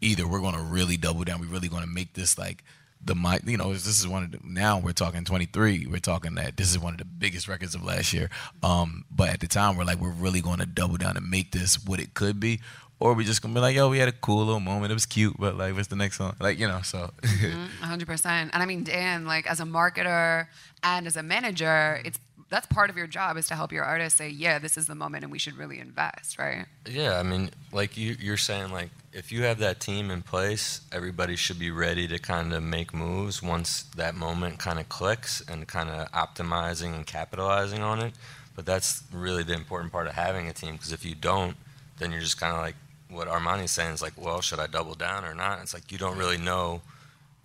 either 0.00 0.26
we're 0.26 0.40
gonna 0.40 0.62
really 0.62 0.96
double 0.96 1.24
down, 1.24 1.40
we're 1.40 1.46
really 1.46 1.68
gonna 1.68 1.86
make 1.86 2.14
this 2.14 2.38
like 2.38 2.62
the 3.06 3.14
mic, 3.14 3.42
you 3.46 3.56
know, 3.56 3.72
this 3.72 3.86
is 3.86 4.06
one 4.06 4.24
of 4.24 4.30
the, 4.32 4.38
now 4.42 4.78
we're 4.78 4.92
talking 4.92 5.24
23. 5.24 5.86
We're 5.86 5.98
talking 5.98 6.34
that 6.36 6.56
this 6.56 6.70
is 6.70 6.78
one 6.78 6.94
of 6.94 6.98
the 6.98 7.04
biggest 7.04 7.48
records 7.48 7.74
of 7.74 7.84
last 7.84 8.12
year. 8.12 8.30
Um, 8.62 9.04
but 9.10 9.28
at 9.28 9.40
the 9.40 9.46
time, 9.46 9.76
we're 9.76 9.84
like, 9.84 10.00
we're 10.00 10.10
really 10.10 10.40
going 10.40 10.58
to 10.58 10.66
double 10.66 10.96
down 10.96 11.16
and 11.16 11.28
make 11.28 11.52
this 11.52 11.84
what 11.84 12.00
it 12.00 12.14
could 12.14 12.40
be. 12.40 12.60
Or 13.00 13.12
we 13.12 13.24
just 13.24 13.42
gonna 13.42 13.52
be 13.52 13.60
like, 13.60 13.74
yo, 13.74 13.90
we 13.90 13.98
had 13.98 14.08
a 14.08 14.12
cool 14.12 14.44
little 14.44 14.60
moment. 14.60 14.90
It 14.90 14.94
was 14.94 15.04
cute, 15.04 15.36
but 15.38 15.58
like, 15.58 15.74
what's 15.74 15.88
the 15.88 15.96
next 15.96 16.20
one? 16.20 16.36
Like, 16.40 16.58
you 16.58 16.68
know, 16.68 16.80
so. 16.82 17.10
mm-hmm, 17.22 17.84
100%. 17.84 18.26
And 18.26 18.54
I 18.54 18.64
mean, 18.66 18.84
Dan, 18.84 19.26
like, 19.26 19.46
as 19.46 19.60
a 19.60 19.64
marketer 19.64 20.46
and 20.82 21.06
as 21.06 21.16
a 21.16 21.22
manager, 21.22 22.00
it's 22.04 22.18
that's 22.48 22.66
part 22.66 22.90
of 22.90 22.96
your 22.96 23.06
job 23.06 23.36
is 23.36 23.46
to 23.48 23.54
help 23.54 23.72
your 23.72 23.84
artists 23.84 24.18
say, 24.18 24.28
yeah, 24.28 24.58
this 24.58 24.76
is 24.76 24.86
the 24.86 24.94
moment 24.94 25.24
and 25.24 25.32
we 25.32 25.38
should 25.38 25.56
really 25.56 25.78
invest, 25.78 26.38
right? 26.38 26.66
Yeah, 26.88 27.18
I 27.18 27.22
mean, 27.22 27.50
like 27.72 27.96
you, 27.96 28.16
you're 28.20 28.36
saying, 28.36 28.72
like 28.72 28.90
if 29.12 29.32
you 29.32 29.42
have 29.44 29.58
that 29.58 29.80
team 29.80 30.10
in 30.10 30.22
place, 30.22 30.82
everybody 30.92 31.36
should 31.36 31.58
be 31.58 31.70
ready 31.70 32.06
to 32.08 32.18
kind 32.18 32.52
of 32.52 32.62
make 32.62 32.92
moves 32.92 33.42
once 33.42 33.84
that 33.96 34.14
moment 34.14 34.58
kind 34.58 34.78
of 34.78 34.88
clicks 34.88 35.42
and 35.48 35.66
kind 35.66 35.88
of 35.90 36.10
optimizing 36.12 36.94
and 36.94 37.06
capitalizing 37.06 37.82
on 37.82 38.00
it. 38.00 38.14
But 38.54 38.66
that's 38.66 39.02
really 39.12 39.42
the 39.42 39.54
important 39.54 39.92
part 39.92 40.06
of 40.06 40.14
having 40.14 40.48
a 40.48 40.52
team 40.52 40.74
because 40.74 40.92
if 40.92 41.04
you 41.04 41.14
don't, 41.14 41.56
then 41.98 42.12
you're 42.12 42.20
just 42.20 42.38
kind 42.38 42.52
of 42.52 42.60
like 42.60 42.76
what 43.08 43.28
Armani's 43.28 43.70
saying 43.70 43.94
is 43.94 44.02
like, 44.02 44.14
well, 44.16 44.40
should 44.40 44.58
I 44.58 44.66
double 44.66 44.94
down 44.94 45.24
or 45.24 45.34
not? 45.34 45.60
It's 45.60 45.74
like 45.74 45.90
you 45.92 45.98
don't 45.98 46.18
really 46.18 46.38
know 46.38 46.82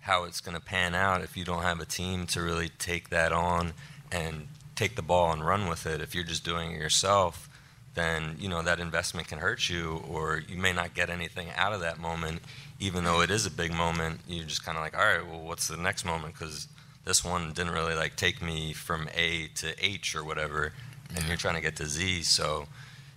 how 0.00 0.24
it's 0.24 0.40
going 0.40 0.56
to 0.56 0.62
pan 0.62 0.94
out 0.94 1.22
if 1.22 1.36
you 1.36 1.44
don't 1.44 1.62
have 1.62 1.80
a 1.80 1.84
team 1.84 2.26
to 2.26 2.40
really 2.40 2.70
take 2.78 3.10
that 3.10 3.32
on 3.32 3.72
and 4.10 4.48
take 4.80 4.96
the 4.96 5.02
ball 5.02 5.30
and 5.30 5.44
run 5.44 5.68
with 5.68 5.84
it. 5.84 6.00
If 6.00 6.14
you're 6.14 6.24
just 6.24 6.42
doing 6.42 6.72
it 6.72 6.78
yourself, 6.78 7.50
then 7.94 8.36
you 8.38 8.48
know 8.48 8.62
that 8.62 8.80
investment 8.80 9.28
can 9.28 9.38
hurt 9.38 9.68
you, 9.68 10.02
or 10.08 10.42
you 10.48 10.56
may 10.56 10.72
not 10.72 10.94
get 10.94 11.10
anything 11.10 11.48
out 11.54 11.74
of 11.74 11.80
that 11.80 11.98
moment, 11.98 12.40
even 12.78 13.04
though 13.04 13.20
it 13.20 13.30
is 13.30 13.44
a 13.44 13.50
big 13.50 13.74
moment. 13.74 14.20
You're 14.26 14.46
just 14.46 14.64
kind 14.64 14.78
of 14.78 14.82
like, 14.82 14.96
all 14.96 15.04
right, 15.04 15.26
well, 15.26 15.42
what's 15.42 15.68
the 15.68 15.76
next 15.76 16.06
moment? 16.06 16.32
Because 16.32 16.66
this 17.04 17.22
one 17.22 17.52
didn't 17.52 17.72
really 17.72 17.94
like 17.94 18.16
take 18.16 18.40
me 18.40 18.72
from 18.72 19.08
A 19.14 19.48
to 19.56 19.74
H 19.84 20.16
or 20.16 20.24
whatever, 20.24 20.72
and 21.14 21.26
you're 21.28 21.36
trying 21.36 21.56
to 21.56 21.60
get 21.60 21.76
to 21.76 21.86
Z. 21.86 22.22
So, 22.22 22.66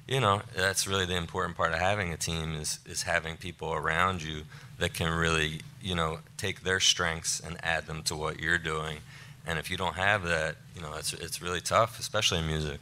you 0.06 0.20
know, 0.20 0.42
that's 0.54 0.86
really 0.86 1.06
the 1.06 1.16
important 1.16 1.56
part 1.56 1.72
of 1.72 1.80
having 1.80 2.12
a 2.12 2.18
team 2.18 2.56
is 2.56 2.80
is 2.86 3.04
having 3.04 3.38
people 3.38 3.72
around 3.72 4.22
you 4.22 4.42
that 4.80 4.94
can 4.94 5.14
really, 5.14 5.62
you 5.82 5.96
know, 5.96 6.20
take 6.36 6.64
their 6.64 6.82
strengths 6.82 7.40
and 7.40 7.56
add 7.64 7.88
them 7.88 8.04
to 8.04 8.18
what 8.18 8.42
you're 8.42 8.58
doing 8.58 8.98
and 9.46 9.60
if 9.60 9.70
you 9.70 9.78
don't 9.78 9.96
have 9.96 10.24
that, 10.24 10.56
you 10.76 10.82
know, 10.82 10.94
it's 10.94 11.14
it's 11.14 11.42
really 11.42 11.62
tough, 11.62 12.00
especially 12.00 12.40
in 12.40 12.48
music. 12.48 12.80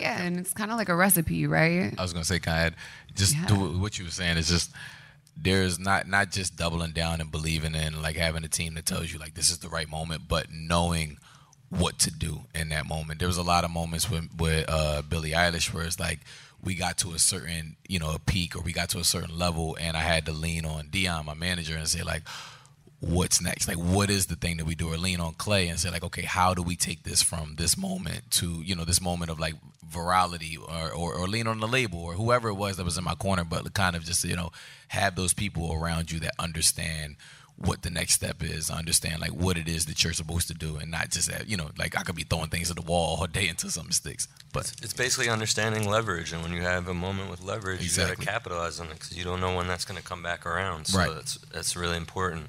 Yeah, 0.00 0.20
and 0.20 0.38
it's 0.38 0.52
kind 0.52 0.72
of 0.72 0.78
like 0.78 0.88
a 0.88 0.96
recipe, 0.96 1.46
right? 1.46 1.94
I 1.96 2.02
was 2.02 2.12
gonna 2.12 2.24
say, 2.24 2.40
kind 2.40 2.74
just 3.14 3.34
yeah. 3.34 3.46
do 3.46 3.78
what 3.78 3.98
you 3.98 4.04
were 4.04 4.10
saying 4.10 4.36
is 4.36 4.48
just 4.48 4.70
there's 5.36 5.78
not 5.78 6.08
not 6.08 6.30
just 6.30 6.56
doubling 6.56 6.92
down 6.92 7.20
and 7.20 7.30
believing 7.30 7.74
in 7.74 8.00
like 8.02 8.16
having 8.16 8.44
a 8.44 8.48
team 8.48 8.74
that 8.74 8.86
tells 8.86 9.12
you 9.12 9.18
like 9.18 9.34
this 9.34 9.50
is 9.50 9.58
the 9.58 9.68
right 9.68 9.88
moment, 9.88 10.22
but 10.28 10.46
knowing 10.52 11.18
what 11.68 11.98
to 11.98 12.10
do 12.10 12.42
in 12.54 12.68
that 12.68 12.86
moment. 12.86 13.18
There 13.18 13.28
was 13.28 13.38
a 13.38 13.42
lot 13.42 13.64
of 13.64 13.70
moments 13.70 14.10
with 14.10 14.28
with 14.38 14.66
uh, 14.68 15.02
Billie 15.02 15.32
Eilish 15.32 15.72
where 15.72 15.84
it's 15.84 15.98
like 15.98 16.20
we 16.62 16.74
got 16.74 16.98
to 16.98 17.12
a 17.12 17.18
certain 17.18 17.76
you 17.88 17.98
know 17.98 18.12
a 18.12 18.18
peak 18.18 18.56
or 18.56 18.60
we 18.60 18.72
got 18.72 18.88
to 18.90 18.98
a 18.98 19.04
certain 19.04 19.38
level, 19.38 19.76
and 19.80 19.96
I 19.96 20.00
had 20.00 20.26
to 20.26 20.32
lean 20.32 20.64
on 20.64 20.88
Dion, 20.88 21.26
my 21.26 21.34
manager, 21.34 21.76
and 21.76 21.88
say 21.88 22.02
like 22.02 22.22
what's 23.06 23.40
next? 23.40 23.68
Like 23.68 23.76
what 23.76 24.10
is 24.10 24.26
the 24.26 24.36
thing 24.36 24.56
that 24.58 24.66
we 24.66 24.74
do? 24.74 24.92
Or 24.92 24.96
lean 24.96 25.20
on 25.20 25.34
clay 25.34 25.68
and 25.68 25.78
say 25.78 25.90
like 25.90 26.04
okay 26.04 26.22
how 26.22 26.54
do 26.54 26.62
we 26.62 26.76
take 26.76 27.02
this 27.02 27.22
from 27.22 27.54
this 27.56 27.76
moment 27.76 28.30
to 28.32 28.62
you 28.62 28.74
know 28.74 28.84
this 28.84 29.00
moment 29.00 29.30
of 29.30 29.38
like 29.38 29.54
virality 29.88 30.56
or, 30.58 30.92
or, 30.92 31.14
or 31.14 31.28
lean 31.28 31.46
on 31.46 31.60
the 31.60 31.68
label 31.68 32.00
or 32.00 32.14
whoever 32.14 32.48
it 32.48 32.54
was 32.54 32.76
that 32.76 32.84
was 32.84 32.98
in 32.98 33.04
my 33.04 33.14
corner 33.14 33.44
but 33.44 33.72
kind 33.74 33.94
of 33.94 34.04
just 34.04 34.24
you 34.24 34.36
know 34.36 34.50
have 34.88 35.14
those 35.14 35.32
people 35.32 35.72
around 35.72 36.10
you 36.10 36.18
that 36.18 36.32
understand 36.38 37.16
what 37.58 37.82
the 37.82 37.90
next 37.90 38.12
step 38.12 38.42
is 38.42 38.68
understand 38.68 39.20
like 39.20 39.30
what 39.30 39.56
it 39.56 39.68
is 39.68 39.86
that 39.86 40.02
you're 40.04 40.12
supposed 40.12 40.48
to 40.48 40.54
do 40.54 40.76
and 40.76 40.90
not 40.90 41.10
just 41.10 41.30
that 41.30 41.48
you 41.48 41.56
know 41.56 41.70
like 41.78 41.96
i 41.96 42.02
could 42.02 42.16
be 42.16 42.24
throwing 42.24 42.50
things 42.50 42.68
at 42.68 42.76
the 42.76 42.82
wall 42.82 43.16
all 43.20 43.26
day 43.26 43.48
until 43.48 43.70
something 43.70 43.92
sticks. 43.92 44.28
But 44.52 44.72
it's, 44.72 44.82
it's 44.82 44.92
basically 44.92 45.28
understanding 45.28 45.88
leverage 45.88 46.32
and 46.32 46.42
when 46.42 46.52
you 46.52 46.62
have 46.62 46.88
a 46.88 46.94
moment 46.94 47.30
with 47.30 47.42
leverage 47.42 47.80
exactly. 47.80 48.10
you 48.10 48.16
got 48.16 48.20
to 48.20 48.26
capitalize 48.26 48.80
on 48.80 48.88
it 48.88 48.94
because 48.94 49.16
you 49.16 49.24
don't 49.24 49.40
know 49.40 49.56
when 49.56 49.68
that's 49.68 49.84
going 49.84 50.00
to 50.00 50.06
come 50.06 50.22
back 50.22 50.44
around. 50.44 50.86
So 50.86 50.98
right. 50.98 51.14
that's 51.14 51.38
that's 51.52 51.76
really 51.76 51.96
important 51.96 52.48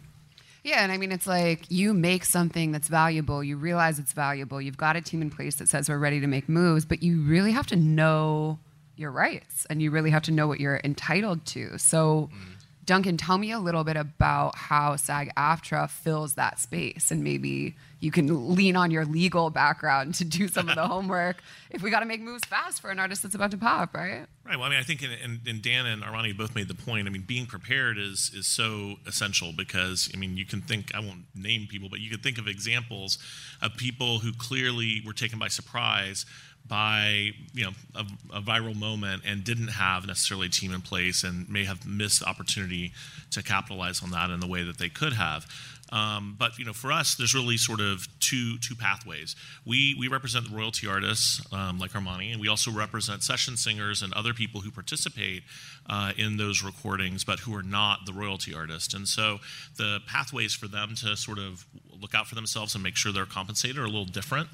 yeah, 0.68 0.84
and 0.84 0.92
I 0.92 0.98
mean, 0.98 1.14
it's 1.14 1.26
like 1.26 1.72
you 1.72 1.94
make 1.94 2.26
something 2.26 2.74
that's 2.74 2.90
valuable, 2.90 3.42
you 3.42 3.56
realize 3.56 4.00
it's 4.00 4.12
valuable, 4.12 4.62
you've 4.62 4.76
got 4.76 4.98
a 4.98 5.02
team 5.02 5.22
in 5.22 5.30
place 5.30 5.56
that 5.56 5.70
says 5.70 5.88
we're 5.88 5.98
ready 5.98 6.20
to 6.20 6.28
make 6.28 6.50
moves, 6.50 6.84
but 6.84 7.02
you 7.02 7.22
really 7.22 7.54
have 7.54 7.68
to 7.68 7.78
know 7.78 8.60
your 8.98 9.10
rights 9.10 9.66
and 9.70 9.82
you 9.82 9.92
really 9.92 10.10
have 10.10 10.24
to 10.24 10.32
know 10.32 10.46
what 10.46 10.60
you're 10.60 10.82
entitled 10.84 11.46
to. 11.46 11.78
So, 11.78 12.30
mm. 12.34 12.40
Duncan, 12.84 13.16
tell 13.16 13.38
me 13.38 13.52
a 13.52 13.60
little 13.60 13.86
bit 13.86 13.96
about 13.96 14.58
how 14.58 14.98
SAG 14.98 15.32
AFTRA 15.38 15.90
fills 15.90 16.34
that 16.34 16.60
space 16.60 17.12
and 17.12 17.24
maybe 17.24 17.78
you 18.00 18.12
can 18.12 18.56
lean 18.56 18.76
on 18.76 18.92
your 18.92 19.06
legal 19.06 19.50
background 19.50 20.16
to 20.16 20.26
do 20.26 20.48
some 20.48 20.70
of 20.70 20.76
the 20.76 20.88
homework 20.88 21.42
if 21.72 21.82
we 21.82 21.90
got 21.90 22.02
to 22.02 22.06
make 22.06 22.22
moves 22.22 22.46
fast 22.46 22.82
for 22.82 22.92
an 22.92 23.00
artist 23.00 23.24
that's 23.24 23.36
about 23.36 23.52
to 23.52 23.58
pop, 23.58 23.96
right? 23.96 24.26
Right. 24.46 24.56
Well, 24.56 24.64
I 24.64 24.70
mean, 24.70 24.80
I 24.80 24.84
think, 24.84 25.02
and, 25.04 25.62
Dan 25.62 25.86
and 25.86 26.04
Armani 26.04 26.38
both 26.38 26.56
made 26.56 26.68
the 26.68 26.76
point. 26.76 27.08
I 27.08 27.10
mean, 27.10 27.24
being 27.24 27.46
prepared 27.46 27.98
is 27.98 28.32
is 28.34 28.48
so 28.48 28.96
essential 29.06 29.52
because, 29.52 30.10
I 30.14 30.18
mean, 30.18 30.38
you 30.38 30.46
can 30.46 30.62
think, 30.62 30.94
I 30.96 31.00
won't 31.00 31.26
name 31.36 31.68
people, 31.70 31.90
but 31.90 32.00
you 32.00 32.10
can 32.10 32.20
think 32.20 32.38
of 32.38 32.48
examples 32.48 33.18
of 33.62 33.76
people 33.76 34.20
who 34.20 34.32
clearly 34.32 35.02
were 35.06 35.14
taken 35.14 35.38
by 35.38 35.50
surprise 35.50 36.26
by 36.68 37.32
you 37.54 37.66
know 37.66 37.72
a, 37.96 38.06
a, 38.38 38.42
viral 38.42 38.76
moment 38.76 39.24
and 39.26 39.44
didn't 39.44 39.70
have 39.70 40.06
necessarily 40.06 40.48
a 40.48 40.50
team 40.50 40.74
in 40.74 40.82
place 40.82 41.24
and 41.24 41.50
may 41.50 41.66
have 41.66 41.86
missed 41.86 42.22
the 42.22 42.26
opportunity 42.28 42.92
to 43.32 43.44
capitalize 43.44 44.04
on 44.04 44.12
that 44.12 44.30
in 44.30 44.40
the 44.40 44.48
way 44.48 44.64
that 44.64 44.78
they 44.78 44.90
could 44.90 45.14
have 45.14 45.46
Um, 45.92 46.36
but 46.38 46.58
you 46.60 46.66
know, 46.66 46.74
for 46.74 46.92
us, 46.92 47.16
there's 47.16 47.34
really 47.34 47.58
sort 47.58 47.80
of 47.80 48.08
two 48.20 48.58
two 48.58 48.76
pathways. 48.76 49.36
We 49.66 49.96
we 49.98 50.08
represent 50.08 50.50
the 50.50 50.56
royalty 50.56 50.88
artists 50.88 51.42
um, 51.54 51.80
like 51.80 51.92
Armani, 51.92 52.32
and 52.32 52.42
we 52.42 52.48
also 52.48 52.72
represent 52.72 53.24
session 53.24 53.56
singers 53.58 54.02
and 54.02 54.14
other 54.14 54.34
people 54.34 54.62
who 54.62 54.72
participate 54.72 55.44
uh, 55.90 56.12
in 56.18 56.38
those 56.38 56.64
recordings, 56.64 57.24
but 57.24 57.40
who 57.40 57.56
are 57.56 57.64
not 57.64 58.06
the 58.06 58.14
royalty 58.14 58.54
artist. 58.54 58.94
And 58.94 59.08
so 59.08 59.40
the 59.78 60.00
pathways 60.08 60.54
for 60.54 60.68
them 60.68 60.96
to 60.96 61.16
sort 61.16 61.40
of 61.40 61.66
look 62.00 62.14
out 62.14 62.28
for 62.28 62.36
themselves 62.36 62.76
and 62.76 62.84
make 62.84 62.96
sure 62.96 63.12
they're 63.12 63.26
compensated 63.26 63.78
are 63.78 63.86
a 63.86 63.88
little 63.88 64.06
different. 64.06 64.50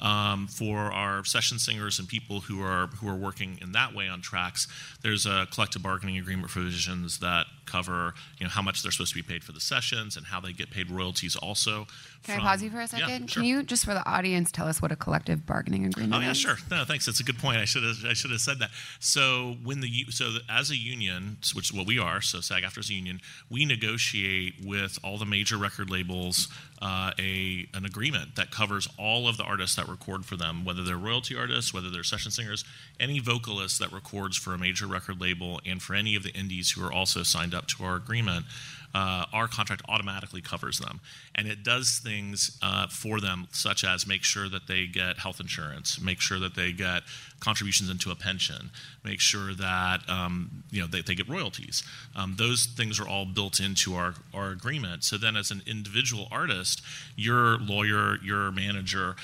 Um, 0.00 0.46
for 0.48 0.78
our 0.78 1.24
session 1.24 1.57
singers 1.58 1.98
and 1.98 2.08
people 2.08 2.40
who 2.40 2.62
are 2.62 2.86
who 2.88 3.08
are 3.08 3.14
working 3.14 3.58
in 3.60 3.72
that 3.72 3.94
way 3.94 4.08
on 4.08 4.20
tracks, 4.20 4.68
there's 5.02 5.26
a 5.26 5.46
collective 5.52 5.82
bargaining 5.82 6.18
agreement 6.18 6.50
provisions 6.50 7.18
that 7.18 7.46
cover 7.66 8.14
you 8.38 8.44
know 8.44 8.50
how 8.50 8.62
much 8.62 8.82
they're 8.82 8.92
supposed 8.92 9.12
to 9.12 9.22
be 9.22 9.22
paid 9.22 9.44
for 9.44 9.52
the 9.52 9.60
sessions 9.60 10.16
and 10.16 10.26
how 10.26 10.40
they 10.40 10.52
get 10.52 10.70
paid 10.70 10.90
royalties 10.90 11.36
also. 11.36 11.86
Can 12.24 12.36
from- 12.36 12.46
I 12.46 12.48
pause 12.50 12.62
you 12.62 12.70
for 12.70 12.76
a 12.76 12.80
Yeah, 12.80 12.86
second? 12.86 13.30
sure. 13.30 13.42
Can 13.42 13.48
you 13.48 13.62
just 13.62 13.84
for 13.84 13.94
the 13.94 14.06
audience 14.08 14.50
tell 14.52 14.66
us 14.68 14.82
what 14.82 14.92
a 14.92 14.96
collective 14.96 15.46
bargaining 15.46 15.86
agreement 15.86 16.14
is? 16.14 16.18
Oh 16.18 16.22
yeah, 16.22 16.30
is? 16.32 16.38
sure. 16.38 16.58
No, 16.70 16.84
thanks. 16.84 17.06
That's 17.06 17.20
a 17.20 17.24
good 17.24 17.38
point. 17.38 17.58
I 17.58 17.64
should 17.64 17.82
have 17.84 17.96
I 18.04 18.12
should 18.12 18.30
have 18.30 18.40
said 18.40 18.58
that. 18.58 18.70
So 19.00 19.56
when 19.62 19.80
the 19.80 20.06
so 20.10 20.32
the, 20.32 20.40
as 20.48 20.70
a 20.70 20.76
union, 20.76 21.38
which 21.54 21.70
is 21.70 21.76
what 21.76 21.86
we 21.86 21.98
are, 21.98 22.20
so 22.20 22.40
SAG-AFTRA 22.40 22.78
is 22.78 22.90
a 22.90 22.94
union, 22.94 23.20
we 23.50 23.64
negotiate 23.64 24.54
with 24.64 24.98
all 25.02 25.16
the 25.18 25.26
major 25.26 25.56
record 25.56 25.90
labels 25.90 26.48
uh, 26.82 27.12
a 27.18 27.66
an 27.74 27.84
agreement 27.84 28.36
that 28.36 28.50
covers 28.50 28.88
all 28.98 29.26
of 29.28 29.36
the 29.36 29.44
artists 29.44 29.76
that 29.76 29.88
record 29.88 30.24
for 30.24 30.36
them, 30.36 30.64
whether 30.64 30.82
they're 30.82 30.96
royalty 30.96 31.36
artists, 31.36 31.72
whether 31.72 31.90
they're 31.90 32.04
session 32.04 32.30
singers, 32.30 32.64
any 33.00 33.18
vocalist 33.18 33.78
that 33.78 33.90
records 33.92 34.36
for 34.36 34.54
a 34.54 34.58
major 34.58 34.86
record 34.86 35.20
label, 35.20 35.60
and 35.66 35.82
for 35.82 35.94
any 35.94 36.14
of 36.14 36.22
the 36.22 36.30
indies 36.34 36.70
who 36.72 36.84
are 36.84 36.92
also 36.92 37.22
signed 37.22 37.54
up 37.54 37.66
to 37.66 37.84
our 37.84 37.96
agreement. 37.96 38.44
Uh, 38.94 39.26
our 39.32 39.46
contract 39.46 39.82
automatically 39.88 40.40
covers 40.40 40.78
them, 40.78 41.00
and 41.34 41.46
it 41.46 41.62
does 41.62 41.98
things 41.98 42.58
uh, 42.62 42.86
for 42.88 43.20
them, 43.20 43.46
such 43.52 43.84
as 43.84 44.06
make 44.06 44.24
sure 44.24 44.48
that 44.48 44.66
they 44.66 44.86
get 44.86 45.18
health 45.18 45.40
insurance, 45.40 46.00
make 46.00 46.20
sure 46.20 46.38
that 46.38 46.54
they 46.54 46.72
get 46.72 47.02
contributions 47.40 47.90
into 47.90 48.10
a 48.10 48.14
pension, 48.14 48.70
make 49.04 49.20
sure 49.20 49.54
that 49.54 50.00
um, 50.08 50.64
you 50.70 50.80
know 50.80 50.86
they, 50.86 51.02
they 51.02 51.14
get 51.14 51.28
royalties. 51.28 51.82
Um, 52.16 52.34
those 52.38 52.66
things 52.66 52.98
are 52.98 53.06
all 53.06 53.26
built 53.26 53.60
into 53.60 53.94
our 53.94 54.14
our 54.32 54.50
agreement. 54.50 55.04
So 55.04 55.18
then, 55.18 55.36
as 55.36 55.50
an 55.50 55.62
individual 55.66 56.26
artist, 56.30 56.82
your 57.14 57.58
lawyer, 57.58 58.16
your 58.22 58.50
manager 58.50 59.16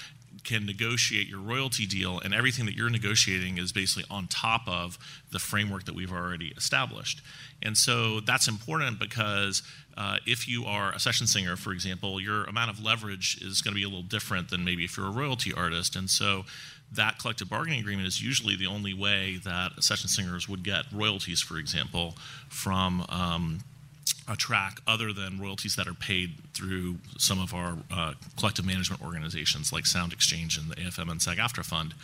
can 0.44 0.66
negotiate 0.66 1.26
your 1.26 1.40
royalty 1.40 1.86
deal, 1.86 2.20
and 2.20 2.34
everything 2.34 2.66
that 2.66 2.74
you're 2.74 2.90
negotiating 2.90 3.58
is 3.58 3.72
basically 3.72 4.04
on 4.10 4.26
top 4.28 4.68
of 4.68 4.98
the 5.32 5.38
framework 5.38 5.84
that 5.84 5.94
we've 5.94 6.12
already 6.12 6.52
established. 6.56 7.22
And 7.62 7.76
so 7.76 8.20
that's 8.20 8.46
important 8.46 8.98
because 8.98 9.62
uh, 9.96 10.18
if 10.26 10.46
you 10.46 10.64
are 10.64 10.92
a 10.92 10.98
session 10.98 11.26
singer, 11.26 11.56
for 11.56 11.72
example, 11.72 12.20
your 12.20 12.44
amount 12.44 12.70
of 12.70 12.84
leverage 12.84 13.38
is 13.42 13.62
going 13.62 13.74
to 13.74 13.78
be 13.78 13.84
a 13.84 13.88
little 13.88 14.02
different 14.02 14.50
than 14.50 14.64
maybe 14.64 14.84
if 14.84 14.96
you're 14.96 15.06
a 15.06 15.10
royalty 15.10 15.52
artist. 15.52 15.96
And 15.96 16.10
so 16.10 16.44
that 16.92 17.18
collective 17.18 17.48
bargaining 17.48 17.80
agreement 17.80 18.06
is 18.06 18.22
usually 18.22 18.56
the 18.56 18.66
only 18.66 18.94
way 18.94 19.40
that 19.44 19.82
session 19.82 20.08
singers 20.08 20.48
would 20.48 20.62
get 20.62 20.84
royalties, 20.92 21.40
for 21.40 21.58
example, 21.58 22.16
from. 22.48 23.04
Um, 23.08 23.60
a 24.28 24.36
track 24.36 24.80
other 24.86 25.12
than 25.12 25.38
royalties 25.40 25.76
that 25.76 25.86
are 25.86 25.94
paid 25.94 26.34
through 26.54 26.96
some 27.18 27.40
of 27.40 27.54
our 27.54 27.76
uh, 27.92 28.14
collective 28.38 28.64
management 28.64 29.02
organizations 29.02 29.72
like 29.72 29.86
Sound 29.86 30.12
Exchange 30.12 30.56
and 30.56 30.70
the 30.70 30.76
AFM 30.76 31.10
and 31.10 31.20
SAG-AFTRA 31.20 31.64
Fund. 31.64 31.94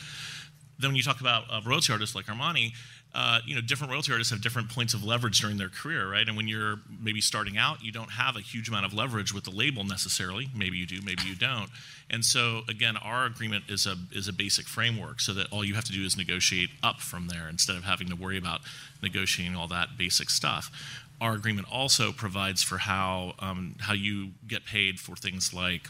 Then 0.78 0.90
when 0.90 0.96
you 0.96 1.02
talk 1.02 1.20
about 1.20 1.44
uh, 1.50 1.60
royalty 1.64 1.92
artists 1.92 2.14
like 2.14 2.26
Armani, 2.26 2.72
uh, 3.12 3.40
you 3.44 3.54
know, 3.54 3.60
different 3.60 3.90
royalty 3.90 4.12
artists 4.12 4.32
have 4.32 4.40
different 4.40 4.68
points 4.68 4.94
of 4.94 5.02
leverage 5.02 5.40
during 5.40 5.56
their 5.56 5.68
career, 5.68 6.08
right? 6.08 6.26
And 6.28 6.36
when 6.36 6.46
you're 6.46 6.76
maybe 7.02 7.20
starting 7.20 7.58
out, 7.58 7.82
you 7.82 7.90
don't 7.90 8.12
have 8.12 8.36
a 8.36 8.40
huge 8.40 8.68
amount 8.68 8.86
of 8.86 8.94
leverage 8.94 9.34
with 9.34 9.44
the 9.44 9.50
label 9.50 9.82
necessarily. 9.82 10.48
Maybe 10.54 10.78
you 10.78 10.86
do, 10.86 11.00
maybe 11.04 11.22
you 11.26 11.34
don't. 11.34 11.70
And 12.08 12.24
so 12.24 12.62
again, 12.68 12.96
our 12.96 13.26
agreement 13.26 13.64
is 13.68 13.86
a 13.86 13.96
is 14.12 14.28
a 14.28 14.32
basic 14.32 14.66
framework, 14.66 15.20
so 15.20 15.32
that 15.34 15.48
all 15.50 15.64
you 15.64 15.74
have 15.74 15.84
to 15.84 15.92
do 15.92 16.04
is 16.04 16.16
negotiate 16.16 16.70
up 16.84 17.00
from 17.00 17.26
there 17.26 17.48
instead 17.48 17.76
of 17.76 17.84
having 17.84 18.08
to 18.08 18.16
worry 18.16 18.38
about 18.38 18.60
negotiating 19.02 19.56
all 19.56 19.68
that 19.68 19.98
basic 19.98 20.30
stuff. 20.30 20.70
Our 21.20 21.34
agreement 21.34 21.68
also 21.70 22.12
provides 22.12 22.62
for 22.62 22.78
how 22.78 23.34
um, 23.38 23.76
how 23.80 23.92
you 23.92 24.30
get 24.46 24.64
paid 24.64 24.98
for 24.98 25.16
things 25.16 25.52
like 25.52 25.88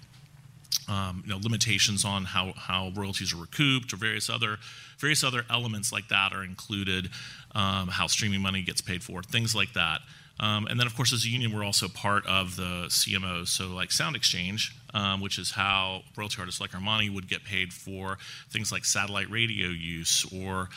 um, 0.88 1.22
you 1.24 1.32
know, 1.32 1.38
limitations 1.38 2.04
on 2.04 2.24
how, 2.24 2.52
how 2.56 2.90
royalties 2.96 3.32
are 3.32 3.40
recouped 3.40 3.92
or 3.92 3.96
various 3.96 4.28
other 4.28 4.58
various 4.98 5.24
other 5.24 5.44
elements 5.48 5.92
like 5.92 6.08
that 6.08 6.34
are 6.34 6.44
included, 6.44 7.08
um, 7.54 7.88
how 7.88 8.06
streaming 8.06 8.42
money 8.42 8.60
gets 8.60 8.82
paid 8.82 9.02
for, 9.02 9.22
things 9.22 9.54
like 9.54 9.72
that. 9.72 10.00
Um, 10.38 10.66
and 10.66 10.78
then, 10.78 10.86
of 10.86 10.94
course, 10.94 11.12
as 11.12 11.24
a 11.24 11.28
union, 11.28 11.52
we're 11.52 11.64
also 11.64 11.88
part 11.88 12.26
of 12.26 12.56
the 12.56 12.86
CMOs. 12.88 13.48
So, 13.48 13.68
like 13.68 13.92
Sound 13.92 14.14
Exchange, 14.14 14.74
um, 14.92 15.20
which 15.20 15.38
is 15.38 15.52
how 15.52 16.02
royalty 16.16 16.36
artists 16.38 16.60
like 16.60 16.72
Armani 16.72 17.12
would 17.12 17.28
get 17.28 17.44
paid 17.44 17.72
for 17.72 18.18
things 18.50 18.70
like 18.70 18.84
satellite 18.84 19.30
radio 19.30 19.68
use 19.68 20.26
or 20.32 20.68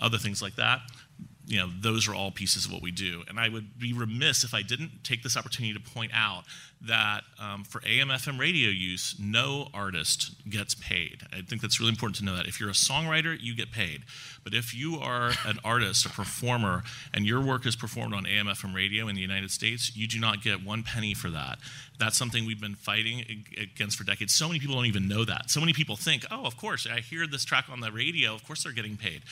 other 0.00 0.18
things 0.18 0.42
like 0.42 0.56
that 0.56 0.80
you 1.48 1.58
know, 1.58 1.70
those 1.80 2.06
are 2.06 2.14
all 2.14 2.30
pieces 2.30 2.66
of 2.66 2.72
what 2.72 2.82
we 2.82 2.90
do. 2.90 3.22
And 3.26 3.40
I 3.40 3.48
would 3.48 3.78
be 3.78 3.94
remiss 3.94 4.44
if 4.44 4.52
I 4.52 4.60
didn't 4.60 5.02
take 5.02 5.22
this 5.22 5.34
opportunity 5.34 5.72
to 5.72 5.80
point 5.80 6.12
out 6.14 6.44
that 6.82 7.22
um, 7.40 7.64
for 7.64 7.80
AM 7.86 8.08
FM 8.08 8.38
radio 8.38 8.68
use, 8.68 9.16
no 9.18 9.68
artist 9.72 10.32
gets 10.48 10.74
paid. 10.74 11.22
I 11.32 11.40
think 11.40 11.62
that's 11.62 11.80
really 11.80 11.90
important 11.90 12.16
to 12.16 12.24
know 12.24 12.36
that. 12.36 12.46
If 12.46 12.60
you're 12.60 12.68
a 12.68 12.74
songwriter, 12.74 13.36
you 13.40 13.56
get 13.56 13.72
paid. 13.72 14.02
But 14.44 14.52
if 14.52 14.74
you 14.74 14.96
are 14.96 15.32
an 15.46 15.58
artist, 15.64 16.04
a 16.04 16.10
performer, 16.10 16.82
and 17.14 17.26
your 17.26 17.40
work 17.40 17.66
is 17.66 17.76
performed 17.76 18.12
on 18.12 18.26
AM 18.26 18.46
FM 18.46 18.74
radio 18.74 19.08
in 19.08 19.16
the 19.16 19.22
United 19.22 19.50
States, 19.50 19.96
you 19.96 20.06
do 20.06 20.20
not 20.20 20.42
get 20.42 20.62
one 20.62 20.82
penny 20.82 21.14
for 21.14 21.30
that. 21.30 21.58
That's 21.98 22.16
something 22.16 22.46
we've 22.46 22.60
been 22.60 22.76
fighting 22.76 23.44
against 23.60 23.98
for 23.98 24.04
decades. 24.04 24.32
So 24.34 24.46
many 24.46 24.60
people 24.60 24.76
don't 24.76 24.86
even 24.86 25.08
know 25.08 25.24
that. 25.24 25.50
So 25.50 25.58
many 25.58 25.72
people 25.72 25.96
think, 25.96 26.24
oh, 26.30 26.44
of 26.44 26.56
course, 26.56 26.86
I 26.86 27.00
hear 27.00 27.26
this 27.26 27.44
track 27.44 27.66
on 27.68 27.80
the 27.80 27.90
radio, 27.90 28.34
of 28.34 28.46
course 28.46 28.62
they're 28.62 28.72
getting 28.72 28.96
paid. 28.96 29.22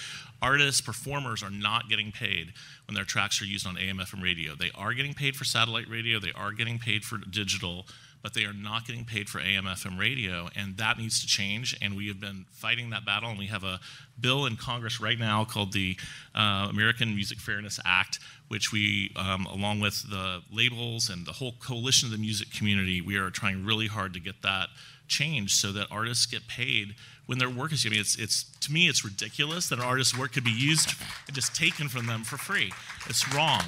Artists, 0.42 0.80
performers 0.80 1.42
are 1.42 1.50
not 1.50 1.88
getting 1.88 2.10
paid 2.10 2.52
when 2.86 2.94
their 2.94 3.04
tracks 3.04 3.40
are 3.40 3.46
used 3.46 3.66
on 3.66 3.78
AM 3.78 3.98
FM 3.98 4.22
radio. 4.22 4.54
They 4.54 4.70
are 4.74 4.94
getting 4.94 5.14
paid 5.14 5.36
for 5.36 5.44
satellite 5.44 5.88
radio, 5.88 6.18
they 6.18 6.32
are 6.34 6.52
getting 6.52 6.78
paid 6.78 7.04
for 7.04 7.18
digital, 7.18 7.86
but 8.26 8.34
they 8.34 8.44
are 8.44 8.52
not 8.52 8.84
getting 8.84 9.04
paid 9.04 9.28
for 9.28 9.38
AM 9.38 9.66
FM 9.66 9.98
radio, 9.98 10.48
and 10.56 10.76
that 10.78 10.98
needs 10.98 11.20
to 11.20 11.28
change. 11.28 11.78
And 11.80 11.96
we 11.96 12.08
have 12.08 12.18
been 12.18 12.46
fighting 12.50 12.90
that 12.90 13.04
battle, 13.04 13.30
and 13.30 13.38
we 13.38 13.46
have 13.46 13.62
a 13.62 13.78
bill 14.18 14.46
in 14.46 14.56
Congress 14.56 15.00
right 15.00 15.18
now 15.18 15.44
called 15.44 15.72
the 15.72 15.96
uh, 16.34 16.66
American 16.68 17.14
Music 17.14 17.38
Fairness 17.38 17.78
Act, 17.84 18.18
which 18.48 18.72
we, 18.72 19.12
um, 19.16 19.46
along 19.46 19.80
with 19.80 20.08
the 20.08 20.42
labels 20.52 21.08
and 21.08 21.26
the 21.26 21.32
whole 21.32 21.54
coalition 21.60 22.06
of 22.06 22.12
the 22.12 22.18
music 22.18 22.52
community, 22.52 23.00
we 23.00 23.16
are 23.16 23.30
trying 23.30 23.64
really 23.64 23.88
hard 23.88 24.12
to 24.14 24.20
get 24.20 24.42
that 24.42 24.68
changed 25.08 25.52
so 25.52 25.72
that 25.72 25.86
artists 25.90 26.26
get 26.26 26.46
paid 26.48 26.94
when 27.26 27.38
their 27.38 27.50
work 27.50 27.72
is. 27.72 27.84
I 27.86 27.90
mean, 27.90 28.00
it's 28.00 28.16
it's 28.16 28.44
to 28.60 28.72
me, 28.72 28.88
it's 28.88 29.04
ridiculous 29.04 29.68
that 29.68 29.78
an 29.78 29.84
artist's 29.84 30.16
work 30.16 30.32
could 30.32 30.44
be 30.44 30.50
used 30.50 30.94
and 31.26 31.34
just 31.34 31.54
taken 31.54 31.88
from 31.88 32.06
them 32.06 32.24
for 32.24 32.36
free. 32.36 32.72
It's 33.08 33.32
wrong. 33.34 33.62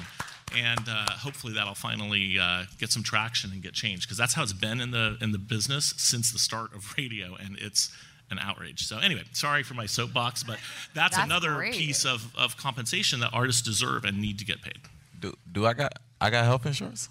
And 0.57 0.81
uh, 0.89 1.11
hopefully 1.11 1.53
that'll 1.53 1.75
finally 1.75 2.39
uh, 2.39 2.63
get 2.79 2.91
some 2.91 3.03
traction 3.03 3.51
and 3.51 3.61
get 3.61 3.73
changed 3.73 4.07
because 4.07 4.17
that's 4.17 4.33
how 4.33 4.41
it's 4.41 4.53
been 4.53 4.81
in 4.81 4.89
the 4.89 5.17
in 5.21 5.31
the 5.31 5.37
business 5.37 5.93
since 5.97 6.31
the 6.31 6.39
start 6.39 6.73
of 6.73 6.93
radio, 6.97 7.35
and 7.35 7.57
it's 7.59 7.91
an 8.31 8.39
outrage. 8.39 8.85
So 8.85 8.97
anyway, 8.99 9.23
sorry 9.33 9.63
for 9.63 9.73
my 9.73 9.85
soapbox, 9.85 10.43
but 10.43 10.57
that's, 10.93 11.15
That's 11.15 11.25
another 11.25 11.55
great. 11.55 11.73
piece 11.73 12.05
of, 12.05 12.33
of 12.37 12.57
compensation 12.57 13.19
that 13.21 13.29
artists 13.33 13.61
deserve 13.61 14.05
and 14.05 14.19
need 14.19 14.39
to 14.39 14.45
get 14.45 14.61
paid. 14.61 14.77
Do, 15.19 15.33
do 15.51 15.65
I 15.65 15.73
got 15.73 15.93
I 16.21 16.29
got 16.29 16.45
health 16.45 16.65
insurance? 16.65 17.09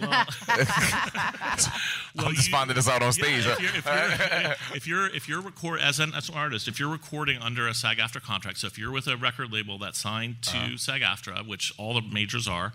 Well, 0.00 0.10
I'm 0.48 2.34
just 2.34 2.46
you- 2.48 2.52
finding 2.52 2.76
this 2.76 2.88
out 2.88 3.02
on 3.02 3.12
stage. 3.12 3.44
Yeah, 3.46 3.54
if, 3.54 3.60
you're, 3.60 3.74
if, 3.74 3.86
you're, 3.86 4.76
if 4.76 4.86
you're 4.86 5.06
if 5.16 5.28
you're 5.28 5.40
record 5.40 5.80
as 5.80 5.98
an, 6.00 6.12
as 6.14 6.28
an 6.28 6.34
artist, 6.36 6.68
if 6.68 6.78
you're 6.78 6.90
recording 6.90 7.38
under 7.40 7.66
a 7.66 7.74
SAG-AFTRA 7.74 8.22
contract, 8.22 8.58
so 8.58 8.66
if 8.66 8.78
you're 8.78 8.92
with 8.92 9.06
a 9.06 9.16
record 9.16 9.52
label 9.52 9.78
that's 9.78 9.98
signed 9.98 10.36
to 10.42 10.56
Uh-huh. 10.56 10.76
SAG-AFTRA, 10.76 11.46
which 11.46 11.72
all 11.78 11.94
the 11.94 12.02
majors 12.02 12.46
are, 12.46 12.72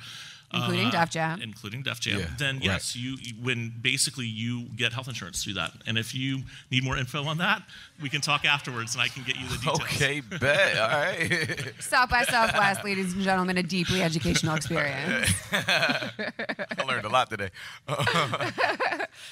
Including 0.53 0.87
uh, 0.87 0.91
Def 0.91 1.09
Jam. 1.09 1.41
including 1.41 1.83
Def 1.83 1.99
Jam, 1.99 2.19
Yeah, 2.19 2.27
then 2.39 2.61
yes, 2.61 2.95
you 2.95 3.17
you- 3.21 3.33
when 3.41 3.73
basically 3.81 4.25
you 4.27 4.63
get 4.75 4.93
health 4.93 5.07
insurance 5.09 5.43
through 5.43 5.55
that. 5.55 5.71
And 5.85 5.97
if 5.97 6.15
you 6.15 6.43
need 6.71 6.83
more 6.85 6.97
info 6.97 7.23
on 7.25 7.37
that, 7.39 7.63
we 8.01 8.07
can 8.09 8.21
talk 8.21 8.45
afterwards, 8.45 8.93
and 8.95 9.01
I 9.01 9.09
can 9.09 9.23
get 9.23 9.35
you 9.37 9.45
the 9.47 9.57
details. 9.57 9.81
Okay, 9.81 10.21
bet. 10.21 10.77
All 10.77 10.87
right. 10.87 11.73
South 11.79 12.09
by 12.09 12.23
Southwest, 12.23 12.83
ladies 12.85 13.13
and 13.13 13.23
gentlemen, 13.23 13.57
a 13.57 13.63
deeply 13.63 14.01
educational 14.01 14.55
experience. 14.55 15.31
I 15.51 16.83
learned 16.87 17.05
a 17.05 17.09
lot 17.09 17.29
today. 17.29 17.49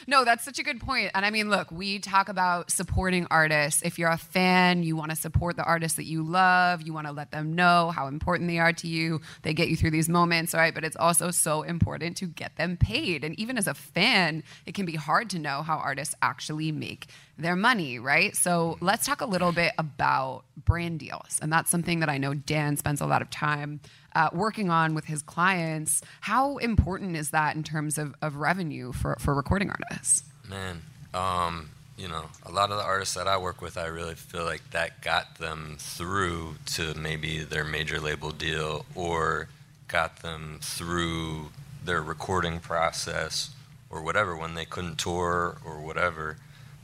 No, 0.08 0.26
that's 0.26 0.44
such 0.44 0.60
a 0.60 0.64
good 0.64 0.80
point. 0.80 1.12
And 1.14 1.26
I 1.26 1.30
mean, 1.30 1.50
look, 1.50 1.72
we 1.72 2.00
talk 2.00 2.28
about 2.30 2.72
supporting 2.72 3.28
artists. 3.30 3.82
If 3.84 3.98
you're 4.00 4.10
a 4.10 4.18
fan, 4.18 4.84
you 4.84 4.96
want 4.96 5.12
to 5.12 5.16
support 5.16 5.56
the 5.58 5.64
artists 5.64 5.96
that 5.98 6.06
you 6.06 6.24
love, 6.24 6.82
you 6.82 6.94
want 6.94 7.08
to 7.08 7.14
let 7.14 7.32
them 7.32 7.54
know 7.56 7.92
how 7.92 8.08
important 8.08 8.50
they 8.50 8.58
are 8.60 8.74
to 8.74 8.88
you. 8.88 9.22
They 9.44 9.54
get 9.54 9.68
you 9.70 9.76
through 9.76 9.92
these 9.92 10.10
moments, 10.10 10.54
right? 10.54 10.74
But 10.74 10.84
it's 10.84 10.96
also 11.06 11.30
so 11.30 11.62
important 11.62 12.18
to 12.18 12.26
get 12.26 12.56
them 12.56 12.78
paid. 12.78 13.24
And 13.24 13.40
even 13.40 13.58
as 13.58 13.68
a 13.68 13.74
fan, 13.76 14.44
it 14.66 14.74
can 14.74 14.86
be 14.86 14.96
hard 14.96 15.30
to 15.30 15.40
know 15.40 15.62
how 15.62 15.78
artists 15.78 16.16
actually 16.22 16.72
make 16.72 17.08
their 17.38 17.56
money, 17.56 18.00
right? 18.00 18.36
So 18.36 18.78
let's 18.82 19.06
talk 19.06 19.22
a 19.22 19.26
little 19.26 19.52
bit 19.52 19.74
about 19.78 20.44
brand 20.58 21.00
deals, 21.00 21.40
and 21.42 21.54
that's 21.54 21.70
something 21.70 22.00
that 22.00 22.10
I 22.10 22.18
know 22.18 22.34
Dan 22.34 22.76
spends 22.78 23.02
a 23.02 23.06
lot 23.06 23.22
of 23.22 23.30
time 23.30 23.82
uh, 24.16 24.30
working 24.34 24.70
on 24.70 24.96
with 24.96 25.06
his 25.06 25.22
clients. 25.22 26.02
How 26.22 26.58
important 26.58 27.16
is 27.16 27.30
that 27.32 27.56
in 27.56 27.64
terms 27.64 27.98
of, 27.98 28.16
of 28.22 28.38
revenue 28.38 28.92
for, 28.92 29.18
for 29.20 29.36
recording 29.36 29.70
artists? 29.70 30.24
Man, 30.50 30.82
um, 31.14 31.70
you 31.98 32.08
know, 32.08 32.26
a 32.46 32.52
lot 32.52 32.72
of 32.72 32.78
the 32.78 32.84
artists 32.84 33.16
that 33.16 33.28
I 33.28 33.38
work 33.38 33.62
with, 33.62 33.78
I 33.78 33.88
really 33.88 34.16
feel 34.16 34.46
like 34.46 34.72
that 34.72 35.02
got 35.02 35.38
them 35.38 35.76
through 35.78 36.56
to 36.76 36.94
maybe 36.96 37.44
their 37.44 37.64
major 37.64 38.00
label 38.00 38.32
deal 38.32 38.86
or 38.96 39.50
got 39.88 40.18
them 40.18 40.60
through 40.62 41.50
their 41.84 42.02
recording 42.02 42.60
process 42.60 43.52
or 43.90 44.02
whatever 44.02 44.36
when 44.36 44.56
they 44.56 44.66
couldn't 44.66 44.98
tour 44.98 45.58
or 45.66 45.80
whatever. 45.80 46.38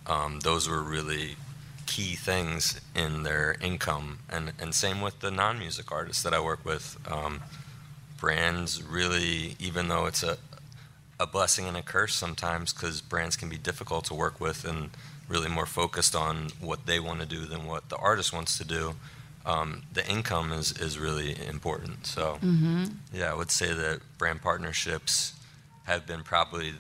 Um, 0.06 0.40
those 0.42 0.70
were 0.70 0.82
really 0.82 1.36
key 1.88 2.16
things 2.16 2.80
in 2.96 3.24
their 3.24 3.56
income. 3.62 4.20
And, 4.30 4.54
and 4.60 4.74
same 4.74 5.02
with 5.02 5.20
the 5.20 5.32
non 5.32 5.60
music 5.60 5.92
artists 5.92 6.24
that 6.24 6.34
I 6.34 6.40
work 6.40 6.64
with. 6.64 6.98
Um, 7.10 7.42
brands 8.18 8.84
really, 8.84 9.56
even 9.60 9.88
though 9.88 10.06
it's 10.06 10.24
a, 10.24 10.38
a 11.20 11.26
blessing 11.26 11.68
and 11.68 11.76
a 11.76 11.82
curse 11.82 12.16
sometimes 12.16 12.72
because 12.72 13.02
brands 13.02 13.36
can 13.36 13.50
be 13.50 13.58
difficult 13.58 14.06
to 14.06 14.14
work 14.14 14.40
with 14.40 14.64
and 14.64 14.92
really 15.28 15.50
more 15.50 15.66
focused 15.66 16.16
on 16.16 16.50
what 16.60 16.86
they 16.86 17.00
want 17.00 17.20
to 17.20 17.26
do 17.26 17.46
than 17.46 17.66
what 17.66 17.90
the 17.90 17.98
artist 17.98 18.32
wants 18.32 18.58
to 18.58 18.64
do. 18.64 18.96
Um, 19.46 19.84
the 19.94 20.08
income 20.08 20.52
is, 20.54 20.72
is 20.80 21.00
really 21.00 21.36
important. 21.48 22.06
So, 22.06 22.38
yeah, 23.14 23.32
I 23.32 23.36
would 23.36 23.52
say 23.52 23.74
that 23.74 24.02
brand 24.18 24.42
partnerships 24.42 25.34
have 25.86 26.06
been 26.06 26.24
probably 26.24 26.74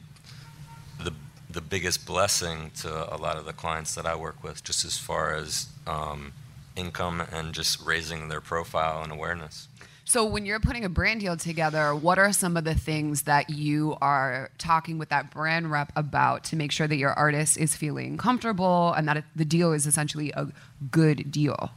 the 1.03 1.13
the 1.49 1.61
biggest 1.61 2.05
blessing 2.05 2.71
to 2.81 3.13
a 3.13 3.17
lot 3.17 3.37
of 3.37 3.45
the 3.45 3.53
clients 3.53 3.95
that 3.95 4.05
I 4.05 4.15
work 4.15 4.43
with, 4.43 4.63
just 4.63 4.85
as 4.85 4.97
far 4.97 5.33
as 5.35 5.67
um, 5.85 6.31
income 6.75 7.21
and 7.31 7.53
just 7.53 7.85
raising 7.85 8.29
their 8.29 8.41
profile 8.41 9.03
and 9.03 9.11
awareness. 9.11 9.67
So 10.05 10.25
when 10.25 10.45
you're 10.45 10.59
putting 10.59 10.83
a 10.83 10.89
brand 10.89 11.21
deal 11.21 11.37
together, 11.37 11.95
what 11.95 12.17
are 12.17 12.33
some 12.33 12.57
of 12.57 12.63
the 12.63 12.75
things 12.75 13.23
that 13.23 13.49
you 13.49 13.95
are 14.01 14.49
talking 14.57 14.97
with 14.97 15.09
that 15.09 15.31
brand 15.31 15.71
rep 15.71 15.91
about 15.95 16.43
to 16.45 16.55
make 16.55 16.71
sure 16.71 16.87
that 16.87 16.97
your 16.97 17.13
artist 17.13 17.57
is 17.57 17.75
feeling 17.75 18.17
comfortable 18.17 18.93
and 18.93 19.07
that 19.07 19.23
the 19.35 19.45
deal 19.45 19.71
is 19.71 19.87
essentially 19.87 20.31
a 20.31 20.47
good 20.89 21.31
deal? 21.31 21.71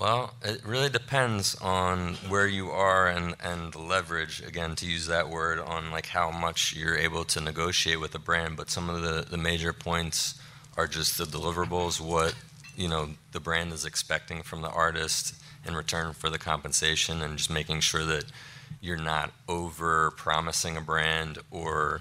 Well, 0.00 0.32
it 0.42 0.64
really 0.64 0.88
depends 0.88 1.54
on 1.56 2.14
where 2.30 2.46
you 2.46 2.70
are 2.70 3.06
and, 3.06 3.34
and 3.38 3.70
the 3.70 3.80
leverage, 3.80 4.40
again, 4.40 4.74
to 4.76 4.86
use 4.86 5.08
that 5.08 5.28
word, 5.28 5.58
on 5.58 5.90
like 5.90 6.06
how 6.06 6.30
much 6.30 6.74
you're 6.74 6.96
able 6.96 7.24
to 7.24 7.40
negotiate 7.42 8.00
with 8.00 8.14
a 8.14 8.18
brand. 8.18 8.56
But 8.56 8.70
some 8.70 8.88
of 8.88 9.02
the, 9.02 9.26
the 9.28 9.36
major 9.36 9.74
points 9.74 10.40
are 10.78 10.86
just 10.86 11.18
the 11.18 11.24
deliverables, 11.24 12.00
what, 12.00 12.34
you 12.74 12.88
know, 12.88 13.10
the 13.32 13.40
brand 13.40 13.74
is 13.74 13.84
expecting 13.84 14.42
from 14.42 14.62
the 14.62 14.70
artist 14.70 15.34
in 15.66 15.76
return 15.76 16.14
for 16.14 16.30
the 16.30 16.38
compensation 16.38 17.20
and 17.20 17.36
just 17.36 17.50
making 17.50 17.80
sure 17.80 18.06
that 18.06 18.24
you're 18.80 18.96
not 18.96 19.32
over 19.50 20.12
promising 20.12 20.78
a 20.78 20.80
brand 20.80 21.40
or 21.50 22.00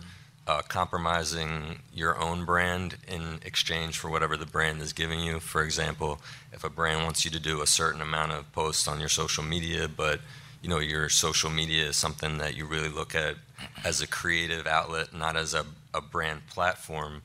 uh, 0.50 0.64
compromising 0.64 1.78
your 1.94 2.20
own 2.20 2.44
brand 2.44 2.98
in 3.08 3.40
exchange 3.46 4.00
for 4.00 4.10
whatever 4.10 4.36
the 4.36 4.48
brand 4.48 4.82
is 4.82 4.94
giving 4.94 5.20
you. 5.20 5.40
For 5.40 5.62
example, 5.62 6.20
if 6.52 6.64
a 6.64 6.72
brand 6.72 7.04
wants 7.04 7.24
you 7.24 7.30
to 7.30 7.40
do 7.40 7.62
a 7.62 7.68
certain 7.68 8.02
amount 8.02 8.32
of 8.32 8.52
posts 8.52 8.88
on 8.88 9.00
your 9.00 9.10
social 9.10 9.44
media, 9.44 9.88
but 9.88 10.22
you 10.64 10.68
know 10.68 10.80
your 10.80 11.08
social 11.08 11.52
media 11.52 11.86
is 11.90 11.98
something 11.98 12.40
that 12.40 12.58
you 12.58 12.66
really 12.66 12.90
look 12.90 13.14
at 13.14 13.36
as 13.86 14.02
a 14.02 14.08
creative 14.08 14.66
outlet, 14.66 15.14
not 15.14 15.36
as 15.36 15.54
a, 15.54 15.68
a 15.94 16.02
brand 16.02 16.48
platform, 16.48 17.22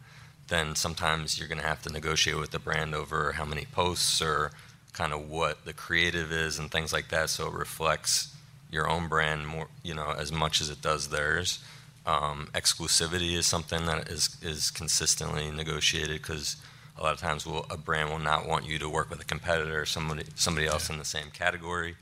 then 0.48 0.74
sometimes 0.74 1.38
you're 1.38 1.48
going 1.48 1.60
to 1.60 1.66
have 1.66 1.80
to 1.80 1.90
negotiate 1.90 2.36
with 2.36 2.50
the 2.50 2.58
brand 2.58 2.94
over 2.94 3.32
how 3.32 3.46
many 3.46 3.64
posts 3.72 4.20
or 4.20 4.50
kind 4.92 5.14
of 5.14 5.30
what 5.30 5.64
the 5.64 5.72
creative 5.72 6.30
is 6.30 6.58
and 6.58 6.70
things 6.70 6.92
like 6.92 7.08
that, 7.08 7.30
so 7.30 7.46
it 7.46 7.54
reflects 7.54 8.36
your 8.70 8.86
own 8.86 9.08
brand 9.08 9.46
more, 9.46 9.68
you 9.82 9.94
know, 9.94 10.10
as 10.10 10.30
much 10.30 10.60
as 10.60 10.68
it 10.68 10.82
does 10.82 11.08
theirs. 11.08 11.64
Um, 12.06 12.48
exclusivity 12.52 13.32
is 13.32 13.46
something 13.46 13.86
that 13.86 14.08
is 14.08 14.36
is 14.42 14.70
consistently 14.70 15.50
negotiated 15.50 16.20
because 16.20 16.56
a 16.98 17.02
lot 17.02 17.12
of 17.12 17.18
times 17.18 17.46
will, 17.46 17.66
a 17.70 17.76
brand 17.76 18.10
will 18.10 18.18
not 18.18 18.46
want 18.46 18.66
you 18.66 18.78
to 18.78 18.88
work 18.88 19.10
with 19.10 19.20
a 19.20 19.24
competitor 19.24 19.80
or 19.80 19.86
somebody 19.86 20.24
somebody 20.34 20.66
else 20.66 20.90
in 20.90 20.98
the 20.98 21.04
same 21.04 21.30
category. 21.32 21.96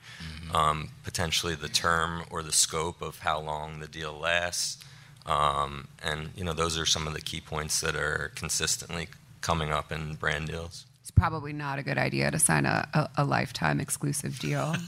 Um, 0.54 0.90
potentially 1.02 1.54
the 1.54 1.68
term 1.68 2.24
or 2.30 2.42
the 2.42 2.52
scope 2.52 3.00
of 3.00 3.20
how 3.20 3.40
long 3.40 3.80
the 3.80 3.88
deal 3.88 4.12
lasts, 4.12 4.84
um, 5.24 5.88
and 6.02 6.30
you 6.36 6.44
know 6.44 6.52
those 6.52 6.78
are 6.78 6.84
some 6.84 7.06
of 7.06 7.14
the 7.14 7.22
key 7.22 7.40
points 7.40 7.80
that 7.80 7.96
are 7.96 8.32
consistently 8.34 9.08
coming 9.40 9.72
up 9.72 9.90
in 9.90 10.14
brand 10.14 10.48
deals. 10.48 10.84
It's 11.00 11.10
probably 11.10 11.52
not 11.52 11.78
a 11.78 11.82
good 11.82 11.98
idea 11.98 12.30
to 12.30 12.38
sign 12.38 12.66
a, 12.66 12.88
a, 12.92 13.22
a 13.22 13.24
lifetime 13.24 13.80
exclusive 13.80 14.38
deal. 14.38 14.74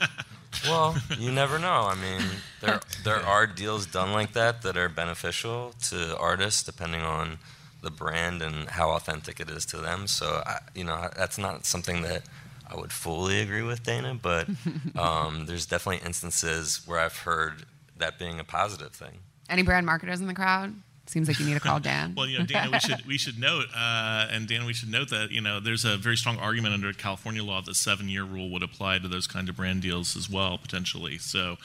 Well, 0.64 0.96
you 1.18 1.32
never 1.32 1.58
know. 1.58 1.88
I 1.90 1.94
mean, 1.94 2.22
there 2.60 2.80
there 3.02 3.20
are 3.20 3.46
deals 3.46 3.86
done 3.86 4.12
like 4.12 4.32
that 4.32 4.62
that 4.62 4.76
are 4.76 4.88
beneficial 4.88 5.74
to 5.88 6.16
artists 6.18 6.62
depending 6.62 7.02
on 7.02 7.38
the 7.82 7.90
brand 7.90 8.42
and 8.42 8.68
how 8.70 8.90
authentic 8.90 9.38
it 9.38 9.50
is 9.50 9.64
to 9.66 9.76
them. 9.76 10.06
So, 10.06 10.42
I, 10.46 10.60
you 10.74 10.84
know, 10.84 11.10
that's 11.16 11.38
not 11.38 11.66
something 11.66 12.02
that 12.02 12.22
I 12.68 12.76
would 12.76 12.92
fully 12.92 13.40
agree 13.40 13.62
with 13.62 13.82
Dana, 13.82 14.18
but 14.20 14.48
um, 14.96 15.46
there's 15.46 15.66
definitely 15.66 16.04
instances 16.04 16.82
where 16.86 16.98
I've 16.98 17.18
heard 17.18 17.66
that 17.98 18.18
being 18.18 18.40
a 18.40 18.44
positive 18.44 18.92
thing. 18.92 19.18
Any 19.48 19.62
brand 19.62 19.86
marketers 19.86 20.20
in 20.20 20.26
the 20.26 20.34
crowd? 20.34 20.74
Seems 21.06 21.28
like 21.28 21.38
you 21.38 21.46
need 21.46 21.54
to 21.54 21.60
call 21.60 21.80
Dan. 21.90 22.14
Well, 22.16 22.26
you 22.26 22.38
know, 22.38 22.46
Dana, 22.46 22.70
we 22.70 22.78
should 22.80 23.06
we 23.06 23.18
should 23.18 23.38
note, 23.38 23.66
uh, 23.76 24.26
and 24.30 24.48
Dan, 24.48 24.64
we 24.64 24.72
should 24.72 24.90
note 24.90 25.10
that 25.10 25.30
you 25.30 25.40
know 25.40 25.60
there's 25.60 25.84
a 25.84 25.96
very 25.96 26.16
strong 26.16 26.38
argument 26.38 26.74
under 26.74 26.92
California 26.92 27.42
law 27.44 27.60
that 27.60 27.66
the 27.66 27.74
seven-year 27.74 28.24
rule 28.24 28.50
would 28.50 28.62
apply 28.62 28.98
to 28.98 29.08
those 29.08 29.26
kind 29.26 29.48
of 29.48 29.56
brand 29.56 29.82
deals 29.82 30.16
as 30.16 30.30
well, 30.30 30.56
potentially. 30.58 31.18
So, 31.18 31.56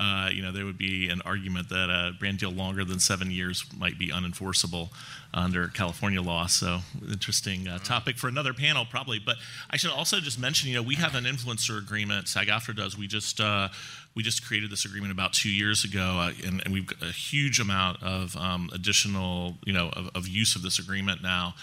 uh, 0.00 0.30
you 0.32 0.40
know, 0.40 0.50
there 0.50 0.64
would 0.64 0.78
be 0.78 1.10
an 1.10 1.20
argument 1.26 1.68
that 1.68 1.90
a 1.90 2.12
brand 2.18 2.38
deal 2.38 2.50
longer 2.50 2.86
than 2.86 2.98
seven 2.98 3.30
years 3.30 3.66
might 3.76 3.98
be 3.98 4.08
unenforceable 4.08 4.88
under 5.34 5.68
California 5.68 6.22
law. 6.22 6.46
So, 6.46 6.78
interesting 7.06 7.68
uh, 7.68 7.78
topic 7.80 8.16
for 8.16 8.26
another 8.26 8.54
panel, 8.54 8.86
probably. 8.86 9.18
But 9.18 9.36
I 9.68 9.76
should 9.76 9.90
also 9.90 10.18
just 10.18 10.38
mention, 10.38 10.70
you 10.70 10.76
know, 10.76 10.82
we 10.82 10.94
have 10.94 11.14
an 11.14 11.24
influencer 11.24 11.78
agreement. 11.78 12.28
SAG-AFTRA 12.28 12.76
does. 12.76 12.96
We 12.96 13.08
just 13.08 13.40
uh, 13.40 13.68
we 14.14 14.22
just 14.22 14.42
created 14.44 14.70
this 14.70 14.86
agreement 14.86 15.12
about 15.12 15.34
two 15.34 15.50
years 15.52 15.84
ago, 15.84 16.18
uh, 16.18 16.32
and, 16.46 16.62
and 16.64 16.72
we've 16.72 16.86
got 16.86 17.02
a 17.06 17.12
huge 17.12 17.60
amount 17.60 18.02
of 18.02 18.34
um, 18.38 18.70
additional, 18.72 19.58
you 19.66 19.74
know, 19.74 19.90
of, 19.90 20.08
of 20.14 20.26
use 20.26 20.56
of 20.56 20.62
this 20.62 20.78
agreement 20.78 21.22
now. 21.22 21.54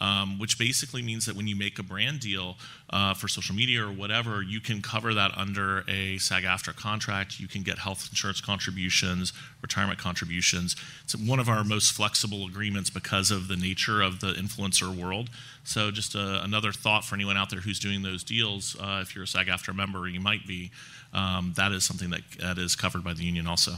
Um, 0.00 0.38
which 0.38 0.58
basically 0.58 1.02
means 1.02 1.26
that 1.26 1.36
when 1.36 1.46
you 1.46 1.54
make 1.54 1.78
a 1.78 1.82
brand 1.82 2.20
deal 2.20 2.56
uh, 2.88 3.12
for 3.12 3.28
social 3.28 3.54
media 3.54 3.84
or 3.84 3.92
whatever, 3.92 4.40
you 4.40 4.58
can 4.58 4.80
cover 4.80 5.12
that 5.12 5.36
under 5.36 5.84
a 5.88 6.16
SAG-AFTRA 6.16 6.74
contract. 6.74 7.38
You 7.38 7.46
can 7.46 7.62
get 7.62 7.78
health 7.78 8.08
insurance 8.10 8.40
contributions, 8.40 9.34
retirement 9.60 9.98
contributions. 9.98 10.74
It's 11.04 11.14
one 11.14 11.38
of 11.38 11.50
our 11.50 11.64
most 11.64 11.92
flexible 11.92 12.46
agreements 12.46 12.88
because 12.88 13.30
of 13.30 13.48
the 13.48 13.56
nature 13.56 14.00
of 14.00 14.20
the 14.20 14.32
influencer 14.32 14.88
world. 14.96 15.28
So, 15.64 15.90
just 15.90 16.16
uh, 16.16 16.40
another 16.42 16.72
thought 16.72 17.04
for 17.04 17.14
anyone 17.14 17.36
out 17.36 17.50
there 17.50 17.60
who's 17.60 17.78
doing 17.78 18.00
those 18.00 18.24
deals. 18.24 18.76
Uh, 18.80 19.00
if 19.02 19.14
you're 19.14 19.24
a 19.24 19.28
SAG-AFTRA 19.28 19.74
member, 19.74 20.08
you 20.08 20.20
might 20.20 20.46
be. 20.46 20.70
Um, 21.12 21.52
that 21.56 21.72
is 21.72 21.84
something 21.84 22.10
that, 22.10 22.22
that 22.40 22.58
is 22.58 22.76
covered 22.76 23.04
by 23.04 23.12
the 23.12 23.24
union 23.24 23.46
also. 23.46 23.72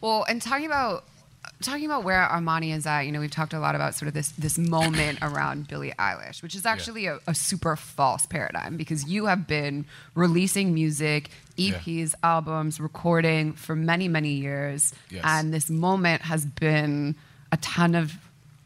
Well, 0.00 0.24
and 0.28 0.40
talking 0.40 0.66
about 0.66 1.04
talking 1.62 1.84
about 1.86 2.04
where 2.04 2.20
Armani 2.20 2.74
is 2.74 2.86
at, 2.86 3.02
you 3.02 3.12
know, 3.12 3.20
we've 3.20 3.30
talked 3.30 3.52
a 3.52 3.60
lot 3.60 3.74
about 3.74 3.94
sort 3.94 4.08
of 4.08 4.14
this 4.14 4.28
this 4.32 4.58
moment 4.58 5.18
around 5.22 5.68
Billie 5.68 5.92
Eilish, 5.98 6.42
which 6.42 6.54
is 6.54 6.64
actually 6.66 7.06
a, 7.06 7.18
a 7.26 7.34
super 7.34 7.76
false 7.76 8.26
paradigm 8.26 8.76
because 8.76 9.04
you 9.04 9.26
have 9.26 9.46
been 9.46 9.84
releasing 10.14 10.72
music, 10.74 11.30
EPs, 11.58 12.14
albums, 12.22 12.80
recording 12.80 13.52
for 13.52 13.74
many 13.76 14.08
many 14.08 14.30
years, 14.32 14.94
Yes. 15.10 15.22
and 15.26 15.52
this 15.52 15.70
moment 15.70 16.22
has 16.22 16.44
been 16.46 17.14
a 17.52 17.56
ton 17.58 17.94
of 17.94 18.14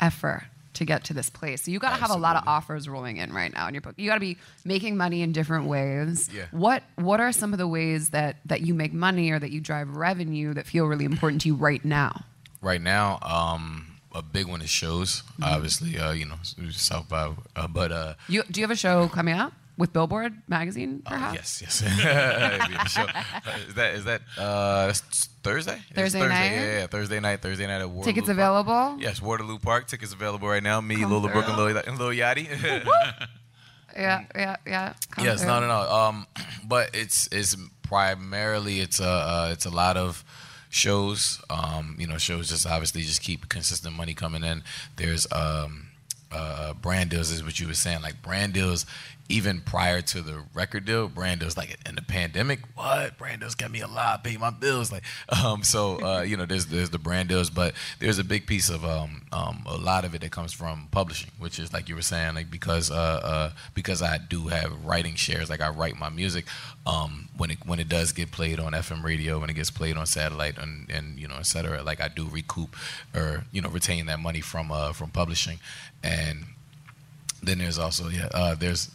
effort 0.01 0.45
to 0.75 0.85
get 0.85 1.05
to 1.05 1.15
this 1.15 1.31
place. 1.31 1.63
So 1.63 1.71
you 1.71 1.79
got 1.79 1.91
to 1.95 2.01
have 2.01 2.11
a 2.11 2.17
lot 2.17 2.35
of 2.35 2.43
offers 2.49 2.89
rolling 2.89 3.19
in 3.19 3.33
right 3.33 3.55
now 3.55 3.69
in 3.69 3.75
your 3.75 3.81
book. 3.81 3.95
You 3.97 4.09
got 4.09 4.15
to 4.15 4.21
be 4.21 4.37
making 4.65 4.97
money 4.97 5.23
in 5.23 5.31
different 5.31 5.67
ways. 5.67 6.29
Yeah. 6.35 6.47
What 6.51 6.83
What 6.97 7.21
are 7.21 7.31
some 7.31 7.53
of 7.53 7.59
the 7.61 7.69
ways 7.69 8.11
that 8.11 8.37
that 8.47 8.63
you 8.63 8.75
make 8.75 8.93
money 8.93 9.31
or 9.31 9.39
that 9.39 9.53
you 9.53 9.61
drive 9.61 9.95
revenue 9.97 10.53
that 10.55 10.67
feel 10.67 10.87
really 10.87 11.05
important 11.05 11.43
to 11.43 11.49
you 11.49 11.55
right 11.55 11.85
now? 11.85 12.25
Right 12.65 12.81
now, 12.81 13.19
um, 13.23 13.99
a 14.15 14.23
big 14.23 14.47
one 14.47 14.63
is 14.63 14.71
shows. 14.71 15.23
Obviously, 15.43 15.99
uh, 15.99 16.13
you 16.13 16.25
know, 16.25 16.37
South 16.71 17.09
by, 17.09 17.33
uh, 17.57 17.69
but 17.69 17.93
uh, 17.93 18.15
You 18.29 18.43
do 18.51 18.61
you 18.61 18.65
have 18.65 18.71
a 18.71 18.77
show 18.77 19.09
coming 19.09 19.35
up 19.35 19.53
with 19.77 19.93
Billboard 19.93 20.33
magazine? 20.49 21.03
uh, 21.07 21.11
Perhaps. 21.11 21.61
yes, 21.63 21.83
yes. 21.83 22.05
Uh, 23.45 23.59
is 23.69 23.75
that 23.75 23.95
is 23.95 24.05
that 24.05 24.21
uh, 24.39 24.93
Thursday? 25.43 25.79
Thursday 25.95 26.21
Thursday 26.21 26.21
night? 26.29 26.51
Yeah, 26.53 26.79
yeah, 26.81 26.87
Thursday 26.87 27.21
night. 27.21 27.43
Thursday 27.43 27.67
night 27.67 27.81
at 27.81 27.89
Waterloo. 27.91 28.05
Tickets 28.05 28.27
Park. 28.27 28.39
available. 28.39 28.97
Yes, 29.01 29.21
Waterloo 29.21 29.59
Park. 29.59 29.87
Tickets 29.89 30.13
available 30.13 30.49
right 30.49 30.63
now. 30.63 30.81
Me, 30.81 30.97
Come 30.97 31.11
Lola 31.13 31.29
Brooke, 31.31 31.49
and. 31.49 31.57
Lil, 31.57 31.77
and 31.77 31.99
Lil 31.99 32.11
Yachty. 32.11 32.47
Yeah, 33.97 34.25
yeah, 34.35 34.57
yeah. 34.67 34.95
Come 35.13 35.25
yes, 35.25 35.41
through. 35.43 35.51
no, 35.51 35.61
no, 35.61 35.69
no. 35.69 35.93
Um, 35.93 36.27
but 36.67 36.91
it's 36.95 37.29
it's 37.31 37.55
primarily 37.83 38.81
it's 38.81 38.99
a 38.99 39.07
uh, 39.09 39.49
it's 39.53 39.67
a 39.67 39.71
lot 39.71 39.97
of 39.97 40.25
shows. 40.75 41.41
Um, 41.49 41.97
you 41.99 42.07
know, 42.07 42.19
shows 42.19 42.51
just 42.51 42.67
obviously 42.67 43.03
just 43.03 43.23
keep 43.23 43.49
consistent 43.49 43.97
money 43.97 44.15
coming 44.15 44.45
in. 44.45 44.63
There's 44.97 45.27
um, 45.33 45.89
uh, 46.33 46.75
brand 46.75 47.11
deals 47.11 47.31
is 47.31 47.45
what 47.45 47.61
you 47.61 47.67
were 47.67 47.75
saying. 47.75 48.03
Like 48.03 48.23
brand 48.23 48.53
deals 48.53 48.85
even 49.29 49.63
prior 49.63 50.03
to 50.03 50.21
the 50.21 50.43
record 50.53 50.85
deal, 50.85 51.09
Brando's 51.09 51.57
like 51.57 51.79
in 51.89 51.95
the 51.95 52.03
pandemic. 52.03 52.61
What 52.75 53.17
Brando's 53.17 53.55
got 53.55 53.71
me 53.71 53.81
a 53.81 53.87
lot, 53.87 54.23
pay 54.23 54.37
my 54.37 54.51
bills. 54.51 54.93
Like, 54.93 55.03
um, 55.43 55.63
so 55.63 55.97
uh, 56.05 56.21
you 56.27 56.37
know, 56.37 56.45
there's 56.45 56.67
there's 56.67 56.91
the 56.91 56.99
brand 56.99 57.31
deals, 57.31 57.49
but 57.49 57.75
there's 58.01 58.19
a 58.19 58.25
big 58.25 58.47
piece 58.47 58.69
of 58.69 58.85
um, 58.85 59.23
um, 59.33 59.65
a 59.67 59.77
lot 59.77 60.05
of 60.05 60.15
it 60.15 60.21
that 60.21 60.31
comes 60.31 60.53
from 60.53 60.89
publishing, 60.91 61.31
which 61.39 61.59
is 61.59 61.73
like 61.73 61.89
you 61.89 61.95
were 61.95 62.03
saying, 62.03 62.35
like 62.35 62.51
because 62.51 62.91
uh, 62.91 62.95
uh, 62.95 63.51
because 63.73 64.03
I 64.03 64.19
do 64.19 64.49
have 64.49 64.85
writing 64.85 65.15
shares, 65.15 65.49
like 65.49 65.61
I 65.61 65.71
write 65.71 65.99
my 65.99 66.11
music. 66.11 66.45
Um, 66.87 67.31
when 67.39 67.51
it 67.51 67.59
when 67.65 67.81
it 67.81 67.89
does 67.89 68.13
get 68.13 68.31
played 68.31 68.61
on 68.61 68.73
FM 68.73 69.03
radio, 69.03 69.41
when 69.41 69.49
it 69.49 69.55
gets 69.55 69.71
played 69.71 69.97
on 69.97 70.05
satellite, 70.05 70.59
and, 70.59 70.91
and 70.91 71.19
you 71.19 71.27
know, 71.27 71.37
et 71.37 71.47
cetera, 71.47 71.83
like 71.83 72.01
I 72.01 72.09
do 72.09 72.29
recoup 72.29 72.77
or 73.15 73.45
you 73.53 73.63
know 73.63 73.71
retain 73.71 74.05
that 74.07 74.21
money 74.21 74.43
from 74.43 74.71
uh, 74.71 74.93
from 74.93 75.11
publishing, 75.11 75.61
and 76.03 76.45
then 77.43 77.59
there's 77.59 77.79
also 77.79 78.09
yeah, 78.09 78.29
uh, 78.33 78.55
there's 78.55 78.91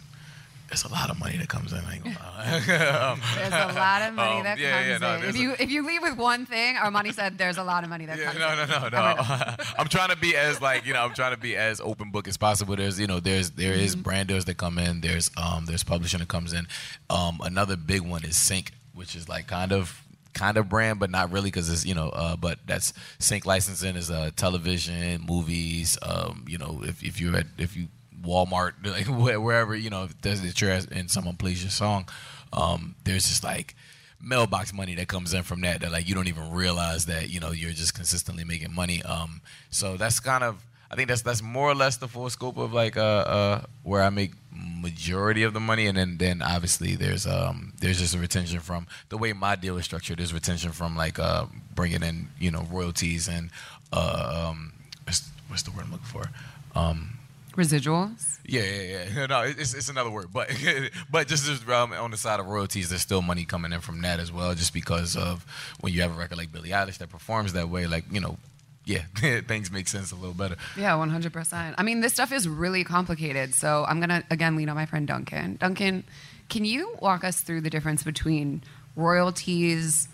there's 0.69 0.83
a 0.85 0.87
lot 0.89 1.09
of 1.09 1.19
money 1.19 1.37
that 1.37 1.49
comes 1.49 1.73
in. 1.73 1.79
I 1.79 1.95
ain't 1.95 2.03
gonna 2.03 2.17
lie. 2.19 3.09
Um, 3.11 3.21
There's 3.35 3.53
a 3.53 3.73
lot 3.73 4.01
of 4.03 4.13
money 4.13 4.37
Um, 4.37 4.43
that 4.43 4.57
yeah, 4.59 4.77
comes 4.77 4.87
yeah, 4.87 4.97
no, 4.99 5.15
in. 5.17 5.23
If 5.29 5.35
a- 5.35 5.39
you 5.39 5.55
if 5.59 5.71
you 5.71 5.85
leave 5.85 6.01
with 6.01 6.15
one 6.17 6.45
thing, 6.45 6.75
Armani 6.75 7.13
said 7.13 7.37
there's 7.37 7.57
a 7.57 7.63
lot 7.63 7.83
of 7.83 7.89
money 7.89 8.05
that 8.05 8.17
yeah, 8.17 8.25
comes 8.33 8.39
no, 8.39 8.51
in. 8.51 8.69
no, 8.69 8.89
no, 8.89 9.15
Oh, 9.19 9.55
no. 9.57 9.63
I'm 9.79 9.87
trying 9.87 10.09
to 10.09 10.15
be 10.17 10.35
as 10.35 10.61
like 10.61 10.85
you 10.85 10.93
know, 10.93 11.03
I'm 11.03 11.13
trying 11.13 11.33
to 11.33 11.39
be 11.39 11.55
as 11.57 11.81
open 11.81 12.11
book 12.11 12.27
as 12.27 12.37
possible. 12.37 12.75
There's 12.75 12.99
you 12.99 13.07
know, 13.07 13.19
there's 13.19 13.51
there 13.51 13.73
is 13.73 13.93
Mm-hmm. 13.93 14.03
brand 14.03 14.27
deals 14.29 14.45
that 14.45 14.57
come 14.57 14.77
in. 14.77 15.01
There's 15.01 15.31
um 15.37 15.65
there's 15.65 15.83
publishing 15.83 16.19
that 16.19 16.27
comes 16.29 16.53
in. 16.53 16.67
Um, 17.09 17.39
another 17.43 17.75
big 17.75 18.01
one 18.01 18.23
is 18.23 18.37
Sync, 18.37 18.71
which 18.93 19.15
is 19.15 19.27
like 19.27 19.47
kind 19.47 19.71
of 19.71 20.01
kind 20.33 20.57
of 20.57 20.69
brand, 20.69 20.99
but 20.99 21.09
not 21.09 21.31
really 21.31 21.47
because 21.49 21.69
it's 21.69 21.85
you 21.85 21.95
know, 21.95 22.09
uh, 22.09 22.35
but 22.35 22.59
that's 22.67 22.93
Sync 23.17 23.45
licensing 23.45 23.95
is 23.95 24.11
uh 24.11 24.29
television, 24.35 25.25
movies. 25.27 25.97
Um, 26.01 26.45
you 26.47 26.57
know, 26.57 26.81
if 26.83 27.03
if 27.03 27.19
you're 27.19 27.35
at 27.35 27.47
if 27.57 27.75
you 27.75 27.87
Walmart, 28.23 28.73
like 28.85 29.07
wherever 29.07 29.75
you 29.75 29.89
know, 29.89 30.07
there's 30.21 30.41
that 30.41 30.59
you're 30.61 30.71
and 30.71 31.09
someone 31.09 31.35
plays 31.35 31.61
your 31.61 31.71
song, 31.71 32.07
um, 32.53 32.95
there's 33.03 33.27
just 33.27 33.43
like 33.43 33.75
mailbox 34.21 34.73
money 34.73 34.95
that 34.95 35.07
comes 35.07 35.33
in 35.33 35.43
from 35.43 35.61
that 35.61 35.79
that 35.79 35.91
like 35.91 36.07
you 36.09 36.13
don't 36.13 36.27
even 36.27 36.51
realize 36.51 37.05
that 37.05 37.29
you 37.29 37.39
know 37.39 37.51
you're 37.51 37.71
just 37.71 37.93
consistently 37.93 38.43
making 38.43 38.73
money. 38.73 39.01
Um, 39.03 39.41
so 39.69 39.97
that's 39.97 40.19
kind 40.19 40.43
of 40.43 40.63
I 40.91 40.95
think 40.95 41.07
that's 41.07 41.21
that's 41.21 41.41
more 41.41 41.69
or 41.69 41.75
less 41.75 41.97
the 41.97 42.07
full 42.07 42.29
scope 42.29 42.57
of 42.57 42.73
like 42.73 42.97
uh, 42.97 43.01
uh 43.01 43.61
where 43.83 44.01
I 44.01 44.09
make 44.09 44.31
majority 44.51 45.43
of 45.43 45.53
the 45.53 45.59
money, 45.59 45.85
and 45.85 45.97
then 45.97 46.17
then 46.17 46.41
obviously 46.41 46.95
there's 46.95 47.27
um 47.27 47.73
there's 47.79 47.99
just 47.99 48.15
a 48.15 48.19
retention 48.19 48.59
from 48.59 48.87
the 49.09 49.17
way 49.17 49.33
my 49.33 49.55
deal 49.55 49.77
is 49.77 49.85
structured. 49.85 50.19
There's 50.19 50.33
retention 50.33 50.71
from 50.71 50.95
like 50.95 51.19
uh 51.19 51.45
bringing 51.75 52.03
in 52.03 52.29
you 52.39 52.51
know 52.51 52.65
royalties 52.71 53.27
and 53.27 53.51
uh 53.93 54.49
um 54.49 54.73
what's, 55.03 55.29
what's 55.47 55.63
the 55.63 55.71
word 55.71 55.85
I'm 55.85 55.91
looking 55.91 56.05
for 56.07 56.29
um 56.75 57.18
Residuals. 57.59 58.39
yeah, 58.45 58.61
yeah, 58.63 59.05
yeah. 59.13 59.25
No, 59.25 59.41
it's, 59.41 59.73
it's 59.73 59.89
another 59.89 60.09
word, 60.09 60.27
but 60.33 60.49
but 61.11 61.27
just 61.27 61.47
as, 61.49 61.67
um, 61.69 61.91
on 61.93 62.11
the 62.11 62.17
side 62.17 62.39
of 62.39 62.47
royalties, 62.47 62.89
there's 62.89 63.01
still 63.01 63.21
money 63.21 63.43
coming 63.43 63.73
in 63.73 63.81
from 63.81 64.01
that 64.01 64.19
as 64.19 64.31
well. 64.31 64.55
Just 64.55 64.73
because 64.73 65.15
of 65.17 65.45
when 65.81 65.93
you 65.93 66.01
have 66.01 66.15
a 66.15 66.17
record 66.17 66.37
like 66.37 66.51
Billie 66.51 66.69
Eilish 66.69 66.97
that 66.99 67.09
performs 67.09 67.53
that 67.53 67.67
way, 67.69 67.85
like 67.85 68.05
you 68.11 68.21
know, 68.21 68.37
yeah, 68.85 69.03
things 69.41 69.71
make 69.71 69.87
sense 69.87 70.11
a 70.11 70.15
little 70.15 70.33
better. 70.33 70.55
Yeah, 70.75 70.93
100%. 70.93 71.75
I 71.77 71.83
mean, 71.83 72.01
this 72.01 72.13
stuff 72.13 72.31
is 72.31 72.47
really 72.47 72.83
complicated. 72.83 73.53
So 73.53 73.85
I'm 73.87 73.99
going 73.99 74.09
to, 74.09 74.23
again, 74.31 74.55
lean 74.55 74.67
on 74.69 74.75
my 74.75 74.87
friend 74.87 75.07
Duncan. 75.07 75.57
Duncan, 75.57 76.03
can 76.49 76.65
you 76.65 76.95
walk 76.99 77.23
us 77.23 77.41
through 77.41 77.61
the 77.61 77.69
difference 77.69 78.03
between 78.03 78.63
royalties, 78.95 80.07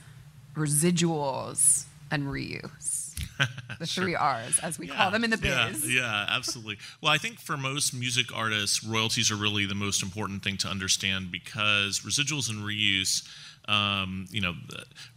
residuals, 0.56 1.86
and 2.12 2.26
reuse? 2.26 3.05
The 3.80 3.86
three 3.86 4.16
R's, 4.16 4.60
as 4.60 4.80
we 4.80 4.88
call 4.88 5.12
them 5.12 5.24
in 5.26 5.30
the 5.32 5.40
Yeah, 5.42 5.68
biz. 5.70 5.94
yeah, 5.94 6.26
absolutely. 6.30 6.78
Well, 7.02 7.12
I 7.12 7.18
think 7.18 7.40
for 7.40 7.58
most 7.58 7.94
music 7.94 8.28
artists, 8.34 8.84
royalties 8.86 9.32
are 9.32 9.36
really 9.36 9.66
the 9.66 9.76
most 9.76 10.02
important 10.02 10.44
thing 10.44 10.56
to 10.60 10.70
understand 10.70 11.30
because 11.32 12.00
residuals 12.00 12.50
and 12.50 12.60
reuse, 12.64 13.28
um, 13.68 14.28
you 14.30 14.42
know, 14.42 14.54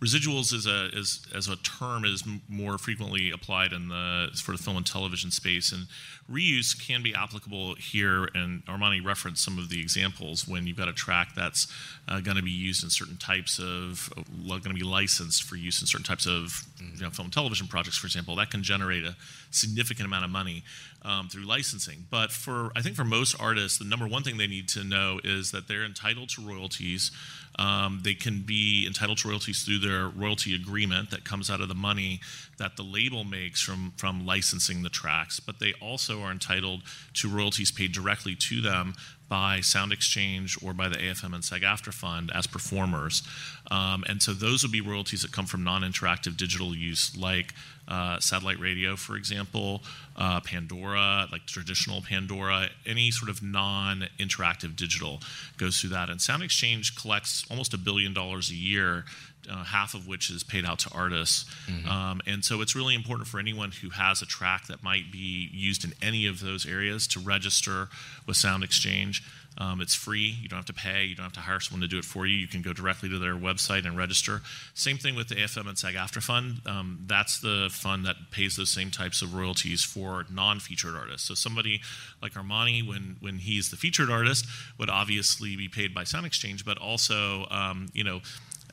residuals 0.01 0.53
is 0.55 0.67
a 0.67 0.89
is 0.97 1.27
as 1.35 1.49
a 1.49 1.57
term 1.57 2.05
is 2.05 2.25
more 2.49 2.79
frequently 2.79 3.31
applied 3.31 3.73
in 3.73 3.89
the 3.89 4.29
for 4.43 4.53
the 4.53 4.59
film 4.59 4.77
and 4.77 4.87
television 4.87 5.31
space, 5.31 5.73
and 5.73 5.87
reuse 6.31 6.79
can 6.79 7.03
be 7.03 7.15
applicable 7.15 7.75
here. 7.75 8.29
And 8.35 8.65
Armani 8.67 9.05
referenced 9.05 9.45
some 9.45 9.59
of 9.59 9.69
the 9.69 9.81
examples 9.81 10.49
when 10.49 10.67
you've 10.67 10.79
got 10.79 10.89
a 10.89 10.93
track 10.93 11.35
that's 11.35 11.67
uh, 12.09 12.21
going 12.21 12.37
to 12.37 12.43
be 12.43 12.51
used 12.51 12.83
in 12.83 12.91
certain 12.91 13.17
types 13.17 13.59
of 13.59 14.11
going 14.47 14.63
to 14.63 14.75
be 14.75 14.83
licensed 14.83 15.43
for 15.43 15.57
use 15.57 15.81
in 15.81 15.87
certain 15.87 16.05
types 16.05 16.27
of 16.27 16.65
you 16.81 17.03
know, 17.03 17.11
film 17.11 17.27
and 17.27 17.33
television 17.33 17.67
projects, 17.67 17.99
for 17.99 18.07
example. 18.07 18.37
That 18.37 18.51
can 18.51 18.63
generate 18.63 19.05
a 19.05 19.17
significant 19.51 20.07
amount 20.07 20.25
of 20.25 20.31
money 20.31 20.65
um, 21.03 21.29
through 21.29 21.45
licensing. 21.45 22.07
But 22.11 22.33
for 22.33 22.71
I 22.77 22.83
think 22.83 22.97
for 22.97 23.05
most 23.05 23.35
artists, 23.41 23.79
the 23.79 23.85
number 23.85 24.07
one 24.07 24.23
thing 24.23 24.37
they 24.37 24.47
need 24.47 24.69
to 24.71 24.85
know 24.85 25.21
is 25.23 25.51
that 25.53 25.69
they're 25.69 25.85
entitled 25.85 26.31
to 26.31 26.47
royalties. 26.47 27.11
Um, 27.59 28.01
they 28.05 28.15
can 28.15 28.43
be 28.43 28.87
entitled 28.87 29.19
to 29.19 29.29
royalties 29.29 29.63
through 29.65 29.81
their 29.81 30.09
royalty 30.09 30.55
agreement 30.55 31.11
that 31.11 31.25
comes 31.25 31.51
out 31.51 31.61
of 31.61 31.69
the 31.69 31.75
money 31.75 32.21
that 32.59 32.77
the 32.77 32.83
label 32.83 33.25
makes 33.25 33.61
from 33.63 33.93
from 33.97 34.27
licensing 34.27 34.83
the 34.83 34.89
tracks. 34.89 35.41
But 35.41 35.59
they 35.59 35.75
also 35.81 36.23
are 36.23 36.31
entitled 36.31 36.83
to 37.15 37.29
royalties 37.29 37.71
paid 37.71 37.93
directly 37.93 38.35
to 38.37 38.61
them 38.61 38.95
by 39.29 39.61
Sound 39.61 39.93
Exchange 39.93 40.57
or 40.63 40.73
by 40.73 40.89
the 40.89 40.97
AFM 40.97 41.35
and 41.35 41.45
SAG 41.45 41.63
AFTRA 41.63 41.93
Fund 41.93 42.31
as 42.35 42.47
performers. 42.47 43.23
Um, 43.71 44.05
and 44.09 44.23
so 44.23 44.33
those 44.33 44.63
would 44.63 44.73
be 44.73 44.81
royalties 44.81 45.23
that 45.23 45.33
come 45.33 45.47
from 45.47 45.63
non 45.63 45.83
interactive 45.83 46.37
digital 46.37 46.75
use, 46.75 47.17
like 47.17 47.55
uh, 47.89 48.21
satellite 48.21 48.61
radio, 48.61 48.97
for 48.97 49.17
example, 49.17 49.83
uh, 50.17 50.41
Pandora, 50.41 51.27
like 51.33 51.47
traditional 51.47 52.03
Pandora, 52.03 52.69
any 52.87 53.11
sort 53.11 53.31
of 53.31 53.43
non 53.43 54.07
interactive 54.19 54.77
digital 54.77 55.21
goes 55.57 55.81
through 55.81 55.91
that. 55.91 56.11
And 56.11 56.21
Sound 56.21 56.43
Exchange 56.43 56.95
collects 56.97 57.45
almost 57.51 57.73
a 57.75 57.79
billion 57.79 58.13
dollars 58.13 58.51
a 58.51 58.55
year. 58.55 59.05
Uh, 59.51 59.65
half 59.65 59.95
of 59.95 60.07
which 60.07 60.29
is 60.29 60.43
paid 60.43 60.67
out 60.67 60.79
to 60.81 60.91
artists. 60.93 61.47
Um, 61.89 62.21
and 62.27 62.45
so 62.45 62.61
it's 62.61 62.77
really 62.77 62.95
important 62.95 63.29
for 63.29 63.41
anyone 63.41 63.71
who 63.71 63.89
has 63.89 64.21
a 64.21 64.27
track 64.27 64.67
that 64.67 64.83
might 64.83 65.11
be 65.11 65.49
used 65.53 65.85
in 65.85 65.95
any 66.03 66.27
of 66.27 66.41
those 66.41 66.67
areas 66.67 67.07
to 67.07 67.21
register 67.21 67.89
with 68.27 68.37
Sound 68.37 68.63
Exchange. 68.63 69.23
Um, 69.59 69.81
it's 69.81 69.95
free. 69.95 70.39
You 70.41 70.49
don't 70.49 70.59
have 70.59 70.67
to 70.67 70.73
pay. 70.73 71.05
You 71.05 71.17
don't 71.17 71.25
have 71.25 71.33
to 71.35 71.41
hire 71.41 71.59
someone 71.59 71.81
to 71.83 71.89
do 71.89 71.99
it 71.99 72.05
for 72.05 72.27
you. 72.27 72.37
You 72.37 72.47
can 72.47 72.63
go 72.63 72.73
directly 72.73 73.09
to 73.09 73.19
their 73.19 73.35
website 73.35 73.85
and 73.85 73.97
register. 73.97 74.41
Same 74.75 74.99
thing 74.99 75.17
with 75.17 75.29
the 75.29 75.35
AFM 75.35 75.69
and 75.69 75.77
SAG 75.77 75.95
AFTRA 75.95 76.23
Fund. 76.23 76.61
Um, 76.65 77.01
that's 77.07 77.41
the 77.41 77.69
fund 77.71 78.05
that 78.07 78.17
pays 78.31 78.57
those 78.57 78.71
same 78.71 78.91
types 78.91 79.21
of 79.21 79.35
royalties 79.35 79.83
for 79.83 80.27
non-featured 80.31 80.95
artists. 80.95 81.27
So 81.27 81.35
somebody 81.35 81.81
like 82.23 82.35
Armani, 82.35 82.87
when 82.87 83.17
when 83.21 83.39
he's 83.39 83.71
the 83.71 83.77
featured 83.77 84.11
artist, 84.11 84.47
would 84.79 84.91
obviously 84.91 85.57
be 85.57 85.69
paid 85.69 85.93
by 85.93 86.05
Sound 86.05 86.25
Exchange, 86.25 86.65
but 86.65 86.79
also, 86.79 87.47
um, 87.51 87.89
you 87.93 88.05
know, 88.05 88.21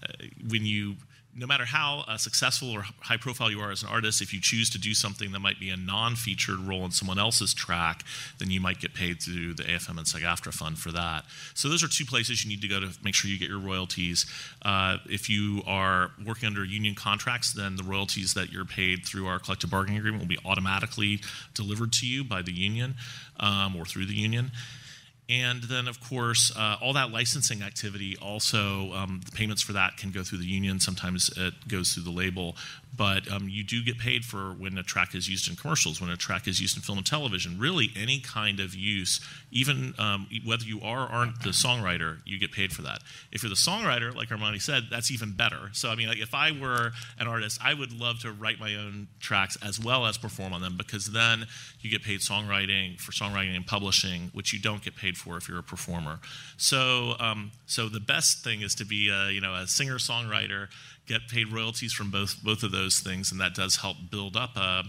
uh, 0.03 0.25
when 0.47 0.65
you 0.65 0.95
no 1.37 1.45
matter 1.45 1.65
how 1.65 2.05
uh, 2.07 2.17
successful 2.17 2.71
or 2.71 2.85
high 3.01 3.17
profile 3.17 3.51
you 3.51 3.59
are 3.59 3.71
as 3.71 3.83
an 3.83 3.89
artist, 3.89 4.21
if 4.21 4.33
you 4.33 4.39
choose 4.39 4.69
to 4.69 4.77
do 4.77 4.93
something 4.93 5.33
that 5.33 5.39
might 5.39 5.59
be 5.59 5.69
a 5.69 5.75
non 5.75 6.15
featured 6.15 6.59
role 6.59 6.85
in 6.85 6.91
someone 6.91 7.19
else's 7.19 7.53
track, 7.53 8.03
then 8.39 8.49
you 8.49 8.61
might 8.61 8.79
get 8.79 8.93
paid 8.93 9.21
through 9.21 9.53
the 9.53 9.63
AFM 9.63 9.97
and 9.97 10.07
SAG 10.07 10.21
AFTRA 10.21 10.53
fund 10.53 10.79
for 10.79 10.91
that. 10.91 11.25
So, 11.53 11.67
those 11.67 11.83
are 11.83 11.89
two 11.89 12.05
places 12.05 12.43
you 12.43 12.49
need 12.49 12.61
to 12.61 12.67
go 12.67 12.79
to 12.79 12.89
make 13.03 13.13
sure 13.13 13.29
you 13.29 13.37
get 13.37 13.49
your 13.49 13.59
royalties. 13.59 14.25
Uh, 14.61 14.97
if 15.09 15.29
you 15.29 15.61
are 15.67 16.11
working 16.25 16.47
under 16.47 16.63
union 16.63 16.95
contracts, 16.95 17.51
then 17.51 17.75
the 17.75 17.83
royalties 17.83 18.33
that 18.35 18.51
you're 18.51 18.65
paid 18.65 19.05
through 19.05 19.27
our 19.27 19.39
collective 19.39 19.69
bargaining 19.69 19.99
agreement 19.99 20.21
will 20.21 20.29
be 20.29 20.39
automatically 20.45 21.19
delivered 21.53 21.91
to 21.93 22.07
you 22.07 22.23
by 22.23 22.41
the 22.41 22.53
union 22.53 22.95
um, 23.41 23.75
or 23.75 23.85
through 23.85 24.05
the 24.05 24.15
union. 24.15 24.51
And 25.27 25.63
then, 25.63 25.87
of 25.87 25.99
course, 25.99 26.51
uh, 26.55 26.77
all 26.81 26.93
that 26.93 27.11
licensing 27.11 27.63
activity 27.63 28.15
also, 28.21 28.93
um, 28.93 29.21
the 29.25 29.31
payments 29.31 29.61
for 29.63 29.73
that 29.73 29.97
can 29.97 30.11
go 30.11 30.21
through 30.21 30.37
the 30.37 30.45
union. 30.45 30.79
Sometimes 30.79 31.31
it 31.35 31.67
goes 31.67 31.93
through 31.93 32.03
the 32.03 32.11
label. 32.11 32.55
But 32.95 33.29
um, 33.31 33.49
you 33.49 33.63
do 33.63 33.83
get 33.83 33.97
paid 33.97 34.23
for 34.23 34.53
when 34.53 34.77
a 34.77 34.83
track 34.83 35.15
is 35.15 35.27
used 35.27 35.49
in 35.49 35.55
commercials, 35.55 35.99
when 35.99 36.09
a 36.09 36.15
track 36.15 36.47
is 36.47 36.61
used 36.61 36.77
in 36.77 36.83
film 36.83 36.97
and 36.97 37.05
television. 37.05 37.57
Really, 37.59 37.89
any 37.95 38.19
kind 38.19 38.59
of 38.59 38.73
use, 38.73 39.19
even 39.51 39.93
um, 39.97 40.27
whether 40.45 40.63
you 40.63 40.79
are 40.81 41.05
or 41.05 41.09
aren't 41.09 41.41
the 41.41 41.49
songwriter, 41.49 42.19
you 42.25 42.39
get 42.39 42.51
paid 42.51 42.71
for 42.71 42.83
that. 42.83 42.99
If 43.31 43.43
you're 43.43 43.49
the 43.49 43.55
songwriter, 43.55 44.15
like 44.15 44.29
Armani 44.29 44.61
said, 44.61 44.83
that's 44.89 45.11
even 45.11 45.33
better. 45.33 45.69
So, 45.73 45.89
I 45.89 45.95
mean, 45.95 46.07
like, 46.07 46.19
if 46.21 46.33
I 46.33 46.51
were 46.51 46.91
an 47.19 47.27
artist, 47.27 47.59
I 47.63 47.73
would 47.73 47.91
love 47.91 48.19
to 48.19 48.31
write 48.31 48.59
my 48.59 48.75
own 48.75 49.07
tracks 49.19 49.57
as 49.61 49.79
well 49.79 50.05
as 50.05 50.17
perform 50.17 50.53
on 50.53 50.61
them 50.61 50.77
because 50.77 51.07
then 51.11 51.47
you 51.81 51.89
get 51.89 52.03
paid 52.03 52.19
songwriting 52.19 52.99
for 52.99 53.11
songwriting 53.11 53.55
and 53.55 53.65
publishing, 53.65 54.29
which 54.33 54.53
you 54.53 54.59
don't 54.59 54.83
get 54.83 54.95
paid 54.95 55.14
for 55.15 55.37
if 55.37 55.47
you're 55.47 55.59
a 55.59 55.63
performer. 55.63 56.19
So, 56.57 57.15
um, 57.19 57.51
so 57.65 57.89
the 57.89 57.99
best 57.99 58.43
thing 58.43 58.61
is 58.61 58.75
to 58.75 58.85
be 58.85 59.09
a, 59.09 59.29
you 59.29 59.41
know 59.41 59.53
a 59.53 59.67
singer 59.67 59.95
songwriter, 59.95 60.67
get 61.07 61.27
paid 61.27 61.51
royalties 61.51 61.93
from 61.93 62.11
both 62.11 62.43
both 62.43 62.63
of 62.63 62.71
those 62.71 62.99
things, 62.99 63.31
and 63.31 63.39
that 63.41 63.55
does 63.55 63.77
help 63.77 63.97
build 64.09 64.35
up 64.35 64.55
a 64.55 64.83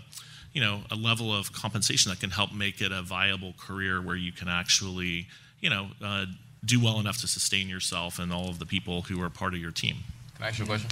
you 0.53 0.61
know 0.61 0.81
a 0.91 0.97
level 0.97 1.35
of 1.35 1.53
compensation 1.53 2.11
that 2.11 2.21
can 2.21 2.31
help 2.31 2.53
make 2.53 2.81
it 2.81 2.93
a 2.93 3.03
viable 3.03 3.55
career 3.59 4.01
where 4.01 4.17
you 4.17 4.33
can 4.33 4.49
actually 4.49 5.27
you 5.61 5.71
know 5.71 5.89
uh, 6.03 6.27
do 6.65 6.83
well 6.83 6.99
enough 6.99 7.19
to 7.19 7.27
sustain 7.27 7.69
yourself 7.69 8.19
and 8.19 8.33
all 8.33 8.49
of 8.49 8.59
the 8.59 8.67
people 8.67 9.03
who 9.03 9.23
are 9.23 9.31
part 9.31 9.55
of 9.55 9.61
your 9.61 9.71
team. 9.71 9.97
Can 10.35 10.45
I 10.45 10.49
ask 10.49 10.59
you 10.59 10.65
a 10.65 10.69
question? 10.69 10.91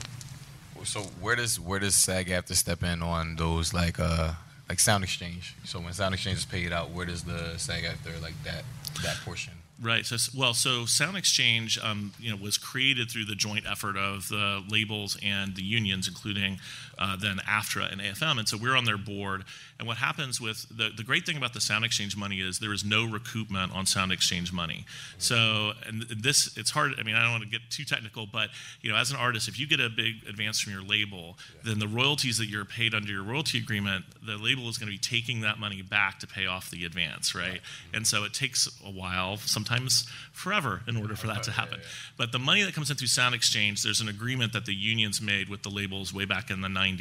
So 0.85 1.01
where 1.20 1.35
does 1.35 1.59
where 1.59 1.79
does 1.79 1.94
SAG 1.94 2.29
have 2.29 2.44
to 2.47 2.55
step 2.55 2.83
in 2.83 3.03
on 3.03 3.37
those 3.37 3.73
like 3.73 3.99
uh 3.99 4.33
like 4.68 4.81
Sound 4.81 5.03
Exchange? 5.03 5.55
So 5.64 5.81
when 5.81 5.92
Sound 5.92 6.14
Exchange 6.14 6.38
is 6.38 6.44
paid 6.44 6.73
out, 6.73 6.90
where 6.90 7.07
does 7.07 7.25
the 7.25 7.57
SAG 7.57 7.85
AFTRA 7.85 8.20
like 8.23 8.40
that 8.44 8.64
that 9.02 9.16
portion 9.24 9.52
Right. 9.80 10.07
So, 10.07 10.16
well, 10.38 10.54
so 10.54 10.87
Sound 10.87 11.16
Exchange, 11.16 11.78
um, 11.83 12.12
you 12.20 12.30
know, 12.30 12.37
was 12.37 12.57
created 12.57 13.11
through 13.11 13.24
the 13.24 13.35
joint 13.35 13.64
effort 13.68 13.96
of 13.96 14.28
the 14.28 14.62
labels 14.68 15.18
and 15.22 15.57
the 15.57 15.64
unions, 15.64 16.07
including 16.07 16.61
uh, 16.98 17.16
then 17.16 17.38
AFTRA 17.48 17.90
and 17.90 18.00
AFM. 18.00 18.38
And 18.38 18.48
so 18.48 18.57
we're 18.57 18.76
on 18.76 18.85
their 18.85 18.99
board. 18.99 19.45
And 19.78 19.88
what 19.88 19.97
happens 19.97 20.40
with 20.40 20.66
the, 20.76 20.90
the 20.97 21.03
great 21.03 21.26
thing 21.26 21.36
about 21.36 21.53
the 21.53 21.61
Sound 21.61 21.84
Exchange 21.84 22.16
money 22.16 22.40
is 22.40 22.59
there 22.59 22.72
is 22.72 22.84
no 22.84 23.07
recoupment 23.07 23.74
on 23.74 23.86
Sound 23.86 24.12
Exchange 24.12 24.53
money. 24.53 24.86
So, 25.18 25.72
and 25.86 26.03
this, 26.03 26.57
it's 26.57 26.70
hard. 26.70 26.92
I 26.99 27.03
mean, 27.03 27.14
I 27.14 27.22
don't 27.22 27.32
want 27.32 27.42
to 27.45 27.49
get 27.49 27.62
too 27.70 27.84
technical, 27.84 28.26
but 28.26 28.51
you 28.80 28.90
know, 28.90 28.97
as 28.97 29.11
an 29.11 29.16
artist, 29.16 29.49
if 29.49 29.59
you 29.59 29.66
get 29.66 29.80
a 29.80 29.88
big 29.88 30.26
advance 30.28 30.61
from 30.61 30.72
your 30.72 30.82
label, 30.82 31.36
then 31.64 31.78
the 31.78 31.88
royalties 31.88 32.38
that 32.38 32.47
you're 32.47 32.64
paid 32.64 32.95
under 32.95 33.11
your 33.11 33.22
royalty 33.24 33.59
agreement, 33.59 34.05
the 34.24 34.36
label 34.36 34.68
is 34.68 34.78
going 34.78 34.86
to 34.86 34.92
be 34.92 34.99
taking 34.99 35.40
that 35.40 35.59
money 35.59 35.82
back 35.82 36.18
to 36.20 36.26
pay 36.26 36.47
off 36.47 36.70
the 36.70 36.84
advance, 36.84 37.34
right? 37.34 37.61
And 37.92 38.07
so 38.07 38.24
it 38.24 38.32
takes 38.32 38.68
a 38.84 38.90
while, 38.90 39.36
sometimes 39.38 40.07
forever, 40.32 40.82
in 40.86 40.97
order 40.97 41.16
for 41.16 41.26
that 41.26 41.42
to 41.45 41.51
happen. 41.51 41.80
But 42.16 42.32
the 42.32 42.38
money 42.38 42.62
that 42.62 42.74
comes 42.74 42.90
in 42.90 42.97
through 42.97 43.09
Sound 43.09 43.34
Exchange, 43.34 43.82
there's 43.82 44.01
an 44.01 44.09
agreement 44.09 44.53
that 44.53 44.66
the 44.66 44.74
unions 44.74 45.20
made 45.20 45.49
with 45.49 45.62
the 45.62 45.70
labels 45.70 46.12
way 46.12 46.24
back 46.24 46.51
in 46.51 46.61
the 46.61 46.68
90s 46.68 46.93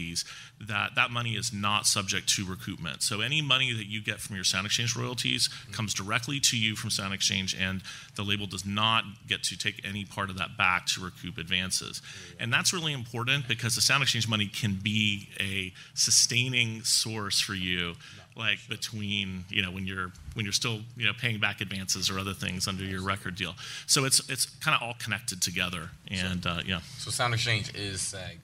that 0.59 0.95
that 0.95 1.11
money 1.11 1.31
is 1.31 1.51
not 1.53 1.85
subject 1.85 2.29
to 2.35 2.45
recoupment. 2.45 3.01
So 3.01 3.21
any 3.21 3.41
money 3.41 3.73
that 3.73 3.87
you 3.87 4.01
get 4.01 4.19
from 4.19 4.35
your 4.35 4.45
Sound 4.45 4.65
Exchange 4.65 4.95
royalties 4.95 5.49
comes 5.71 5.93
directly 5.93 6.39
to 6.41 6.57
you 6.57 6.75
from 6.75 6.89
Sound 6.89 7.13
Exchange, 7.13 7.55
and 7.59 7.81
the 8.15 8.23
label 8.23 8.45
does 8.45 8.65
not 8.65 9.03
get 9.27 9.43
to 9.43 9.57
take 9.57 9.85
any 9.85 10.05
part 10.05 10.29
of 10.29 10.37
that 10.37 10.57
back 10.57 10.85
to 10.87 11.01
recoup 11.01 11.37
advances. 11.37 12.01
And 12.39 12.51
that's 12.51 12.73
really 12.73 12.93
important 12.93 13.47
because 13.47 13.75
the 13.75 13.81
Sound 13.81 14.03
Exchange 14.03 14.27
money 14.27 14.47
can 14.47 14.79
be 14.81 15.29
a 15.39 15.73
sustaining 15.93 16.83
source 16.83 17.39
for 17.39 17.53
you 17.53 17.95
like 18.35 18.57
between 18.67 19.45
you 19.49 19.61
know 19.61 19.71
when 19.71 19.85
you're 19.85 20.11
when 20.33 20.45
you're 20.45 20.53
still 20.53 20.79
you 20.97 21.05
know 21.05 21.13
paying 21.19 21.39
back 21.39 21.61
advances 21.61 22.09
or 22.09 22.17
other 22.17 22.33
things 22.33 22.67
under 22.67 22.83
your 22.83 23.01
record 23.01 23.35
deal 23.35 23.53
so 23.85 24.05
it's 24.05 24.27
it's 24.29 24.45
kind 24.45 24.75
of 24.75 24.81
all 24.81 24.95
connected 24.99 25.41
together 25.41 25.89
and 26.09 26.45
uh, 26.47 26.59
yeah 26.65 26.79
So 26.97 27.11
Sound 27.11 27.33
Exchange 27.33 27.73
is 27.75 28.01
SAG. 28.01 28.39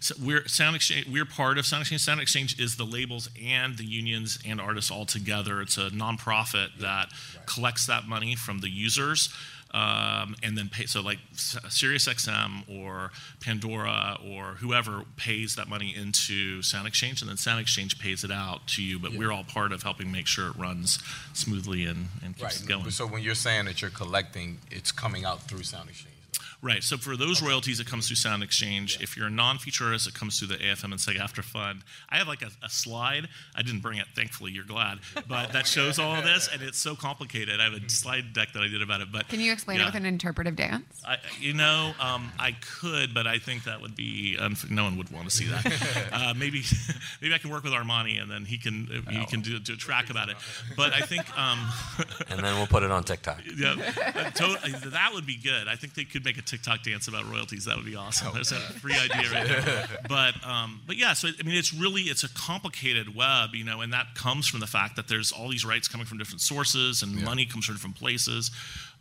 So 0.00 0.14
we're 0.22 0.46
Sound 0.48 0.76
Exchange. 0.76 1.06
We're 1.08 1.24
part 1.24 1.58
of 1.58 1.66
Sound 1.66 1.82
Exchange. 1.82 2.02
Sound 2.02 2.20
Exchange 2.20 2.58
is 2.60 2.76
the 2.76 2.84
labels 2.84 3.28
and 3.42 3.76
the 3.78 3.84
unions 3.84 4.38
and 4.46 4.60
artists 4.60 4.90
all 4.90 5.06
together. 5.06 5.60
It's 5.60 5.76
a 5.78 5.90
nonprofit 5.90 6.78
that 6.80 7.08
collects 7.46 7.86
that 7.86 8.06
money 8.06 8.34
from 8.34 8.60
the 8.60 8.70
users. 8.70 9.28
Um, 9.74 10.36
and 10.42 10.58
then 10.58 10.68
pay, 10.68 10.84
so 10.84 11.00
like 11.00 11.18
SiriusXM 11.34 12.68
or 12.68 13.10
Pandora 13.40 14.18
or 14.22 14.56
whoever 14.60 15.04
pays 15.16 15.54
that 15.56 15.66
money 15.66 15.94
into 15.96 16.60
Sound 16.60 16.86
Exchange, 16.86 17.22
and 17.22 17.30
then 17.30 17.38
Sound 17.38 17.58
Exchange 17.58 17.98
pays 17.98 18.22
it 18.22 18.30
out 18.30 18.66
to 18.68 18.82
you. 18.82 18.98
But 18.98 19.14
we're 19.14 19.32
all 19.32 19.44
part 19.44 19.72
of 19.72 19.82
helping 19.82 20.12
make 20.12 20.26
sure 20.26 20.48
it 20.48 20.56
runs 20.56 20.98
smoothly 21.32 21.86
and, 21.86 22.08
and 22.22 22.36
keeps 22.36 22.60
it 22.60 22.68
going. 22.68 22.90
So 22.90 23.06
when 23.06 23.22
you're 23.22 23.34
saying 23.34 23.64
that 23.64 23.80
you're 23.80 23.90
collecting, 23.90 24.58
it's 24.70 24.92
coming 24.92 25.24
out 25.24 25.44
through 25.44 25.62
Sound 25.62 25.88
Exchange. 25.88 26.12
Right. 26.62 26.84
So 26.84 26.96
for 26.96 27.16
those 27.16 27.42
royalties, 27.42 27.80
it 27.80 27.88
comes 27.88 28.06
through 28.06 28.16
Sound 28.16 28.44
Exchange. 28.44 28.98
If 29.00 29.16
you're 29.16 29.26
a 29.26 29.30
non-feature 29.30 29.86
artist, 29.86 30.06
it 30.06 30.14
comes 30.14 30.38
through 30.38 30.46
the 30.48 30.58
AFM 30.58 30.92
and 30.92 31.00
SAG 31.00 31.16
AFTRA 31.16 31.42
Fund. 31.42 31.82
I 32.08 32.18
have 32.18 32.28
like 32.28 32.40
a, 32.42 32.50
a 32.64 32.70
slide. 32.70 33.28
I 33.56 33.62
didn't 33.62 33.80
bring 33.80 33.98
it, 33.98 34.06
thankfully. 34.14 34.52
You're 34.52 34.62
glad, 34.62 35.00
but 35.28 35.52
that 35.52 35.66
shows 35.66 35.98
all 35.98 36.14
of 36.14 36.22
this, 36.22 36.48
and 36.52 36.62
it's 36.62 36.78
so 36.78 36.94
complicated. 37.08 37.60
I 37.60 37.64
have 37.64 37.72
a 37.72 37.88
slide 37.90 38.32
deck 38.32 38.52
that 38.52 38.62
I 38.62 38.68
did 38.68 38.80
about 38.80 39.00
it. 39.00 39.10
But 39.10 39.26
Can 39.28 39.40
you 39.40 39.52
explain 39.52 39.78
yeah. 39.78 39.84
it 39.84 39.86
with 39.88 39.96
an 39.96 40.06
interpretive 40.06 40.54
dance? 40.54 41.02
I, 41.04 41.16
you 41.40 41.52
know, 41.52 41.94
um, 41.98 42.30
I 42.38 42.52
could, 42.80 43.12
but 43.12 43.26
I 43.26 43.38
think 43.38 43.64
that 43.64 43.80
would 43.80 43.96
be 43.96 44.36
unf- 44.38 44.70
no 44.70 44.84
one 44.84 44.96
would 44.98 45.10
want 45.10 45.28
to 45.28 45.36
see 45.36 45.46
that. 45.46 46.10
uh, 46.12 46.34
maybe, 46.34 46.62
maybe 47.20 47.34
I 47.34 47.38
can 47.38 47.50
work 47.50 47.64
with 47.64 47.72
Armani, 47.72 48.22
and 48.22 48.30
then 48.30 48.44
he 48.44 48.56
can 48.56 49.02
he 49.10 49.26
can 49.26 49.40
do, 49.40 49.58
do 49.58 49.72
a 49.72 49.76
track 49.76 50.10
about 50.10 50.28
it. 50.28 50.36
But 50.76 50.92
I 50.92 51.00
think. 51.00 51.22
Um, 51.36 51.58
and 52.28 52.38
then 52.38 52.56
we'll 52.56 52.68
put 52.68 52.84
it 52.84 52.92
on 52.92 53.02
TikTok. 53.02 53.40
yeah, 53.56 53.74
uh, 54.14 54.30
to- 54.30 54.90
that 54.90 55.10
would 55.12 55.26
be 55.26 55.36
good. 55.36 55.66
I 55.66 55.74
think 55.74 55.94
they 55.94 56.04
could 56.04 56.24
make 56.24 56.38
a 56.38 56.42
TikTok 56.52 56.82
dance 56.82 57.08
about 57.08 57.24
royalties. 57.30 57.64
That 57.64 57.76
would 57.76 57.86
be 57.86 57.96
awesome. 57.96 58.32
There's 58.34 58.52
a 58.52 58.56
free 58.56 58.94
idea 58.94 59.30
right 59.30 59.46
there. 59.48 59.88
But 60.08 60.34
um, 60.46 60.82
but 60.86 60.96
yeah, 60.96 61.14
so 61.14 61.28
I 61.28 61.42
mean, 61.42 61.56
it's 61.56 61.72
really 61.72 62.02
it's 62.02 62.24
a 62.24 62.28
complicated 62.34 63.14
web, 63.16 63.54
you 63.54 63.64
know, 63.64 63.80
and 63.80 63.92
that 63.92 64.14
comes 64.14 64.46
from 64.46 64.60
the 64.60 64.66
fact 64.66 64.96
that 64.96 65.08
there's 65.08 65.32
all 65.32 65.48
these 65.48 65.64
rights 65.64 65.88
coming 65.88 66.06
from 66.06 66.18
different 66.18 66.40
sources, 66.42 67.02
and 67.02 67.24
money 67.24 67.46
comes 67.46 67.64
from 67.66 67.74
different 67.74 67.96
places. 67.96 68.50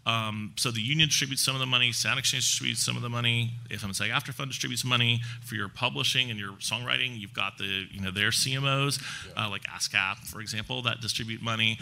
Um, 0.05 0.53
so 0.57 0.71
the 0.71 0.81
union 0.81 1.09
distributes 1.09 1.43
some 1.43 1.53
of 1.53 1.59
the 1.59 1.67
money, 1.67 1.91
Sound 1.91 2.17
Exchange 2.17 2.43
distributes 2.45 2.83
some 2.83 2.95
of 2.95 3.03
the 3.03 3.09
money, 3.09 3.51
FM 3.69 3.93
SAG 3.93 4.09
AFTRA 4.09 4.33
Fund 4.33 4.49
distributes 4.49 4.83
money 4.83 5.21
for 5.43 5.55
your 5.55 5.69
publishing 5.69 6.31
and 6.31 6.39
your 6.39 6.53
songwriting. 6.53 7.19
You've 7.19 7.33
got 7.33 7.57
the 7.57 7.85
you 7.91 8.01
know 8.01 8.11
their 8.11 8.29
CMOs 8.29 9.01
uh, 9.37 9.49
like 9.49 9.63
ASCAP, 9.63 10.17
for 10.27 10.41
example, 10.41 10.81
that 10.83 11.01
distribute 11.01 11.41
money. 11.41 11.77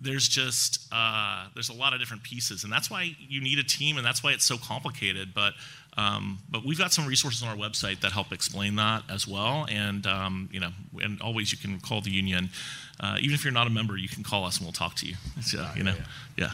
There's 0.00 0.28
just 0.28 0.86
uh, 0.92 1.46
there's 1.54 1.68
a 1.68 1.74
lot 1.74 1.94
of 1.94 2.00
different 2.00 2.22
pieces, 2.22 2.64
and 2.64 2.72
that's 2.72 2.90
why 2.90 3.14
you 3.18 3.40
need 3.40 3.58
a 3.58 3.64
team, 3.64 3.96
and 3.96 4.04
that's 4.04 4.22
why 4.22 4.32
it's 4.32 4.44
so 4.44 4.58
complicated. 4.58 5.32
But 5.34 5.54
um, 5.96 6.40
but 6.50 6.64
we've 6.64 6.78
got 6.78 6.92
some 6.92 7.06
resources 7.06 7.42
on 7.42 7.48
our 7.48 7.56
website 7.56 8.00
that 8.00 8.12
help 8.12 8.32
explain 8.32 8.76
that 8.76 9.04
as 9.08 9.26
well, 9.26 9.66
and 9.70 10.06
um, 10.06 10.48
you 10.52 10.60
know, 10.60 10.70
and 11.02 11.20
always 11.22 11.52
you 11.52 11.58
can 11.58 11.80
call 11.80 12.00
the 12.00 12.10
union, 12.10 12.50
uh, 13.00 13.16
even 13.20 13.34
if 13.34 13.44
you're 13.44 13.52
not 13.52 13.66
a 13.66 13.70
member, 13.70 13.96
you 13.96 14.08
can 14.08 14.22
call 14.22 14.44
us 14.44 14.58
and 14.58 14.66
we'll 14.66 14.72
talk 14.72 14.94
to 14.96 15.06
you. 15.06 15.14
So, 15.42 15.66
you 15.76 15.82
know, 15.82 15.94
yeah. 16.36 16.50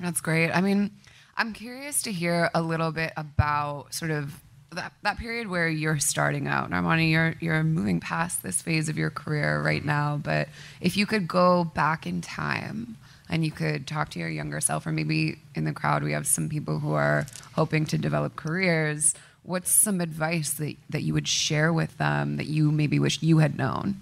That's 0.00 0.20
great. 0.20 0.50
I 0.50 0.60
mean, 0.60 0.90
I'm 1.36 1.52
curious 1.52 2.02
to 2.02 2.12
hear 2.12 2.50
a 2.54 2.62
little 2.62 2.92
bit 2.92 3.12
about 3.16 3.94
sort 3.94 4.10
of 4.10 4.40
that, 4.74 4.92
that 5.02 5.18
period 5.18 5.48
where 5.48 5.68
you're 5.68 5.98
starting 5.98 6.46
out. 6.46 6.70
Armani, 6.70 7.10
you're 7.10 7.34
you're 7.40 7.62
moving 7.62 8.00
past 8.00 8.42
this 8.42 8.62
phase 8.62 8.88
of 8.88 8.96
your 8.96 9.10
career 9.10 9.60
right 9.62 9.84
now, 9.84 10.20
but 10.22 10.48
if 10.80 10.96
you 10.96 11.06
could 11.06 11.26
go 11.26 11.64
back 11.64 12.06
in 12.06 12.20
time 12.20 12.96
and 13.28 13.44
you 13.44 13.50
could 13.50 13.86
talk 13.86 14.10
to 14.10 14.18
your 14.18 14.28
younger 14.28 14.60
self, 14.60 14.86
or 14.86 14.92
maybe 14.92 15.38
in 15.54 15.64
the 15.64 15.72
crowd 15.72 16.02
we 16.02 16.12
have 16.12 16.26
some 16.26 16.48
people 16.48 16.78
who 16.78 16.92
are 16.92 17.26
hoping 17.54 17.86
to 17.86 17.98
develop 17.98 18.36
careers, 18.36 19.14
what's 19.42 19.70
some 19.70 20.00
advice 20.00 20.52
that, 20.54 20.76
that 20.90 21.02
you 21.02 21.14
would 21.14 21.28
share 21.28 21.72
with 21.72 21.96
them 21.98 22.36
that 22.36 22.46
you 22.46 22.70
maybe 22.70 22.98
wish 22.98 23.22
you 23.22 23.38
had 23.38 23.56
known? 23.56 24.00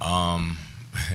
Um, 0.00 0.58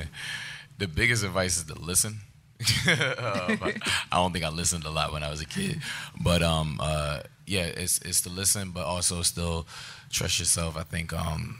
the 0.77 0.87
biggest 0.87 1.23
advice 1.23 1.57
is 1.57 1.63
to 1.65 1.75
listen. 1.75 2.19
But 2.85 3.77
I 4.11 4.17
don't 4.17 4.33
think 4.33 4.45
I 4.45 4.49
listened 4.49 4.85
a 4.85 4.89
lot 4.89 5.13
when 5.13 5.23
I 5.23 5.29
was 5.29 5.41
a 5.41 5.45
kid, 5.45 5.81
but 6.21 6.43
um, 6.43 6.79
uh, 6.81 7.21
yeah, 7.49 7.63
it's 7.63 7.99
it's 7.99 8.21
to 8.21 8.29
listen, 8.29 8.69
but 8.71 8.85
also 8.85 9.23
still 9.23 9.65
trust 10.11 10.37
yourself. 10.37 10.77
I 10.77 10.83
think, 10.83 11.11
um, 11.13 11.57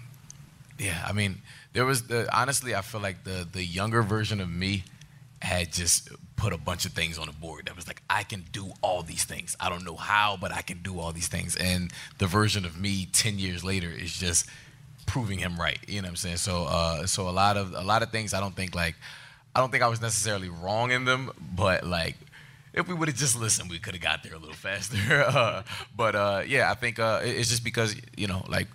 yeah, 0.78 1.04
I 1.06 1.14
mean, 1.14 1.42
there 1.74 1.86
was 1.86 2.04
the 2.04 2.30
honestly, 2.36 2.76
I 2.76 2.82
feel 2.82 3.02
like 3.02 3.24
the 3.24 3.48
the 3.52 3.64
younger 3.64 4.04
version 4.04 4.40
of 4.40 4.50
me 4.50 4.84
had 5.42 5.74
just 5.74 6.10
put 6.36 6.54
a 6.54 6.58
bunch 6.58 6.86
of 6.86 6.92
things 6.92 7.18
on 7.18 7.28
the 7.28 7.34
board 7.34 7.66
that 7.66 7.76
was 7.76 7.88
like, 7.88 8.02
I 8.10 8.24
can 8.24 8.46
do 8.52 8.72
all 8.82 9.02
these 9.02 9.24
things. 9.24 9.58
I 9.60 9.70
don't 9.70 9.84
know 9.84 9.96
how, 9.96 10.38
but 10.40 10.54
I 10.54 10.62
can 10.62 10.82
do 10.82 11.00
all 11.00 11.12
these 11.12 11.28
things. 11.28 11.56
And 11.56 11.92
the 12.18 12.28
version 12.28 12.66
of 12.66 12.80
me 12.80 13.08
ten 13.12 13.40
years 13.40 13.64
later 13.64 13.90
is 13.90 14.16
just 14.16 14.46
proving 15.08 15.40
him 15.40 15.58
right. 15.58 15.80
You 15.88 16.02
know 16.02 16.06
what 16.06 16.12
I'm 16.12 16.16
saying? 16.18 16.38
So 16.38 16.66
uh, 16.70 17.08
so 17.08 17.28
a 17.28 17.32
lot 17.32 17.58
of 17.58 17.74
a 17.74 17.82
lot 17.82 18.04
of 18.04 18.12
things 18.12 18.36
I 18.36 18.40
don't 18.40 18.56
think 18.56 18.76
like 18.76 18.96
I 19.56 19.60
don't 19.60 19.72
think 19.72 19.82
I 19.82 19.88
was 19.88 20.02
necessarily 20.02 20.50
wrong 20.50 20.92
in 20.92 21.06
them, 21.06 21.32
but 21.56 21.84
like 21.84 22.16
if 22.80 22.88
we 22.88 22.94
would 22.94 23.08
have 23.08 23.18
just 23.18 23.40
listened, 23.40 23.70
we 23.70 23.80
could 23.80 23.94
have 23.94 24.02
got 24.04 24.24
there 24.24 24.34
a 24.34 24.38
little 24.38 24.56
faster. 24.56 25.24
uh, 25.28 25.64
but 25.96 26.16
uh, 26.16 26.44
yeah, 26.48 26.72
I 26.72 26.76
think 26.76 27.00
uh, 27.00 27.22
it's 27.24 27.50
just 27.50 27.64
because 27.64 27.96
you 28.18 28.28
know 28.28 28.44
like 28.48 28.68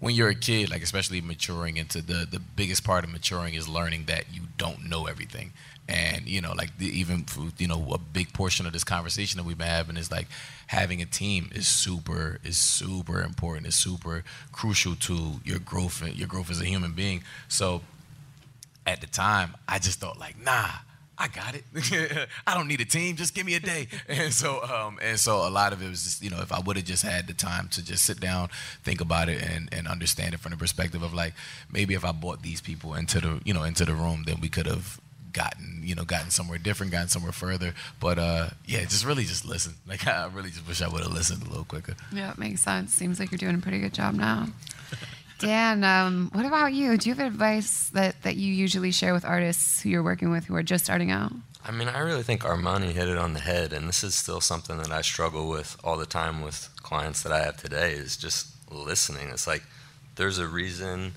when 0.00 0.14
you're 0.14 0.28
a 0.28 0.34
kid, 0.34 0.70
like 0.70 0.82
especially 0.82 1.20
maturing 1.20 1.76
into 1.76 2.00
the 2.00 2.26
the 2.30 2.38
biggest 2.38 2.84
part 2.84 3.04
of 3.04 3.10
maturing 3.10 3.54
is 3.54 3.68
learning 3.68 4.04
that 4.06 4.24
you 4.32 4.42
don't 4.56 4.88
know 4.88 5.06
everything. 5.06 5.52
And 5.88 6.28
you 6.28 6.42
know, 6.42 6.52
like 6.52 6.76
the, 6.78 6.86
even 6.86 7.24
you 7.56 7.66
know, 7.66 7.92
a 7.92 7.98
big 7.98 8.32
portion 8.32 8.66
of 8.66 8.72
this 8.72 8.84
conversation 8.84 9.38
that 9.38 9.44
we've 9.44 9.56
been 9.56 9.66
having 9.66 9.96
is 9.96 10.10
like 10.10 10.26
having 10.66 11.00
a 11.00 11.06
team 11.06 11.50
is 11.54 11.66
super 11.66 12.38
is 12.44 12.58
super 12.58 13.22
important. 13.22 13.66
Is 13.66 13.74
super 13.74 14.22
crucial 14.52 14.94
to 14.96 15.40
your 15.44 15.58
growth 15.58 16.06
your 16.14 16.28
growth 16.28 16.50
as 16.50 16.60
a 16.60 16.66
human 16.66 16.92
being. 16.92 17.22
So 17.48 17.82
at 18.86 19.00
the 19.00 19.06
time, 19.06 19.54
I 19.66 19.78
just 19.78 19.98
thought 20.00 20.18
like, 20.18 20.42
nah, 20.42 20.68
I 21.18 21.28
got 21.28 21.54
it. 21.54 21.64
I 22.46 22.54
don't 22.54 22.68
need 22.68 22.80
a 22.80 22.84
team. 22.84 23.16
Just 23.16 23.34
give 23.34 23.44
me 23.44 23.54
a 23.54 23.60
day. 23.60 23.88
And 24.08 24.32
so, 24.32 24.62
um, 24.62 24.98
and 25.02 25.18
so 25.18 25.46
a 25.46 25.50
lot 25.50 25.72
of 25.72 25.82
it 25.82 25.88
was 25.88 26.02
just, 26.02 26.22
you 26.22 26.30
know, 26.30 26.40
if 26.40 26.52
I 26.52 26.60
would 26.60 26.76
have 26.76 26.84
just 26.86 27.02
had 27.02 27.26
the 27.26 27.34
time 27.34 27.68
to 27.68 27.84
just 27.84 28.04
sit 28.04 28.20
down, 28.20 28.48
think 28.82 29.00
about 29.00 29.28
it, 29.28 29.42
and, 29.42 29.68
and 29.72 29.86
understand 29.86 30.34
it 30.34 30.40
from 30.40 30.50
the 30.52 30.56
perspective 30.56 31.02
of 31.02 31.12
like, 31.14 31.34
maybe 31.70 31.94
if 31.94 32.04
I 32.04 32.12
brought 32.12 32.42
these 32.42 32.60
people 32.60 32.94
into 32.94 33.20
the, 33.20 33.40
you 33.44 33.52
know, 33.52 33.64
into 33.64 33.84
the 33.84 33.94
room, 33.94 34.24
then 34.26 34.40
we 34.40 34.48
could 34.48 34.66
have 34.66 35.00
gotten, 35.32 35.80
you 35.82 35.94
know, 35.94 36.04
gotten 36.04 36.30
somewhere 36.30 36.58
different, 36.58 36.92
gotten 36.92 37.08
somewhere 37.08 37.32
further. 37.32 37.74
But 38.00 38.18
uh, 38.18 38.48
yeah, 38.66 38.80
just 38.82 39.04
really 39.04 39.24
just 39.24 39.44
listen. 39.44 39.74
Like 39.86 40.06
I 40.06 40.26
really 40.26 40.50
just 40.50 40.66
wish 40.68 40.82
I 40.82 40.88
would 40.88 41.02
have 41.02 41.12
listened 41.12 41.42
a 41.42 41.48
little 41.48 41.64
quicker. 41.64 41.94
Yeah, 42.12 42.30
it 42.30 42.38
makes 42.38 42.60
sense. 42.60 42.92
Seems 42.92 43.18
like 43.18 43.30
you're 43.30 43.38
doing 43.38 43.54
a 43.54 43.58
pretty 43.58 43.78
good 43.78 43.94
job 43.94 44.14
now. 44.14 44.48
Dan, 45.38 45.84
um, 45.84 46.30
what 46.32 46.44
about 46.44 46.72
you? 46.72 46.96
Do 46.96 47.08
you 47.08 47.14
have 47.14 47.24
advice 47.24 47.90
that, 47.90 48.20
that 48.22 48.36
you 48.36 48.52
usually 48.52 48.90
share 48.90 49.12
with 49.12 49.24
artists 49.24 49.80
who 49.80 49.88
you're 49.88 50.02
working 50.02 50.30
with 50.30 50.44
who 50.46 50.56
are 50.56 50.62
just 50.62 50.84
starting 50.84 51.10
out? 51.10 51.32
I 51.64 51.70
mean, 51.70 51.88
I 51.88 52.00
really 52.00 52.22
think 52.22 52.42
Armani 52.42 52.92
hit 52.92 53.08
it 53.08 53.18
on 53.18 53.34
the 53.34 53.40
head, 53.40 53.72
and 53.72 53.88
this 53.88 54.02
is 54.02 54.14
still 54.14 54.40
something 54.40 54.78
that 54.78 54.90
I 54.90 55.02
struggle 55.02 55.48
with 55.48 55.76
all 55.84 55.96
the 55.96 56.06
time 56.06 56.40
with 56.40 56.68
clients 56.76 57.22
that 57.22 57.32
I 57.32 57.42
have 57.44 57.56
today 57.56 57.92
is 57.92 58.16
just 58.16 58.48
listening. 58.70 59.28
It's 59.28 59.46
like 59.46 59.62
there's 60.16 60.38
a 60.38 60.46
reason 60.46 61.12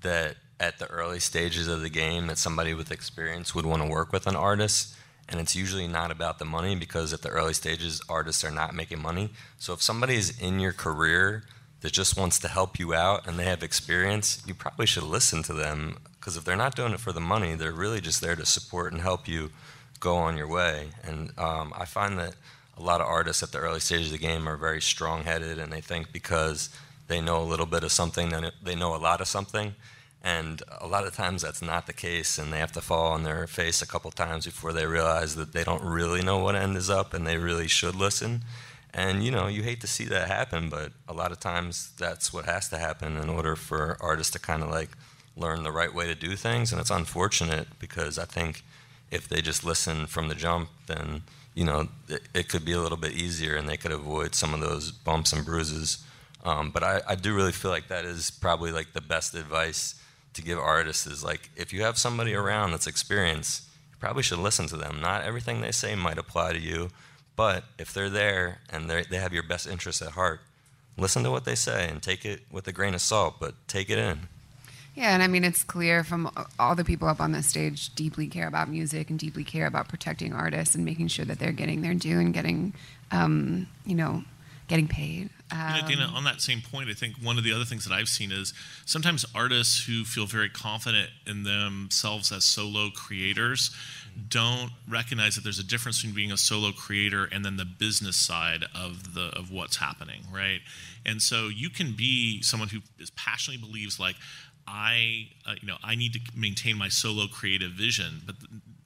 that 0.00 0.36
at 0.58 0.78
the 0.78 0.86
early 0.86 1.20
stages 1.20 1.68
of 1.68 1.82
the 1.82 1.90
game 1.90 2.28
that 2.28 2.38
somebody 2.38 2.74
with 2.74 2.90
experience 2.90 3.54
would 3.54 3.66
want 3.66 3.82
to 3.82 3.88
work 3.88 4.12
with 4.12 4.26
an 4.26 4.36
artist, 4.36 4.94
and 5.28 5.40
it's 5.40 5.54
usually 5.54 5.86
not 5.86 6.10
about 6.10 6.38
the 6.38 6.44
money 6.44 6.74
because 6.74 7.12
at 7.12 7.22
the 7.22 7.28
early 7.28 7.54
stages, 7.54 8.00
artists 8.08 8.44
are 8.44 8.50
not 8.50 8.74
making 8.74 9.00
money. 9.00 9.30
So 9.58 9.72
if 9.72 9.82
somebody 9.82 10.14
is 10.14 10.40
in 10.40 10.58
your 10.58 10.72
career 10.72 11.44
that 11.82 11.92
just 11.92 12.16
wants 12.16 12.38
to 12.38 12.48
help 12.48 12.78
you 12.78 12.94
out 12.94 13.26
and 13.26 13.38
they 13.38 13.44
have 13.44 13.62
experience, 13.62 14.42
you 14.46 14.54
probably 14.54 14.86
should 14.86 15.02
listen 15.02 15.42
to 15.42 15.52
them 15.52 15.98
because 16.18 16.36
if 16.36 16.44
they're 16.44 16.56
not 16.56 16.76
doing 16.76 16.92
it 16.92 17.00
for 17.00 17.12
the 17.12 17.20
money, 17.20 17.54
they're 17.54 17.72
really 17.72 18.00
just 18.00 18.20
there 18.20 18.36
to 18.36 18.46
support 18.46 18.92
and 18.92 19.02
help 19.02 19.26
you 19.26 19.50
go 19.98 20.16
on 20.16 20.36
your 20.36 20.48
way. 20.48 20.90
And 21.02 21.36
um, 21.38 21.72
I 21.76 21.84
find 21.84 22.16
that 22.18 22.34
a 22.76 22.82
lot 22.82 23.00
of 23.00 23.08
artists 23.08 23.42
at 23.42 23.52
the 23.52 23.58
early 23.58 23.80
stages 23.80 24.06
of 24.06 24.12
the 24.12 24.18
game 24.18 24.48
are 24.48 24.56
very 24.56 24.80
strong-headed, 24.80 25.58
and 25.58 25.72
they 25.72 25.80
think 25.80 26.12
because 26.12 26.70
they 27.08 27.20
know 27.20 27.40
a 27.40 27.44
little 27.44 27.66
bit 27.66 27.84
of 27.84 27.92
something, 27.92 28.30
then 28.30 28.50
they 28.62 28.74
know 28.74 28.94
a 28.94 28.98
lot 28.98 29.20
of 29.20 29.26
something. 29.26 29.74
And 30.22 30.62
a 30.80 30.86
lot 30.86 31.06
of 31.06 31.14
times 31.16 31.42
that's 31.42 31.60
not 31.60 31.88
the 31.88 31.92
case, 31.92 32.38
and 32.38 32.52
they 32.52 32.58
have 32.58 32.72
to 32.72 32.80
fall 32.80 33.12
on 33.12 33.24
their 33.24 33.46
face 33.48 33.82
a 33.82 33.86
couple 33.86 34.10
times 34.12 34.46
before 34.46 34.72
they 34.72 34.86
realize 34.86 35.34
that 35.34 35.52
they 35.52 35.64
don't 35.64 35.82
really 35.82 36.22
know 36.22 36.38
what 36.38 36.54
end 36.54 36.76
is 36.76 36.88
up, 36.88 37.12
and 37.12 37.26
they 37.26 37.36
really 37.36 37.66
should 37.66 37.96
listen. 37.96 38.44
And 38.94 39.24
you 39.24 39.30
know, 39.30 39.46
you 39.46 39.62
hate 39.62 39.80
to 39.80 39.86
see 39.86 40.04
that 40.06 40.28
happen, 40.28 40.68
but 40.68 40.92
a 41.08 41.12
lot 41.12 41.32
of 41.32 41.40
times 41.40 41.92
that's 41.98 42.32
what 42.32 42.44
has 42.44 42.68
to 42.68 42.78
happen 42.78 43.16
in 43.16 43.28
order 43.28 43.56
for 43.56 43.96
artists 44.00 44.32
to 44.32 44.38
kind 44.38 44.62
of 44.62 44.70
like 44.70 44.90
learn 45.36 45.62
the 45.62 45.72
right 45.72 45.92
way 45.92 46.06
to 46.06 46.14
do 46.14 46.36
things. 46.36 46.72
And 46.72 46.80
it's 46.80 46.90
unfortunate 46.90 47.68
because 47.78 48.18
I 48.18 48.26
think 48.26 48.62
if 49.10 49.28
they 49.28 49.40
just 49.40 49.64
listen 49.64 50.06
from 50.06 50.28
the 50.28 50.34
jump, 50.34 50.68
then 50.86 51.22
you 51.54 51.64
know 51.64 51.88
it, 52.08 52.22
it 52.34 52.48
could 52.48 52.64
be 52.64 52.72
a 52.72 52.80
little 52.80 52.98
bit 52.98 53.12
easier, 53.12 53.56
and 53.56 53.68
they 53.68 53.76
could 53.76 53.92
avoid 53.92 54.34
some 54.34 54.52
of 54.52 54.60
those 54.60 54.90
bumps 54.90 55.32
and 55.32 55.44
bruises. 55.44 56.04
Um, 56.44 56.70
but 56.70 56.82
I, 56.82 57.00
I 57.08 57.14
do 57.14 57.34
really 57.34 57.52
feel 57.52 57.70
like 57.70 57.88
that 57.88 58.04
is 58.04 58.30
probably 58.30 58.72
like 58.72 58.92
the 58.92 59.00
best 59.00 59.34
advice 59.34 59.94
to 60.34 60.42
give 60.42 60.58
artists 60.58 61.06
is 61.06 61.22
like 61.22 61.50
if 61.56 61.72
you 61.72 61.82
have 61.82 61.98
somebody 61.98 62.34
around 62.34 62.72
that's 62.72 62.86
experienced, 62.86 63.64
you 63.90 63.96
probably 64.00 64.22
should 64.22 64.38
listen 64.38 64.66
to 64.68 64.76
them. 64.76 65.00
Not 65.00 65.24
everything 65.24 65.60
they 65.60 65.72
say 65.72 65.94
might 65.94 66.18
apply 66.18 66.52
to 66.52 66.58
you, 66.58 66.88
but 67.36 67.64
if 67.78 67.92
they're 67.92 68.10
there 68.10 68.58
and 68.70 68.88
they 68.88 69.04
they 69.04 69.16
have 69.16 69.32
your 69.32 69.42
best 69.42 69.66
interests 69.66 70.02
at 70.02 70.12
heart, 70.12 70.40
listen 70.96 71.22
to 71.24 71.30
what 71.30 71.44
they 71.44 71.54
say 71.54 71.88
and 71.88 72.02
take 72.02 72.24
it 72.24 72.42
with 72.50 72.66
a 72.68 72.72
grain 72.72 72.94
of 72.94 73.00
salt, 73.00 73.36
but 73.40 73.54
take 73.68 73.90
it 73.90 73.98
in. 73.98 74.28
Yeah, 74.94 75.14
and 75.14 75.22
I 75.22 75.26
mean, 75.26 75.42
it's 75.42 75.64
clear 75.64 76.04
from 76.04 76.30
all 76.58 76.74
the 76.74 76.84
people 76.84 77.08
up 77.08 77.20
on 77.20 77.32
the 77.32 77.42
stage 77.42 77.94
deeply 77.94 78.26
care 78.26 78.46
about 78.46 78.68
music 78.68 79.08
and 79.08 79.18
deeply 79.18 79.42
care 79.42 79.66
about 79.66 79.88
protecting 79.88 80.34
artists 80.34 80.74
and 80.74 80.84
making 80.84 81.08
sure 81.08 81.24
that 81.24 81.38
they're 81.38 81.52
getting 81.52 81.80
their 81.80 81.94
due 81.94 82.20
and 82.20 82.34
getting, 82.34 82.74
um, 83.10 83.66
you 83.86 83.94
know, 83.94 84.22
getting 84.72 84.88
paid. 84.88 85.28
Um, 85.50 85.74
you 85.74 85.82
know, 85.82 85.88
Dana, 85.88 86.12
on 86.14 86.24
that 86.24 86.40
same 86.40 86.62
point, 86.62 86.88
I 86.88 86.94
think 86.94 87.16
one 87.16 87.36
of 87.36 87.44
the 87.44 87.52
other 87.52 87.66
things 87.66 87.84
that 87.84 87.92
I've 87.92 88.08
seen 88.08 88.32
is 88.32 88.54
sometimes 88.86 89.26
artists 89.34 89.84
who 89.84 90.02
feel 90.02 90.24
very 90.24 90.48
confident 90.48 91.10
in 91.26 91.42
themselves 91.42 92.32
as 92.32 92.46
solo 92.46 92.88
creators 92.88 93.70
don't 94.30 94.70
recognize 94.88 95.34
that 95.34 95.44
there's 95.44 95.58
a 95.58 95.64
difference 95.64 95.98
between 95.98 96.14
being 96.14 96.32
a 96.32 96.38
solo 96.38 96.72
creator 96.72 97.28
and 97.30 97.44
then 97.44 97.58
the 97.58 97.66
business 97.66 98.16
side 98.16 98.64
of 98.74 99.12
the 99.12 99.26
of 99.38 99.50
what's 99.50 99.76
happening, 99.76 100.22
right? 100.32 100.60
And 101.04 101.20
so 101.20 101.48
you 101.48 101.68
can 101.68 101.92
be 101.92 102.40
someone 102.40 102.70
who 102.70 102.78
is 102.98 103.10
passionately 103.10 103.62
believes 103.66 104.00
like 104.00 104.16
I, 104.66 105.28
uh, 105.46 105.54
you 105.60 105.68
know, 105.68 105.76
I 105.84 105.96
need 105.96 106.14
to 106.14 106.20
maintain 106.34 106.78
my 106.78 106.88
solo 106.88 107.26
creative 107.26 107.72
vision, 107.72 108.22
but 108.24 108.36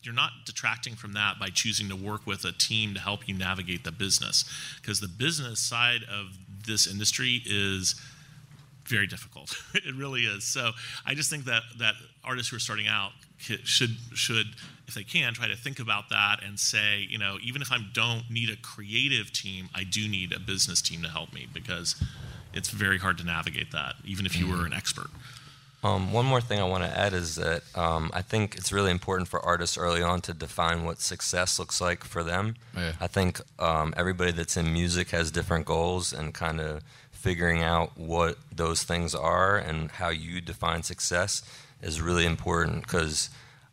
you're 0.07 0.15
not 0.15 0.31
detracting 0.45 0.95
from 0.95 1.13
that 1.15 1.39
by 1.39 1.49
choosing 1.49 1.89
to 1.89 1.97
work 1.97 2.27
with 2.27 2.45
a 2.45 2.53
team 2.53 2.95
to 2.95 3.01
help 3.01 3.29
you 3.29 3.35
navigate 3.35 3.85
the 3.85 3.93
business, 3.93 4.45
because 4.81 5.01
the 5.01 5.09
business 5.09 5.61
side 5.61 6.03
of 6.05 6.39
this 6.67 6.87
industry 6.87 7.43
is 7.45 7.95
very 8.87 9.07
difficult. 9.07 9.57
it 9.75 9.95
really 9.95 10.23
is. 10.23 10.45
So 10.45 10.71
I 11.05 11.15
just 11.15 11.31
think 11.31 11.45
that 11.45 11.63
that 11.79 11.95
artists 12.25 12.51
who 12.51 12.57
are 12.57 12.61
starting 12.61 12.89
out 12.89 13.13
should 13.39 13.91
should 14.15 14.47
if 14.89 14.95
they 14.95 15.03
can 15.03 15.35
try 15.35 15.49
to 15.49 15.57
think 15.57 15.81
about 15.81 16.09
that 16.11 16.43
and 16.45 16.59
say, 16.59 17.07
you 17.09 17.19
know, 17.19 17.39
even 17.43 17.61
if 17.61 17.73
I 17.73 17.79
don't 17.93 18.31
need 18.31 18.51
a 18.51 18.57
creative 18.57 19.33
team, 19.33 19.69
I 19.75 19.85
do 19.85 20.09
need 20.09 20.33
a 20.33 20.41
business 20.41 20.81
team 20.81 21.03
to 21.03 21.09
help 21.09 21.33
me 21.33 21.47
because 21.53 21.97
it's 22.53 22.71
very 22.71 22.99
hard 22.99 23.19
to 23.19 23.25
navigate 23.25 23.73
that, 23.73 23.97
even 24.05 24.27
if 24.27 24.39
you 24.39 24.47
were 24.47 24.55
mm-hmm. 24.55 24.67
an 24.67 24.73
expert. 24.73 25.11
Um, 25.83 26.13
one 26.13 26.27
more 26.27 26.41
thing 26.41 26.59
I 26.59 26.65
want 26.65 26.85
to 26.85 26.99
add 26.99 27.13
is 27.13 27.37
that 27.37 27.63
um, 27.77 28.11
I 28.13 28.23
think 28.23 28.57
it's 28.57 28.73
really 28.73 28.91
important 28.91 29.29
for 29.29 29.41
artists 29.45 29.79
early 29.79 30.03
on 30.03 30.21
to 30.23 30.35
define 30.35 30.85
what 30.85 31.01
success 31.01 31.59
looks 31.59 31.81
like 31.81 32.03
for 32.03 32.25
them. 32.25 32.57
Yeah. 32.77 32.95
I 33.01 33.07
think 33.07 33.41
um, 33.59 33.95
everybody 33.97 34.33
that's 34.33 34.57
in 34.57 34.73
music 34.73 35.11
has 35.11 35.31
different 35.31 35.67
goals, 35.67 36.13
and 36.13 36.35
kind 36.35 36.61
of 36.61 36.83
figuring 37.13 37.63
out 37.63 37.97
what 37.97 38.39
those 38.55 38.83
things 38.85 39.15
are 39.15 39.57
and 39.59 39.91
how 39.93 40.09
you 40.09 40.41
define 40.41 40.83
success 40.83 41.43
is 41.83 42.01
really 42.01 42.25
important 42.27 42.83
because 42.83 43.31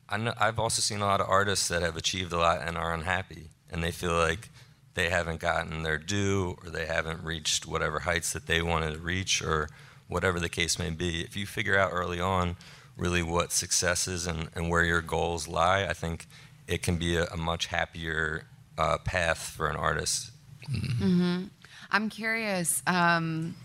I've 0.09 0.59
also 0.59 0.81
seen 0.81 1.01
a 1.01 1.05
lot 1.05 1.21
of 1.21 1.29
artists 1.29 1.67
that 1.69 1.81
have 1.81 1.97
achieved 1.97 2.33
a 2.33 2.37
lot 2.37 2.61
and 2.61 2.77
are 2.77 2.93
unhappy, 2.93 3.49
and 3.71 3.83
they 3.83 3.91
feel 3.91 4.13
like 4.13 4.49
they 4.93 5.09
haven't 5.09 5.39
gotten 5.39 5.83
their 5.83 5.97
due 5.97 6.57
or 6.63 6.69
they 6.69 6.85
haven't 6.85 7.23
reached 7.23 7.65
whatever 7.65 8.01
heights 8.01 8.33
that 8.33 8.45
they 8.45 8.61
wanted 8.61 8.93
to 8.93 8.99
reach 8.99 9.41
or 9.41 9.69
whatever 10.07 10.39
the 10.39 10.49
case 10.49 10.77
may 10.77 10.89
be. 10.89 11.21
If 11.21 11.35
you 11.35 11.45
figure 11.45 11.77
out 11.77 11.91
early 11.91 12.19
on 12.19 12.55
really 12.97 13.23
what 13.23 13.51
success 13.51 14.07
is 14.07 14.27
and, 14.27 14.49
and 14.55 14.69
where 14.69 14.83
your 14.83 15.01
goals 15.01 15.47
lie, 15.47 15.85
I 15.85 15.93
think 15.93 16.27
it 16.67 16.83
can 16.83 16.97
be 16.97 17.15
a, 17.17 17.25
a 17.25 17.37
much 17.37 17.67
happier 17.67 18.45
uh, 18.77 18.97
path 18.99 19.39
for 19.39 19.67
an 19.67 19.75
artist. 19.75 20.31
Mm-hmm. 20.71 21.45
I'm 21.91 22.09
curious. 22.09 22.81
Um, 22.87 23.55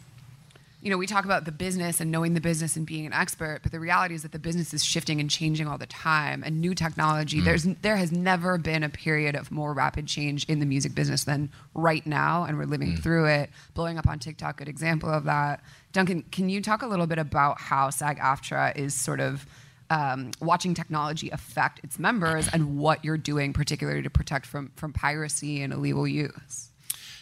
you 0.81 0.91
know, 0.91 0.97
we 0.97 1.07
talk 1.07 1.25
about 1.25 1.45
the 1.45 1.53
business 1.53 2.01
and 2.01 2.11
knowing 2.11 2.35
the 2.35 2.41
business 2.41 2.77
and 2.77 2.87
being 2.87 3.05
an 3.05 3.13
expert, 3.13 3.61
but 3.63 3.73
the 3.73 3.81
reality 3.81 4.15
is 4.15 4.23
that 4.23 4.31
the 4.31 4.39
business 4.39 4.73
is 4.73 4.85
shifting 4.85 5.19
and 5.19 5.29
changing 5.29 5.67
all 5.67 5.77
the 5.77 5.87
time. 5.87 6.45
And 6.45 6.61
new 6.61 6.73
technology, 6.73 7.41
mm. 7.41 7.45
there's 7.45 7.65
there 7.83 7.97
has 7.97 8.13
never 8.13 8.59
been 8.59 8.85
a 8.85 8.89
period 8.89 9.35
of 9.35 9.51
more 9.51 9.73
rapid 9.73 10.07
change 10.07 10.45
in 10.45 10.61
the 10.61 10.67
music 10.67 10.95
business 10.95 11.25
than 11.25 11.51
right 11.75 12.07
now, 12.07 12.45
and 12.45 12.57
we're 12.57 12.65
living 12.65 12.93
mm. 12.93 13.03
through 13.03 13.27
it. 13.27 13.51
Blowing 13.75 13.99
up 13.99 14.07
on 14.07 14.21
TikTok, 14.21 14.59
good 14.59 14.69
example 14.69 15.11
of 15.11 15.25
that. 15.25 15.63
Duncan, 15.93 16.23
can 16.31 16.49
you 16.49 16.63
talk 16.63 16.83
a 16.83 16.87
little 16.87 17.07
bit 17.07 17.19
about 17.19 17.61
how 17.61 17.91
SAG-AFTRA 17.91 18.77
is 18.77 18.95
sort 18.95 19.21
of 19.21 19.47
um, 19.91 20.31
watching 20.41 20.75
technology 20.75 21.31
affect 21.31 21.81
its 21.83 21.99
members 21.99 22.47
and 22.53 22.79
what 22.79 23.05
you're 23.05 23.19
doing, 23.19 23.53
particularly 23.53 24.03
to 24.03 24.11
protect 24.11 24.47
from 24.47 24.71
from 24.77 24.93
piracy 24.93 25.61
and 25.61 25.73
illegal 25.73 26.07
use? 26.07 26.71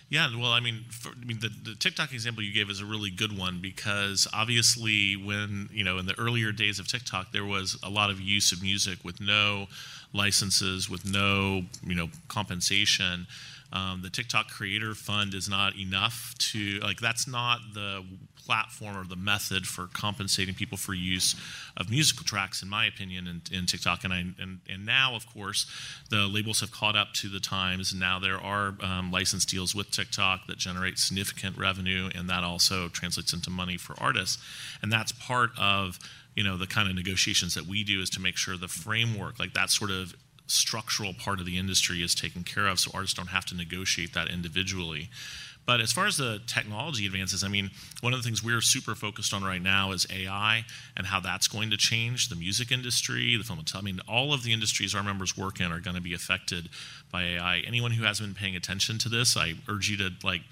Yeah, 0.09 0.29
well, 0.39 0.53
I 0.53 0.61
mean, 0.61 0.85
for, 0.89 1.09
I 1.11 1.25
mean, 1.25 1.41
the, 1.41 1.51
the 1.71 1.75
TikTok 1.75 2.13
example 2.13 2.43
you 2.43 2.53
gave 2.53 2.71
is 2.71 2.81
a 2.81 2.87
really 2.87 3.11
good 3.11 3.37
one 3.37 3.59
because 3.61 4.29
obviously, 4.33 5.15
when 5.15 5.69
you 5.73 5.83
know, 5.83 5.99
in 5.99 6.07
the 6.07 6.17
earlier 6.19 6.53
days 6.53 6.79
of 6.79 6.87
TikTok, 6.87 7.33
there 7.33 7.45
was 7.45 7.77
a 7.83 7.91
lot 7.91 8.11
of 8.11 8.21
use 8.21 8.53
of 8.53 8.63
music 8.63 8.99
with 9.05 9.21
no 9.21 9.67
licenses, 10.13 10.89
with 10.89 11.05
no 11.05 11.63
you 11.85 11.95
know 11.97 12.09
compensation. 12.29 13.27
Um, 13.73 14.01
the 14.03 14.11
TikTok 14.11 14.49
Creator 14.49 14.95
Fund 14.95 15.35
is 15.35 15.49
not 15.49 15.77
enough 15.77 16.35
to 16.39 16.79
like 16.81 17.01
that's 17.01 17.27
not 17.27 17.59
the 17.75 18.05
platform 18.47 18.97
or 18.97 19.05
the 19.05 19.17
method 19.17 19.67
for 19.67 19.89
compensating 19.93 20.55
people 20.55 20.79
for 20.79 20.95
use 20.95 21.35
of 21.77 21.91
musical 21.91 22.25
tracks, 22.25 22.63
in 22.63 22.69
my 22.69 22.87
opinion, 22.87 23.27
in, 23.27 23.43
in 23.57 23.67
TikTok. 23.67 24.05
And, 24.05 24.13
I, 24.13 24.19
and, 24.41 24.61
and 24.69 24.87
now, 24.87 25.15
of 25.15 25.27
course, 25.27 25.67
the 26.11 26.27
labels 26.27 26.61
have 26.61 26.71
caught 26.71 26.97
up 26.97 27.13
to 27.15 27.29
the 27.29 27.41
times. 27.41 27.93
Now 27.95 28.19
there 28.19 28.41
are 28.41 28.75
um, 28.81 29.11
license 29.11 29.45
deals 29.45 29.75
with 29.75 29.91
TikTok 29.91 30.47
that 30.47 30.59
generate 30.59 30.99
significant 30.99 31.59
revenue, 31.59 32.11
and 32.15 32.29
that 32.31 32.45
also 32.45 32.89
translates 32.89 33.33
into 33.33 33.51
money 33.51 33.77
for 33.77 33.95
artists. 34.01 34.39
And 34.83 34.93
that's 34.93 35.13
part 35.13 35.51
of 35.59 35.99
you 36.37 36.45
know 36.45 36.57
the 36.57 36.67
kind 36.67 36.89
of 36.89 36.95
negotiations 36.95 37.55
that 37.55 37.67
we 37.67 37.83
do 37.83 38.01
is 38.01 38.11
to 38.11 38.21
make 38.21 38.37
sure 38.37 38.57
the 38.57 38.69
framework, 38.69 39.39
like 39.39 39.55
that 39.55 39.71
sort 39.71 39.91
of 39.91 40.15
structural 40.47 41.13
part 41.13 41.41
of 41.41 41.47
the 41.47 41.59
industry, 41.59 42.03
is 42.03 42.15
taken 42.15 42.45
care 42.45 42.67
of, 42.67 42.79
so 42.79 42.91
artists 42.95 43.17
don't 43.17 43.29
have 43.29 43.45
to 43.47 43.57
negotiate 43.57 44.13
that 44.15 44.29
individually. 44.29 45.09
But 45.67 45.81
as 45.81 45.93
far 45.93 46.07
as 46.07 46.17
the 46.17 46.41
technology 46.47 47.07
advances, 47.07 47.43
I 47.43 47.49
mean, 47.49 47.71
one 48.01 48.13
of 48.13 48.21
the 48.21 48.25
things 48.25 48.43
we're 48.43 48.61
super 48.61 48.95
focused 48.95 49.35
on 49.35 49.43
right 49.43 49.61
now 49.61 49.91
is 49.91 50.07
AI 50.13 50.65
and 50.97 51.07
how 51.09 51.19
that's 51.19 51.49
going 51.49 51.71
to 51.71 51.77
change 51.77 52.29
the 52.29 52.37
music 52.37 52.71
industry, 52.71 53.37
the 53.37 53.43
film 53.43 53.61
I 53.75 53.81
mean, 53.81 54.01
all 54.09 54.33
of 54.33 54.45
the 54.45 54.53
industries 54.53 54.95
our 54.95 55.03
members 55.03 55.37
work 55.37 55.61
in 55.61 55.73
are 55.73 55.81
going 55.81 55.97
to 55.97 56.03
be 56.03 56.15
affected 56.15 56.69
by 57.11 57.25
AI. 57.25 57.59
Anyone 57.67 57.91
who 57.91 58.05
hasn't 58.05 58.29
been 58.29 58.41
paying 58.41 58.55
attention 58.55 58.99
to 58.99 59.09
this, 59.09 59.37
I 59.37 59.55
urge 59.69 59.89
you 59.89 59.97
to 59.97 60.11
like 60.23 60.43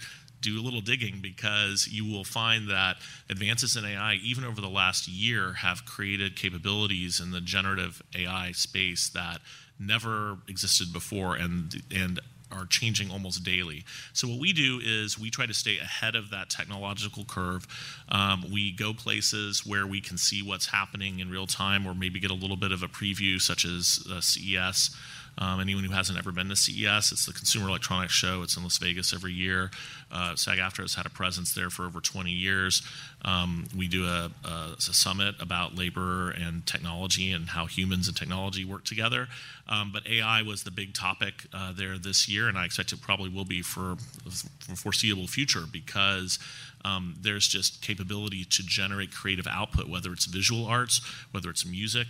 do 0.41 0.61
a 0.61 0.63
little 0.63 0.81
digging 0.81 1.21
because 1.23 1.89
you 1.91 2.05
will 2.05 2.25
find 2.25 2.69
that 2.69 2.97
advances 3.31 3.77
in 3.77 3.85
AI, 3.85 4.15
even 4.15 4.45
over 4.45 4.61
the 4.61 4.69
last 4.69 5.09
year, 5.09 5.55
have 5.55 5.87
created 5.87 6.37
capabilities 6.37 7.21
in 7.21 7.31
the 7.31 7.41
generative 7.41 8.03
AI 8.15 8.53
space 8.53 9.09
that 9.09 9.41
never 9.79 10.39
existed 10.49 10.93
before 10.93 11.35
and 11.35 11.83
and 11.95 12.21
are 12.55 12.67
changing 12.67 13.11
almost 13.11 13.45
daily. 13.45 13.85
So 14.13 14.29
what 14.29 14.39
we 14.39 14.53
do 14.53 14.81
is 14.83 15.19
we 15.19 15.31
try 15.31 15.47
to 15.47 15.55
stay 15.55 15.79
ahead 15.79 16.15
of 16.15 16.31
that 16.31 16.51
technological 16.51 17.25
curve. 17.25 17.67
Um, 18.09 18.45
we 18.53 18.73
go 18.73 18.93
places 18.95 19.67
where 19.67 19.87
we 19.87 20.01
can 20.01 20.17
see 20.17 20.43
what's 20.43 20.67
happening 20.67 21.21
in 21.21 21.31
real 21.31 21.47
time, 21.47 21.87
or 21.87 21.95
maybe 21.95 22.21
get 22.21 22.31
a 22.31 22.35
little 22.35 22.57
bit 22.57 22.73
of 22.73 22.83
a 22.83 22.89
preview, 22.89 23.41
such 23.41 23.65
as 23.65 24.05
uh, 24.11 24.21
CES. 24.21 24.91
Um, 25.39 25.61
anyone 25.61 25.85
who 25.85 25.93
hasn't 25.93 26.19
ever 26.19 26.33
been 26.33 26.49
to 26.49 26.57
CES, 26.57 27.13
it's 27.13 27.27
the 27.27 27.33
Consumer 27.33 27.69
Electronics 27.69 28.13
Show. 28.13 28.43
It's 28.43 28.57
in 28.57 28.63
Las 28.63 28.79
Vegas 28.79 29.13
every 29.13 29.33
year. 29.33 29.71
Uh, 30.11 30.37
SAG-AFTRA 30.37 30.83
has 30.83 30.95
had 30.95 31.07
a 31.07 31.11
presence 31.11 31.55
there 31.55 31.71
for 31.71 31.87
over 31.87 32.01
20 32.01 32.31
years. 32.31 32.83
Um, 33.25 33.67
we 33.77 33.89
do 33.89 34.05
a, 34.05 34.31
a, 34.45 34.75
a, 34.77 34.81
summit 34.81 35.35
about 35.41 35.75
labor 35.75 36.31
and 36.31 36.65
technology 36.67 37.33
and 37.33 37.49
how 37.49 37.67
humans 37.67 38.07
and 38.07 38.17
technology 38.17 38.65
work 38.65 38.85
together. 38.85 39.29
Um, 39.67 39.91
but 39.93 40.07
AI 40.07 40.43
was 40.43 40.63
the 40.63 40.71
big 40.71 40.93
topic 40.93 41.47
uh, 41.53 41.73
there 41.73 41.97
this 41.97 42.29
year, 42.29 42.49
and 42.49 42.59
I 42.59 42.67
expect 42.67 42.93
it 42.93 43.01
probably 43.01 43.31
will 43.31 43.47
be 43.47 43.63
for 43.63 43.97
the 44.25 44.77
foreseeable 44.77 45.27
future 45.27 45.65
because 45.71 46.39
um, 46.85 47.17
there's 47.21 47.49
just 47.49 47.83
capability 47.83 48.45
to 48.45 48.63
generate 48.63 49.11
creative 49.11 49.47
output, 49.47 49.89
whether 49.89 50.13
it's 50.13 50.27
visual 50.27 50.67
arts, 50.67 51.01
whether 51.33 51.49
it's 51.49 51.65
music, 51.65 52.09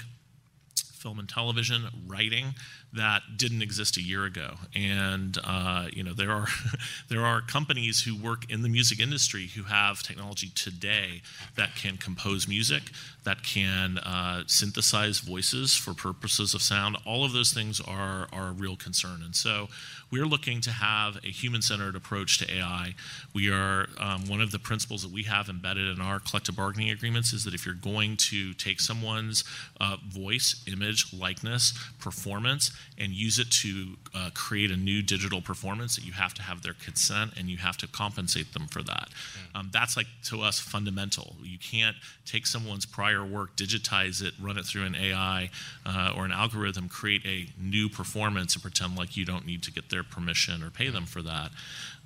film 1.04 1.18
and 1.18 1.28
television, 1.28 1.82
writing 2.06 2.54
that 2.94 3.22
didn't 3.36 3.60
exist 3.60 3.98
a 3.98 4.02
year 4.02 4.24
ago. 4.24 4.54
And 4.74 5.36
uh, 5.44 5.88
you 5.92 6.02
know 6.02 6.14
there 6.14 6.30
are 6.30 6.46
there 7.10 7.24
are 7.24 7.42
companies 7.42 8.02
who 8.02 8.16
work 8.16 8.50
in 8.50 8.62
the 8.62 8.70
music 8.70 8.98
industry 8.98 9.48
who 9.54 9.64
have 9.64 10.02
technology 10.02 10.50
today 10.54 11.20
that 11.56 11.76
can 11.76 11.98
compose 11.98 12.48
music, 12.48 12.84
that 13.24 13.42
can 13.42 13.98
uh, 13.98 14.44
synthesize 14.46 15.18
voices 15.18 15.74
for 15.74 15.92
purposes 15.92 16.54
of 16.54 16.62
sound. 16.62 16.96
All 17.04 17.24
of 17.24 17.34
those 17.34 17.52
things 17.52 17.80
are 17.80 18.26
are 18.32 18.48
a 18.48 18.52
real 18.52 18.76
concern. 18.76 19.20
And 19.22 19.36
so 19.36 19.68
we're 20.10 20.26
looking 20.26 20.60
to 20.60 20.70
have 20.70 21.16
a 21.24 21.28
human-centered 21.28 21.96
approach 21.96 22.38
to 22.38 22.56
AI. 22.56 22.94
We 23.34 23.50
are 23.50 23.88
um, 23.98 24.28
one 24.28 24.40
of 24.40 24.52
the 24.52 24.60
principles 24.60 25.02
that 25.02 25.10
we 25.10 25.24
have 25.24 25.48
embedded 25.48 25.88
in 25.88 26.00
our 26.00 26.20
collective 26.20 26.54
bargaining 26.54 26.90
agreements 26.90 27.32
is 27.32 27.42
that 27.44 27.52
if 27.52 27.66
you're 27.66 27.74
going 27.74 28.16
to 28.30 28.54
take 28.54 28.80
someone's 28.80 29.42
uh, 29.80 29.96
voice, 30.08 30.62
image, 30.68 30.93
likeness, 31.12 31.72
performance 31.98 32.70
and 32.98 33.12
use 33.12 33.38
it 33.38 33.50
to 33.50 33.96
uh, 34.14 34.30
create 34.34 34.70
a 34.70 34.76
new 34.76 35.02
digital 35.02 35.40
performance 35.40 35.96
that 35.96 36.04
you 36.04 36.12
have 36.12 36.34
to 36.34 36.42
have 36.42 36.62
their 36.62 36.74
consent 36.74 37.32
and 37.36 37.48
you 37.48 37.56
have 37.56 37.76
to 37.76 37.86
compensate 37.86 38.52
them 38.52 38.66
for 38.66 38.82
that. 38.82 39.08
Mm. 39.54 39.60
Um, 39.60 39.70
that's 39.72 39.96
like 39.96 40.06
to 40.24 40.42
us 40.42 40.60
fundamental. 40.60 41.34
You 41.42 41.58
can't 41.58 41.96
take 42.24 42.46
someone's 42.46 42.86
prior 42.86 43.24
work, 43.24 43.56
digitize 43.56 44.22
it, 44.22 44.34
run 44.40 44.58
it 44.58 44.64
through 44.64 44.84
an 44.84 44.94
AI 44.94 45.50
uh, 45.86 46.14
or 46.16 46.24
an 46.24 46.32
algorithm, 46.32 46.88
create 46.88 47.24
a 47.24 47.46
new 47.60 47.88
performance, 47.88 48.54
and 48.54 48.62
pretend 48.62 48.96
like 48.96 49.16
you 49.16 49.24
don't 49.24 49.46
need 49.46 49.62
to 49.62 49.72
get 49.72 49.90
their 49.90 50.02
permission 50.02 50.62
or 50.62 50.70
pay 50.70 50.88
them 50.88 51.06
for 51.06 51.22
that. 51.22 51.50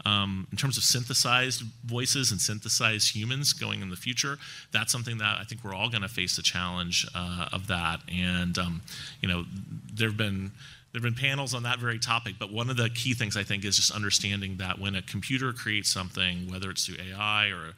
Um, 0.05 0.46
in 0.53 0.57
terms 0.57 0.76
of 0.76 0.84
synthesized 0.84 1.62
voices 1.84 2.30
and 2.30 2.40
synthesized 2.40 3.14
humans 3.14 3.53
going 3.53 3.82
in 3.82 3.90
the 3.90 3.96
future, 3.96 4.38
that's 4.72 4.92
something 4.92 5.18
that 5.18 5.38
I 5.40 5.44
think 5.44 5.64
we're 5.64 5.74
all 5.74 5.90
going 5.90 6.03
to 6.03 6.09
face 6.09 6.36
the 6.36 6.42
challenge 6.42 7.07
uh, 7.14 7.49
of 7.53 7.66
that. 7.66 8.01
And 8.09 8.57
um, 8.59 8.82
you 9.20 9.28
know, 9.28 9.44
there 9.92 10.09
have 10.09 10.16
been 10.16 10.53
there 10.92 11.03
have 11.03 11.14
been 11.14 11.22
panels 11.22 11.53
on 11.53 11.64
that 11.64 11.78
very 11.78 11.99
topic, 11.99 12.36
but 12.38 12.51
one 12.51 12.70
of 12.70 12.78
the 12.78 12.88
key 12.88 13.12
things 13.12 13.36
I 13.36 13.42
think 13.42 13.64
is 13.64 13.76
just 13.76 13.90
understanding 13.90 14.57
that 14.57 14.78
when 14.78 14.94
a 14.94 15.03
computer 15.03 15.53
creates 15.53 15.90
something, 15.90 16.51
whether 16.51 16.70
it's 16.70 16.86
through 16.86 16.96
AI 17.12 17.49
or, 17.49 17.74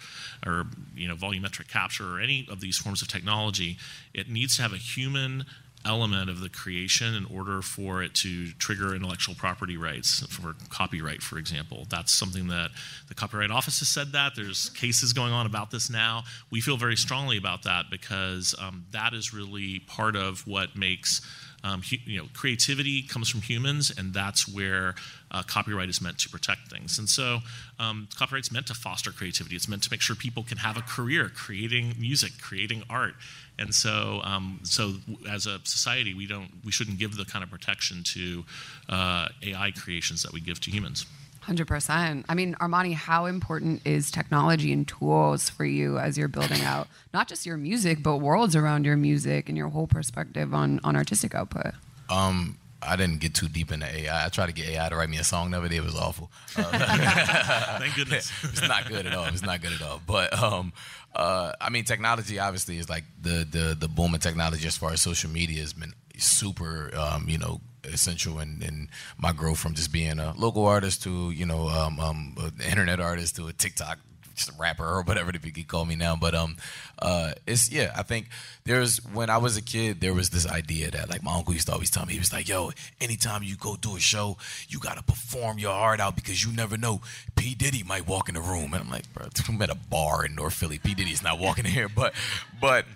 or 0.47 0.67
you 0.95 1.09
know, 1.09 1.17
volumetric 1.17 1.69
capture 1.69 2.17
or 2.17 2.21
any 2.21 2.47
of 2.49 2.61
these 2.61 2.79
forms 2.79 3.03
of 3.03 3.09
technology, 3.09 3.79
it 4.15 4.31
needs 4.31 4.57
to 4.57 4.63
have 4.63 4.73
a 4.73 4.77
human 4.77 5.45
element 5.85 6.29
of 6.29 6.41
the 6.41 6.49
creation 6.49 7.15
in 7.15 7.25
order 7.25 7.63
for 7.63 8.03
it 8.03 8.15
to 8.15 8.53
trigger 8.53 8.95
intellectual 8.95 9.35
property 9.35 9.77
rights 9.77 10.21
for 10.27 10.55
copyright 10.69 11.23
for 11.23 11.39
example 11.39 11.87
that's 11.89 12.13
something 12.13 12.49
that 12.49 12.71
the 13.09 13.15
copyright 13.15 13.51
office 13.51 13.79
has 13.79 13.89
said 13.89 14.13
that 14.13 14.33
there's 14.37 14.69
cases 14.71 15.13
going 15.13 15.33
on 15.33 15.47
about 15.47 15.71
this 15.71 15.89
now 15.89 16.23
we 16.51 16.61
feel 16.61 16.77
very 16.77 16.97
strongly 16.97 17.39
about 17.39 17.63
that 17.63 17.87
because 17.91 18.55
um, 18.61 18.85
that 18.93 19.15
is 19.15 19.33
really 19.33 19.79
part 19.81 20.17
of 20.17 20.47
what 20.47 20.77
makes 20.77 21.23
um, 21.63 21.83
you 22.07 22.19
know, 22.19 22.29
creativity 22.33 23.03
comes 23.03 23.29
from 23.29 23.43
humans, 23.43 23.93
and 23.97 24.15
that's 24.15 24.49
where 24.49 24.95
uh, 25.31 25.43
copyright 25.43 25.89
is 25.89 26.01
meant 26.01 26.19
to 26.21 26.31
protect 26.31 26.71
things. 26.71 26.99
And 26.99 27.09
so, 27.09 27.41
um, 27.79 28.09
copyright's 28.17 28.51
meant 28.51 28.67
to 28.69 28.75
foster 28.75 29.11
creativity. 29.11 29.57
It's 29.57 29.69
meant 29.69 29.83
to 29.83 29.91
make 29.91 30.01
sure 30.01 30.17
people 30.17 30.43
can 30.43 30.59
have 30.59 30.77
a 30.77 30.83
career 30.83 31.31
creating 31.35 31.95
music, 31.99 32.33
creating 32.41 32.85
art. 32.89 33.15
And 33.61 33.75
so, 33.75 34.21
um, 34.25 34.59
so 34.63 34.95
as 35.31 35.47
a 35.47 35.61
society, 35.65 36.15
we 36.15 36.27
don't, 36.27 36.51
we 36.65 36.73
shouldn't 36.73 36.99
give 36.99 37.17
the 37.17 37.27
kind 37.27 37.45
of 37.45 37.51
protection 37.51 38.03
to 38.05 38.45
uh, 38.89 39.29
AI 39.43 39.71
creations 39.73 40.23
that 40.23 40.33
we 40.33 40.41
give 40.41 40.61
to 40.61 40.71
humans. 40.71 41.07
100%. 41.47 42.25
I 42.29 42.35
mean, 42.35 42.55
Armani, 42.55 42.95
how 42.95 43.27
important 43.27 43.83
is 43.85 44.11
technology 44.11 44.73
and 44.73 44.87
tools 44.87 45.51
for 45.51 45.65
you 45.65 45.99
as 45.99 46.17
you're 46.17 46.29
building 46.29 46.63
out 46.63 46.89
not 47.13 47.29
just 47.29 47.47
your 47.47 47.57
music, 47.57 48.03
but 48.03 48.19
worlds 48.19 48.57
around 48.57 48.85
your 48.85 48.97
music 48.97 49.49
and 49.49 49.57
your 49.57 49.69
whole 49.69 49.87
perspective 49.87 50.55
on, 50.55 50.81
on 50.85 50.97
artistic 50.97 51.35
output? 51.35 51.73
Um, 52.09 52.59
I 52.83 52.97
didn't 52.97 53.21
get 53.21 53.35
too 53.35 53.49
deep 53.49 53.73
into 53.73 53.87
AI. 53.87 54.27
I 54.27 54.29
tried 54.29 54.47
to 54.47 54.53
get 54.53 54.69
AI 54.69 54.89
to 54.89 54.97
write 54.97 55.11
me 55.11 55.19
a 55.19 55.25
song 55.25 55.51
the 55.51 55.59
other 55.59 55.69
day. 55.69 55.77
It 55.77 55.85
was 55.85 55.97
awful. 55.97 56.31
Uh, 56.57 56.63
Thank 57.79 57.95
goodness. 57.95 58.33
it's 58.43 58.67
not 58.67 58.89
good 58.89 59.07
at 59.07 59.15
all. 59.15 59.27
It's 59.27 59.43
not 59.43 59.61
good 59.61 59.73
at 59.73 59.83
all. 59.83 60.01
But 60.07 60.37
um, 60.41 60.73
uh, 61.15 61.53
I 61.61 61.71
mean, 61.71 61.85
technology 61.85 62.39
obviously 62.39 62.79
is 62.79 62.89
like 62.89 63.05
the 63.21 63.47
the 63.51 63.77
the 63.79 63.89
boom 63.89 64.15
of 64.15 64.21
technology 64.21 64.67
as 64.67 64.77
far 64.77 64.93
as 64.93 65.01
social 65.01 65.31
media 65.31 65.61
has 65.61 65.73
been 65.73 65.95
super, 66.17 66.91
um, 66.97 67.29
you 67.29 67.39
know, 67.39 67.61
essential 67.85 68.39
in, 68.41 68.63
in, 68.63 68.89
my 69.19 69.33
growth 69.33 69.59
from 69.59 69.75
just 69.75 69.93
being 69.93 70.19
a 70.19 70.35
local 70.37 70.67
artist 70.67 71.03
to 71.03 71.31
you 71.31 71.47
know 71.47 71.69
um, 71.69 71.99
um, 72.01 72.35
an 72.39 72.65
internet 72.65 73.01
artist 73.01 73.37
to 73.37 73.47
a 73.49 73.53
TikTok 73.53 73.99
just 74.45 74.57
a 74.57 74.61
rapper 74.61 74.85
or 74.85 75.03
whatever 75.03 75.31
if 75.35 75.45
you 75.45 75.53
could 75.53 75.69
call 75.69 75.85
me 75.85 75.97
now. 75.97 76.17
But 76.17 76.35
um, 76.35 76.57
uh, 76.99 77.33
it's 77.47 77.71
yeah. 77.71 77.93
I 77.97 78.03
think 78.03 78.29
there's 78.65 78.99
when 79.13 79.31
I 79.31 79.39
was 79.39 79.57
a 79.57 79.63
kid, 79.63 80.01
there 80.01 80.15
was 80.15 80.31
this 80.31 80.47
idea 80.47 80.91
that 80.91 81.09
like 81.09 81.23
my 81.23 81.35
uncle 81.35 81.55
used 81.55 81.67
to 81.67 81.73
always 81.73 81.91
tell 81.91 82.07
me. 82.07 82.15
He 82.15 82.19
was 82.19 82.33
like, 82.33 82.49
"Yo, 82.49 82.71
anytime 83.01 83.43
you 83.43 83.57
go 83.57 83.77
do 83.77 83.97
a 83.97 84.01
show, 84.01 84.37
you 84.69 84.79
gotta 84.79 85.03
perform 85.03 85.59
your 85.59 85.73
heart 85.73 86.01
out 86.01 86.17
because 86.17 86.45
you 86.45 86.53
never 86.53 86.77
know. 86.77 87.01
P 87.37 87.55
Diddy 87.55 87.83
might 87.83 88.07
walk 88.07 88.29
in 88.29 88.35
the 88.35 88.41
room." 88.41 88.75
And 88.75 88.85
I'm 88.85 88.91
like, 88.91 89.13
"Bro, 89.13 89.29
I'm 89.49 89.63
at 89.63 89.71
a 89.71 89.75
bar 89.75 90.25
in 90.25 90.35
North 90.35 90.55
Philly. 90.55 90.79
P 90.79 90.95
Diddy's 90.95 91.23
not 91.23 91.39
walking 91.39 91.67
in 91.67 91.73
here." 91.73 91.89
But 92.01 92.15
but 92.61 92.87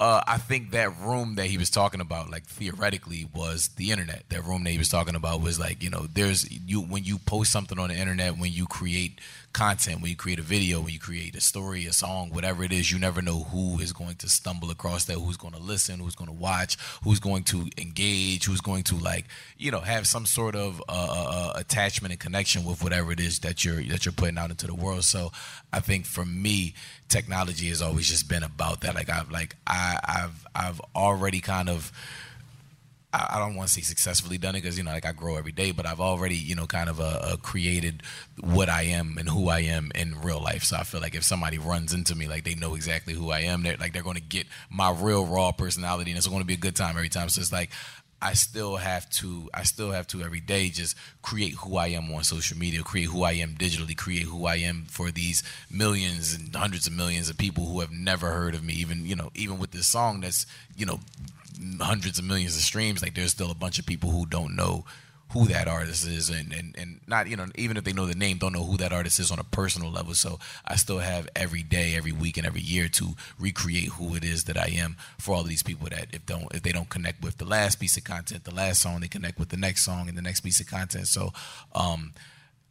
uh, 0.00 0.22
I 0.26 0.38
think 0.38 0.70
that 0.70 0.98
room 0.98 1.34
that 1.34 1.46
he 1.46 1.58
was 1.58 1.68
talking 1.68 2.00
about, 2.00 2.30
like 2.30 2.44
theoretically, 2.44 3.28
was 3.34 3.68
the 3.76 3.90
internet. 3.90 4.24
That 4.30 4.46
room 4.46 4.64
that 4.64 4.70
he 4.70 4.78
was 4.78 4.88
talking 4.88 5.14
about 5.14 5.42
was 5.42 5.60
like, 5.60 5.82
you 5.82 5.90
know, 5.90 6.06
there's 6.10 6.50
you 6.50 6.80
when 6.80 7.04
you 7.04 7.18
post 7.18 7.52
something 7.52 7.78
on 7.78 7.90
the 7.90 7.96
internet, 7.96 8.38
when 8.38 8.50
you 8.50 8.66
create 8.66 9.20
content, 9.52 10.00
when 10.00 10.10
you 10.10 10.16
create 10.16 10.38
a 10.38 10.42
video, 10.42 10.80
when 10.80 10.92
you 10.92 10.98
create 10.98 11.34
a 11.34 11.40
story, 11.40 11.86
a 11.86 11.92
song, 11.92 12.30
whatever 12.30 12.62
it 12.62 12.72
is, 12.72 12.90
you 12.90 12.98
never 12.98 13.20
know 13.20 13.44
who 13.44 13.78
is 13.80 13.92
going 13.92 14.16
to 14.16 14.28
stumble 14.28 14.70
across 14.70 15.04
that, 15.06 15.14
who's 15.14 15.36
going 15.36 15.54
to 15.54 15.60
listen, 15.60 16.00
who's 16.00 16.14
going 16.14 16.28
to 16.30 16.36
watch, 16.36 16.76
who's 17.02 17.20
going 17.20 17.42
to 17.44 17.68
engage, 17.78 18.46
who's 18.46 18.60
going 18.60 18.82
to 18.84 18.96
like, 18.96 19.26
you 19.58 19.70
know, 19.70 19.80
have 19.80 20.06
some 20.06 20.26
sort 20.26 20.54
of 20.54 20.80
uh, 20.88 20.92
uh, 20.92 21.30
uh 21.30 21.52
attachment 21.56 22.12
and 22.12 22.20
connection 22.20 22.64
with 22.64 22.82
whatever 22.82 23.12
it 23.12 23.20
is 23.20 23.40
that 23.40 23.64
you're 23.64 23.82
that 23.84 24.04
you're 24.04 24.12
putting 24.12 24.38
out 24.38 24.50
into 24.50 24.66
the 24.66 24.74
world. 24.74 25.04
So, 25.04 25.32
I 25.72 25.80
think 25.80 26.06
for 26.06 26.24
me, 26.24 26.74
technology 27.08 27.68
has 27.68 27.82
always 27.82 28.08
just 28.08 28.28
been 28.28 28.42
about 28.42 28.80
that. 28.82 28.94
Like 28.94 29.10
I've 29.10 29.30
like 29.30 29.56
I, 29.66 29.98
I've 30.04 30.46
I've 30.54 30.80
already 30.94 31.40
kind 31.40 31.68
of 31.68 31.92
I, 33.12 33.38
don't 33.40 33.56
want 33.56 33.68
to 33.68 33.74
say 33.74 33.80
successfully 33.80 34.38
done 34.38 34.54
it 34.54 34.62
because 34.62 34.78
you 34.78 34.84
know 34.84 34.92
like 34.92 35.04
I 35.04 35.12
grow 35.12 35.36
every 35.36 35.52
day, 35.52 35.72
but 35.72 35.84
I've 35.84 36.00
already 36.00 36.36
you 36.36 36.54
know 36.54 36.66
kind 36.66 36.88
of 36.88 37.00
uh, 37.00 37.18
uh, 37.22 37.36
created 37.36 38.02
what 38.40 38.68
I 38.68 38.82
am 38.82 39.16
and 39.18 39.28
who 39.28 39.48
I 39.48 39.60
am 39.60 39.90
in 39.94 40.20
real 40.20 40.40
life. 40.40 40.62
So 40.62 40.76
I 40.76 40.84
feel 40.84 41.00
like 41.00 41.14
if 41.14 41.24
somebody 41.24 41.58
runs 41.58 41.92
into 41.92 42.14
me, 42.14 42.28
like 42.28 42.44
they 42.44 42.54
know 42.54 42.74
exactly 42.74 43.14
who 43.14 43.30
I 43.30 43.40
am. 43.40 43.62
They're 43.62 43.76
like 43.76 43.92
they're 43.92 44.02
going 44.02 44.16
to 44.16 44.22
get 44.22 44.46
my 44.70 44.92
real 44.92 45.26
raw 45.26 45.50
personality, 45.50 46.12
and 46.12 46.18
it's 46.18 46.28
going 46.28 46.40
to 46.40 46.46
be 46.46 46.54
a 46.54 46.58
good 46.58 46.76
time 46.76 46.96
every 46.96 47.08
time. 47.08 47.28
So 47.30 47.40
it's 47.40 47.52
like 47.52 47.70
I 48.22 48.34
still 48.34 48.76
have 48.76 49.08
to 49.10 49.48
I 49.54 49.62
still 49.62 49.92
have 49.92 50.06
to 50.08 50.22
every 50.22 50.40
day 50.40 50.68
just 50.68 50.96
create 51.22 51.54
who 51.54 51.76
I 51.76 51.88
am 51.88 52.12
on 52.12 52.22
social 52.24 52.58
media, 52.58 52.82
create 52.82 53.08
who 53.08 53.22
I 53.22 53.32
am 53.32 53.54
digitally, 53.54 53.96
create 53.96 54.24
who 54.24 54.46
I 54.46 54.56
am 54.56 54.84
for 54.88 55.10
these 55.10 55.42
millions 55.70 56.34
and 56.34 56.54
hundreds 56.54 56.86
of 56.86 56.92
millions 56.92 57.30
of 57.30 57.38
people 57.38 57.66
who 57.66 57.80
have 57.80 57.90
never 57.90 58.30
heard 58.30 58.54
of 58.54 58.62
me. 58.62 58.74
Even 58.74 59.06
you 59.06 59.16
know, 59.16 59.30
even 59.34 59.58
with 59.58 59.70
this 59.70 59.86
song 59.86 60.20
that's 60.20 60.46
you 60.76 60.84
know 60.84 61.00
hundreds 61.80 62.18
of 62.18 62.24
millions 62.24 62.56
of 62.56 62.62
streams, 62.62 63.02
like 63.02 63.14
there's 63.14 63.32
still 63.32 63.50
a 63.50 63.54
bunch 63.54 63.78
of 63.78 63.86
people 63.86 64.10
who 64.10 64.26
don't 64.26 64.54
know 64.54 64.84
who 65.30 65.46
that 65.46 65.68
artist 65.68 66.06
is 66.06 66.28
and, 66.28 66.52
and, 66.52 66.74
and 66.76 67.00
not 67.06 67.28
you 67.28 67.36
know 67.36 67.46
even 67.54 67.76
if 67.76 67.84
they 67.84 67.92
know 67.92 68.06
the 68.06 68.14
name 68.14 68.38
don't 68.38 68.52
know 68.52 68.64
who 68.64 68.76
that 68.76 68.92
artist 68.92 69.20
is 69.20 69.30
on 69.30 69.38
a 69.38 69.44
personal 69.44 69.90
level. 69.90 70.14
So 70.14 70.38
i 70.64 70.76
still 70.76 70.98
have 70.98 71.28
every 71.36 71.62
day 71.62 71.94
every 71.96 72.12
week 72.12 72.36
and 72.36 72.46
every 72.46 72.60
year 72.60 72.88
to 72.88 73.14
recreate 73.38 73.90
who 73.90 74.14
it 74.14 74.24
is 74.24 74.44
that 74.44 74.56
i 74.56 74.66
am 74.66 74.96
for 75.18 75.34
all 75.34 75.42
of 75.42 75.48
these 75.48 75.62
people 75.62 75.88
that 75.88 76.08
if 76.12 76.26
don't 76.26 76.52
if 76.54 76.62
they 76.62 76.72
don't 76.72 76.88
connect 76.88 77.22
with 77.22 77.38
the 77.38 77.44
last 77.44 77.76
piece 77.76 77.96
of 77.96 78.04
content 78.04 78.44
the 78.44 78.54
last 78.54 78.80
song 78.80 79.00
they 79.00 79.08
connect 79.08 79.38
with 79.38 79.50
the 79.50 79.56
next 79.56 79.84
song 79.84 80.08
and 80.08 80.16
the 80.16 80.22
next 80.22 80.40
piece 80.40 80.60
of 80.60 80.66
content. 80.66 81.06
So 81.06 81.32
um 81.74 82.12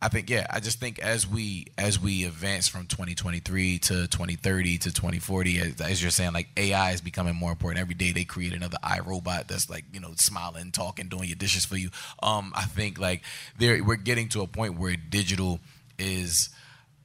I 0.02 0.08
think 0.08 0.30
yeah, 0.30 0.48
I 0.50 0.62
just 0.62 0.80
think 0.80 1.00
as 1.00 1.28
we 1.28 1.68
as 1.78 2.00
we 2.00 2.24
advance 2.24 2.70
from 2.70 2.86
2023 2.86 3.80
to 3.80 4.08
2030 4.08 4.78
to 4.78 4.94
2040, 4.94 5.60
as, 5.60 5.82
as, 5.82 6.02
you're 6.02 6.10
saying, 6.10 6.32
like 6.32 6.48
AI 6.56 6.92
is 6.92 7.02
becoming 7.02 7.36
more 7.36 7.52
important 7.52 7.82
every 7.82 7.96
day. 7.96 8.14
They 8.14 8.24
create 8.24 8.54
another 8.54 8.78
iRobot 8.82 9.48
that's 9.48 9.70
like 9.70 9.84
you 9.92 10.00
know 10.00 10.14
smiling, 10.16 10.72
talking, 10.72 11.10
doing 11.10 11.26
your 11.26 11.36
dishes 11.36 11.66
for 11.66 11.76
you. 11.76 11.90
Um, 12.24 12.54
I 12.56 12.64
think 12.64 12.98
like 12.98 13.24
there 13.58 13.84
we're 13.84 13.98
getting 13.98 14.30
to 14.30 14.42
a 14.42 14.48
point 14.48 14.80
where 14.80 14.96
digital 14.96 15.60
is, 15.98 16.50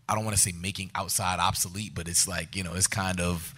I 0.09 0.15
don't 0.15 0.25
want 0.25 0.37
to 0.37 0.43
say 0.43 0.53
making 0.53 0.93
outside 0.95 1.41
obsolete, 1.41 1.97
but 1.97 2.07
it's 2.07 2.29
like 2.29 2.55
you 2.55 2.63
know 2.63 2.75
it's 2.75 2.87
kind 2.87 3.21
of 3.21 3.57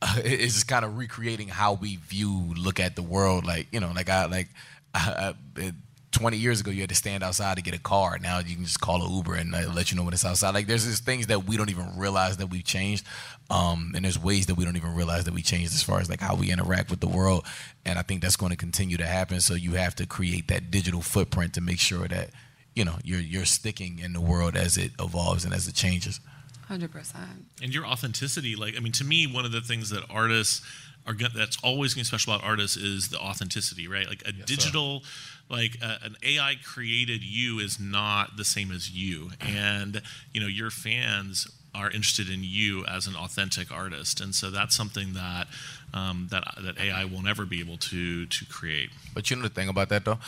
it's 0.16 0.54
just 0.54 0.68
kind 0.68 0.86
of 0.86 0.96
recreating 0.96 1.48
how 1.48 1.74
we 1.74 1.96
view 1.96 2.54
look 2.56 2.80
at 2.80 2.96
the 2.96 3.02
world. 3.02 3.44
Like 3.44 3.68
you 3.72 3.80
know, 3.80 3.92
like 3.94 4.08
I 4.08 4.24
like 4.24 4.48
uh, 4.94 5.34
it, 5.56 5.74
20 6.12 6.36
years 6.38 6.60
ago, 6.60 6.70
you 6.70 6.80
had 6.80 6.88
to 6.88 6.94
stand 6.94 7.22
outside 7.22 7.56
to 7.56 7.62
get 7.62 7.74
a 7.74 7.78
car. 7.78 8.18
Now 8.18 8.38
you 8.38 8.54
can 8.54 8.64
just 8.64 8.80
call 8.80 9.04
an 9.04 9.14
Uber 9.14 9.34
and 9.34 9.54
uh, 9.54 9.70
let 9.74 9.90
you 9.90 9.96
know 9.96 10.04
when 10.04 10.14
it's 10.14 10.24
outside. 10.24 10.54
Like 10.54 10.66
there's 10.66 10.86
just 10.86 11.04
things 11.04 11.26
that 11.26 11.44
we 11.44 11.56
don't 11.56 11.68
even 11.70 11.98
realize 11.98 12.38
that 12.38 12.46
we've 12.48 12.64
changed, 12.64 13.04
um, 13.50 13.92
and 13.94 14.04
there's 14.04 14.18
ways 14.18 14.46
that 14.46 14.54
we 14.54 14.64
don't 14.64 14.76
even 14.76 14.94
realize 14.94 15.24
that 15.24 15.34
we 15.34 15.42
changed 15.42 15.74
as 15.74 15.82
far 15.82 16.00
as 16.00 16.08
like 16.08 16.20
how 16.20 16.34
we 16.34 16.50
interact 16.50 16.90
with 16.90 17.00
the 17.00 17.08
world. 17.08 17.44
And 17.84 17.98
I 17.98 18.02
think 18.02 18.22
that's 18.22 18.36
going 18.36 18.50
to 18.50 18.56
continue 18.56 18.96
to 18.96 19.06
happen. 19.06 19.40
So 19.40 19.54
you 19.54 19.72
have 19.72 19.94
to 19.96 20.06
create 20.06 20.48
that 20.48 20.70
digital 20.70 21.02
footprint 21.02 21.52
to 21.54 21.60
make 21.60 21.78
sure 21.78 22.08
that 22.08 22.30
you 22.74 22.84
know 22.84 22.96
you're 23.04 23.20
you're 23.20 23.44
sticking 23.44 23.98
in 23.98 24.12
the 24.14 24.20
world 24.20 24.56
as 24.56 24.78
it 24.78 24.92
evolves 24.98 25.44
and 25.44 25.52
as 25.52 25.68
it 25.68 25.74
changes. 25.74 26.20
Hundred 26.68 26.92
percent. 26.92 27.46
and 27.62 27.72
your 27.72 27.86
authenticity 27.86 28.54
like 28.54 28.76
i 28.76 28.80
mean 28.80 28.92
to 28.92 29.02
me 29.04 29.26
one 29.26 29.46
of 29.46 29.52
the 29.52 29.62
things 29.62 29.88
that 29.88 30.02
artists 30.10 30.60
are 31.06 31.14
go- 31.14 31.28
that's 31.34 31.56
always 31.62 31.94
going 31.94 32.04
to 32.04 32.10
be 32.12 32.18
special 32.18 32.34
about 32.34 32.46
artists 32.46 32.76
is 32.76 33.08
the 33.08 33.18
authenticity 33.18 33.88
right 33.88 34.06
like 34.06 34.22
a 34.26 34.32
digital 34.32 35.02
like 35.50 35.78
uh, 35.82 35.96
an 36.02 36.16
ai 36.22 36.56
created 36.64 37.22
you 37.22 37.58
is 37.58 37.78
not 37.80 38.36
the 38.36 38.44
same 38.44 38.70
as 38.70 38.90
you. 38.90 39.30
And 39.40 40.02
you 40.32 40.40
know 40.40 40.46
your 40.46 40.70
fans 40.70 41.46
are 41.74 41.90
interested 41.90 42.28
in 42.28 42.40
you 42.42 42.84
as 42.86 43.06
an 43.06 43.14
authentic 43.14 43.70
artist. 43.70 44.20
And 44.20 44.34
so 44.34 44.50
that's 44.50 44.74
something 44.74 45.12
that 45.14 45.46
um, 45.94 46.28
that 46.30 46.44
that 46.62 46.78
ai 46.78 47.04
will 47.04 47.22
never 47.22 47.44
be 47.44 47.60
able 47.60 47.76
to 47.78 48.26
to 48.26 48.44
create. 48.46 48.90
But 49.14 49.30
you 49.30 49.36
know 49.36 49.42
the 49.42 49.48
thing 49.48 49.68
about 49.68 49.88
that 49.90 50.04
though, 50.04 50.18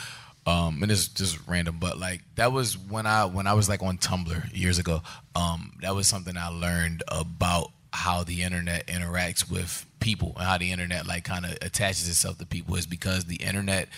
um, 0.46 0.82
and 0.82 0.90
it's 0.90 1.08
just 1.08 1.38
random, 1.46 1.78
but 1.78 1.98
like 1.98 2.22
that 2.36 2.52
was 2.52 2.78
when 2.78 3.06
I 3.06 3.24
when 3.26 3.46
I 3.46 3.54
was 3.54 3.68
like 3.68 3.82
on 3.82 3.98
Tumblr 3.98 4.56
years 4.56 4.78
ago. 4.78 5.02
Um, 5.34 5.72
that 5.82 5.94
was 5.94 6.08
something 6.08 6.36
I 6.36 6.48
learned 6.48 7.02
about 7.08 7.70
how 7.92 8.22
the 8.22 8.42
internet 8.42 8.86
interacts 8.86 9.50
with 9.50 9.84
people 9.98 10.32
and 10.36 10.46
how 10.46 10.56
the 10.56 10.72
internet 10.72 11.06
like 11.06 11.24
kind 11.24 11.44
of 11.44 11.52
attaches 11.60 12.08
itself 12.08 12.38
to 12.38 12.46
people 12.46 12.76
is 12.76 12.86
because 12.86 13.24
the 13.24 13.36
internet 13.36 13.88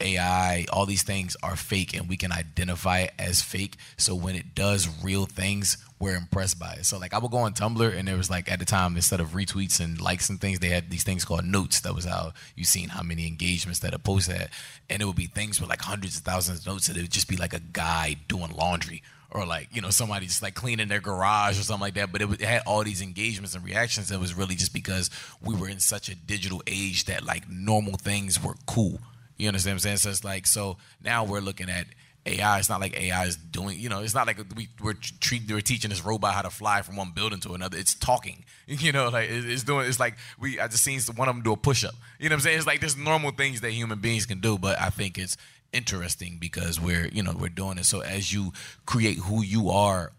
AI, 0.00 0.66
all 0.72 0.86
these 0.86 1.02
things 1.02 1.36
are 1.42 1.56
fake 1.56 1.94
and 1.94 2.08
we 2.08 2.16
can 2.16 2.32
identify 2.32 3.00
it 3.00 3.12
as 3.18 3.42
fake. 3.42 3.76
So 3.96 4.14
when 4.14 4.34
it 4.36 4.54
does 4.54 4.88
real 5.02 5.26
things, 5.26 5.78
we're 5.98 6.16
impressed 6.16 6.58
by 6.58 6.74
it. 6.74 6.86
So 6.86 6.98
like 6.98 7.14
I 7.14 7.18
would 7.18 7.30
go 7.30 7.38
on 7.38 7.54
Tumblr 7.54 7.96
and 7.96 8.06
there 8.06 8.16
was 8.16 8.30
like 8.30 8.50
at 8.50 8.58
the 8.58 8.64
time 8.64 8.96
instead 8.96 9.20
of 9.20 9.30
retweets 9.30 9.80
and 9.80 10.00
likes 10.00 10.28
and 10.28 10.40
things, 10.40 10.58
they 10.58 10.68
had 10.68 10.90
these 10.90 11.04
things 11.04 11.24
called 11.24 11.44
notes. 11.44 11.80
That 11.80 11.94
was 11.94 12.04
how 12.04 12.32
you 12.54 12.64
seen 12.64 12.90
how 12.90 13.02
many 13.02 13.26
engagements 13.26 13.80
that 13.80 13.94
a 13.94 13.98
post 13.98 14.30
had. 14.30 14.50
And 14.90 15.00
it 15.00 15.04
would 15.06 15.16
be 15.16 15.26
things 15.26 15.60
with 15.60 15.70
like 15.70 15.82
hundreds 15.82 16.18
of 16.18 16.24
thousands 16.24 16.60
of 16.60 16.66
notes 16.66 16.88
and 16.88 16.96
it 16.96 17.02
would 17.02 17.10
just 17.10 17.28
be 17.28 17.36
like 17.36 17.54
a 17.54 17.60
guy 17.60 18.16
doing 18.28 18.52
laundry 18.52 19.02
or 19.30 19.44
like 19.44 19.68
you 19.72 19.80
know 19.80 19.90
somebody 19.90 20.26
just 20.26 20.42
like 20.42 20.54
cleaning 20.54 20.88
their 20.88 21.00
garage 21.00 21.58
or 21.58 21.62
something 21.62 21.80
like 21.80 21.94
that 21.94 22.12
but 22.12 22.22
it, 22.22 22.30
it 22.32 22.40
had 22.40 22.62
all 22.66 22.84
these 22.84 23.02
engagements 23.02 23.54
and 23.54 23.64
reactions 23.64 24.10
it 24.10 24.20
was 24.20 24.34
really 24.34 24.54
just 24.54 24.72
because 24.72 25.10
we 25.42 25.54
were 25.54 25.68
in 25.68 25.80
such 25.80 26.08
a 26.08 26.14
digital 26.14 26.62
age 26.66 27.04
that 27.06 27.24
like 27.24 27.48
normal 27.48 27.94
things 27.94 28.42
were 28.42 28.54
cool 28.66 29.00
you 29.36 29.48
understand 29.48 29.74
what 29.74 29.76
i'm 29.76 29.80
saying 29.80 29.96
so 29.96 30.10
it's 30.10 30.24
like 30.24 30.46
so 30.46 30.76
now 31.02 31.24
we're 31.24 31.40
looking 31.40 31.68
at 31.68 31.86
AI, 32.26 32.58
it's 32.58 32.68
not 32.68 32.80
like 32.80 32.98
AI 32.98 33.24
is 33.26 33.36
doing, 33.36 33.78
you 33.78 33.88
know, 33.88 34.00
it's 34.00 34.14
not 34.14 34.26
like 34.26 34.38
we, 34.56 34.68
we're 34.82 34.94
treating 35.20 35.54
we're 35.54 35.60
teaching 35.60 35.90
this 35.90 36.04
robot 36.04 36.34
how 36.34 36.42
to 36.42 36.50
fly 36.50 36.82
from 36.82 36.96
one 36.96 37.12
building 37.14 37.38
to 37.40 37.54
another. 37.54 37.78
It's 37.78 37.94
talking, 37.94 38.44
you 38.66 38.92
know, 38.92 39.08
like 39.08 39.28
it's 39.30 39.62
doing, 39.62 39.86
it's 39.86 40.00
like 40.00 40.16
we, 40.38 40.58
I 40.58 40.66
just 40.66 40.82
seen 40.82 41.00
one 41.14 41.28
of 41.28 41.34
them 41.34 41.44
do 41.44 41.52
a 41.52 41.56
push 41.56 41.84
up. 41.84 41.94
You 42.18 42.28
know 42.28 42.34
what 42.34 42.38
I'm 42.38 42.40
saying? 42.40 42.58
It's 42.58 42.66
like 42.66 42.80
there's 42.80 42.96
normal 42.96 43.30
things 43.30 43.60
that 43.60 43.70
human 43.70 44.00
beings 44.00 44.26
can 44.26 44.40
do, 44.40 44.58
but 44.58 44.80
I 44.80 44.90
think 44.90 45.18
it's 45.18 45.36
interesting 45.72 46.38
because 46.40 46.80
we're, 46.80 47.06
you 47.08 47.22
know, 47.22 47.34
we're 47.38 47.48
doing 47.48 47.78
it. 47.78 47.84
So 47.84 48.00
as 48.00 48.32
you 48.32 48.52
create 48.86 49.18
who 49.18 49.42
you 49.42 49.70
are 49.70 50.12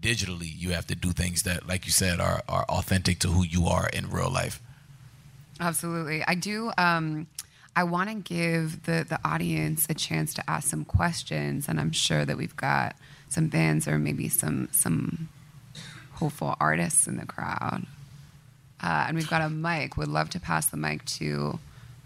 digitally, 0.00 0.50
you 0.54 0.70
have 0.70 0.86
to 0.86 0.94
do 0.94 1.12
things 1.12 1.42
that, 1.42 1.66
like 1.66 1.86
you 1.86 1.92
said, 1.92 2.20
are, 2.20 2.42
are 2.48 2.64
authentic 2.64 3.18
to 3.20 3.28
who 3.28 3.44
you 3.44 3.66
are 3.66 3.88
in 3.88 4.10
real 4.10 4.30
life. 4.30 4.60
Absolutely. 5.60 6.22
I 6.24 6.36
do. 6.36 6.70
Um, 6.78 7.26
I 7.78 7.84
want 7.84 8.10
to 8.10 8.16
give 8.16 8.82
the, 8.86 9.06
the 9.08 9.20
audience 9.24 9.86
a 9.88 9.94
chance 9.94 10.34
to 10.34 10.50
ask 10.50 10.68
some 10.68 10.84
questions, 10.84 11.68
and 11.68 11.78
I'm 11.78 11.92
sure 11.92 12.24
that 12.24 12.36
we've 12.36 12.56
got 12.56 12.96
some 13.28 13.48
fans 13.50 13.86
or 13.86 14.00
maybe 14.00 14.28
some 14.28 14.68
some 14.72 15.28
hopeful 16.14 16.56
artists 16.58 17.06
in 17.06 17.18
the 17.18 17.24
crowd. 17.24 17.86
Uh, 18.82 19.04
and 19.06 19.16
we've 19.16 19.30
got 19.30 19.42
a 19.42 19.48
mic. 19.48 19.96
Would 19.96 20.08
love 20.08 20.28
to 20.30 20.40
pass 20.40 20.66
the 20.66 20.76
mic 20.76 21.04
to 21.04 21.60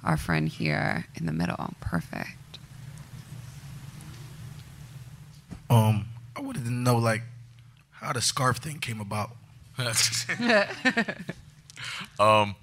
our 0.05 0.18
friend 0.18 0.47
here 0.47 1.07
in 1.14 1.25
the 1.25 1.33
middle. 1.33 1.73
Perfect. 1.81 2.59
Um, 5.70 6.05
I 6.37 6.43
wanted 6.43 6.66
to 6.66 6.70
know 6.70 6.99
like 6.99 7.23
how 7.93 8.12
the 8.12 8.20
scarf 8.20 8.59
thing 8.59 8.79
came 8.79 9.01
about. 9.01 9.31
um, 12.20 12.57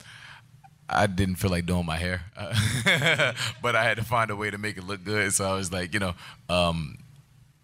I 0.90 1.08
didn't 1.08 1.36
feel 1.36 1.52
like 1.52 1.66
doing 1.66 1.86
my 1.86 1.98
hair, 1.98 2.22
uh, 2.36 3.34
but 3.62 3.76
I 3.76 3.84
had 3.84 3.98
to 3.98 4.04
find 4.04 4.32
a 4.32 4.36
way 4.36 4.50
to 4.50 4.58
make 4.58 4.78
it 4.78 4.84
look 4.84 5.04
good. 5.04 5.34
So 5.34 5.50
I 5.50 5.56
was 5.56 5.72
like, 5.72 5.94
you 5.94 6.00
know, 6.00 6.14
um, 6.50 6.98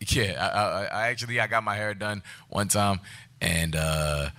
yeah, 0.08 0.34
I, 0.40 0.60
I, 0.60 0.84
I 0.86 1.08
actually 1.08 1.40
I 1.40 1.48
got 1.48 1.64
my 1.64 1.76
hair 1.76 1.94
done 1.94 2.22
one 2.50 2.68
time, 2.68 3.00
and 3.42 3.76
uh, 3.76 4.30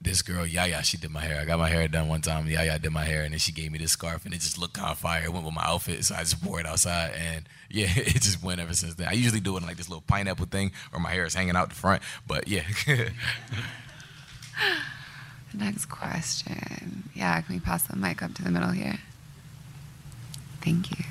this 0.00 0.22
girl 0.22 0.46
Yaya, 0.46 0.82
she 0.82 0.96
did 0.96 1.10
my 1.10 1.20
hair. 1.20 1.40
I 1.40 1.44
got 1.44 1.58
my 1.58 1.68
hair 1.68 1.88
done 1.88 2.08
one 2.08 2.20
time. 2.20 2.46
Yaya 2.46 2.78
did 2.78 2.92
my 2.92 3.04
hair, 3.04 3.22
and 3.22 3.32
then 3.32 3.38
she 3.38 3.52
gave 3.52 3.72
me 3.72 3.78
this 3.78 3.92
scarf, 3.92 4.24
and 4.24 4.34
it 4.34 4.40
just 4.40 4.58
looked 4.58 4.74
kind 4.74 4.90
of 4.90 4.98
fire. 4.98 5.24
It 5.24 5.32
went 5.32 5.44
with 5.44 5.54
my 5.54 5.64
outfit, 5.64 6.04
so 6.04 6.14
I 6.14 6.20
just 6.20 6.44
wore 6.44 6.60
it 6.60 6.66
outside, 6.66 7.12
and 7.16 7.48
yeah, 7.70 7.88
it 7.96 8.22
just 8.22 8.42
went 8.42 8.60
ever 8.60 8.74
since 8.74 8.94
then. 8.94 9.08
I 9.08 9.12
usually 9.12 9.40
do 9.40 9.56
it 9.56 9.62
in 9.62 9.66
like 9.66 9.76
this 9.76 9.88
little 9.88 10.04
pineapple 10.06 10.46
thing, 10.46 10.72
or 10.92 11.00
my 11.00 11.10
hair 11.10 11.24
is 11.24 11.34
hanging 11.34 11.56
out 11.56 11.70
the 11.70 11.74
front, 11.74 12.02
but 12.26 12.46
yeah. 12.46 12.64
Next 15.56 15.86
question. 15.86 17.04
Yeah, 17.14 17.40
can 17.40 17.54
we 17.54 17.60
pass 17.60 17.84
the 17.84 17.96
mic 17.96 18.22
up 18.22 18.34
to 18.34 18.42
the 18.42 18.50
middle 18.50 18.70
here? 18.70 18.98
Thank 20.60 20.90
you. 20.90 21.04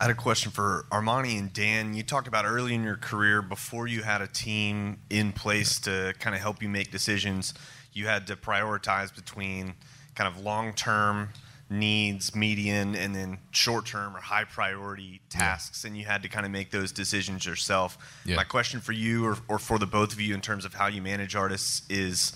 I 0.00 0.04
had 0.04 0.10
a 0.10 0.14
question 0.14 0.50
for 0.50 0.86
Armani 0.90 1.38
and 1.38 1.52
Dan. 1.52 1.94
You 1.94 2.02
talked 2.02 2.26
about 2.26 2.44
early 2.44 2.74
in 2.74 2.82
your 2.82 2.96
career, 2.96 3.42
before 3.42 3.86
you 3.86 4.02
had 4.02 4.20
a 4.20 4.26
team 4.26 4.98
in 5.10 5.32
place 5.32 5.78
to 5.80 6.14
kind 6.18 6.34
of 6.34 6.42
help 6.42 6.62
you 6.62 6.68
make 6.68 6.90
decisions, 6.90 7.54
you 7.92 8.06
had 8.06 8.26
to 8.28 8.36
prioritize 8.36 9.14
between 9.14 9.74
kind 10.14 10.26
of 10.34 10.42
long 10.42 10.72
term 10.72 11.28
needs, 11.70 12.34
median, 12.34 12.94
and 12.94 13.14
then 13.14 13.38
short 13.50 13.86
term 13.86 14.16
or 14.16 14.20
high 14.20 14.44
priority 14.44 15.20
tasks. 15.30 15.84
And 15.84 15.96
you 15.96 16.04
had 16.04 16.22
to 16.22 16.28
kind 16.28 16.44
of 16.44 16.52
make 16.52 16.70
those 16.70 16.92
decisions 16.92 17.46
yourself. 17.46 17.98
Yeah. 18.24 18.36
My 18.36 18.44
question 18.44 18.80
for 18.80 18.92
you, 18.92 19.24
or, 19.24 19.36
or 19.48 19.58
for 19.58 19.78
the 19.78 19.86
both 19.86 20.12
of 20.12 20.20
you, 20.20 20.34
in 20.34 20.40
terms 20.40 20.64
of 20.64 20.74
how 20.74 20.86
you 20.86 21.02
manage 21.02 21.36
artists, 21.36 21.82
is 21.88 22.32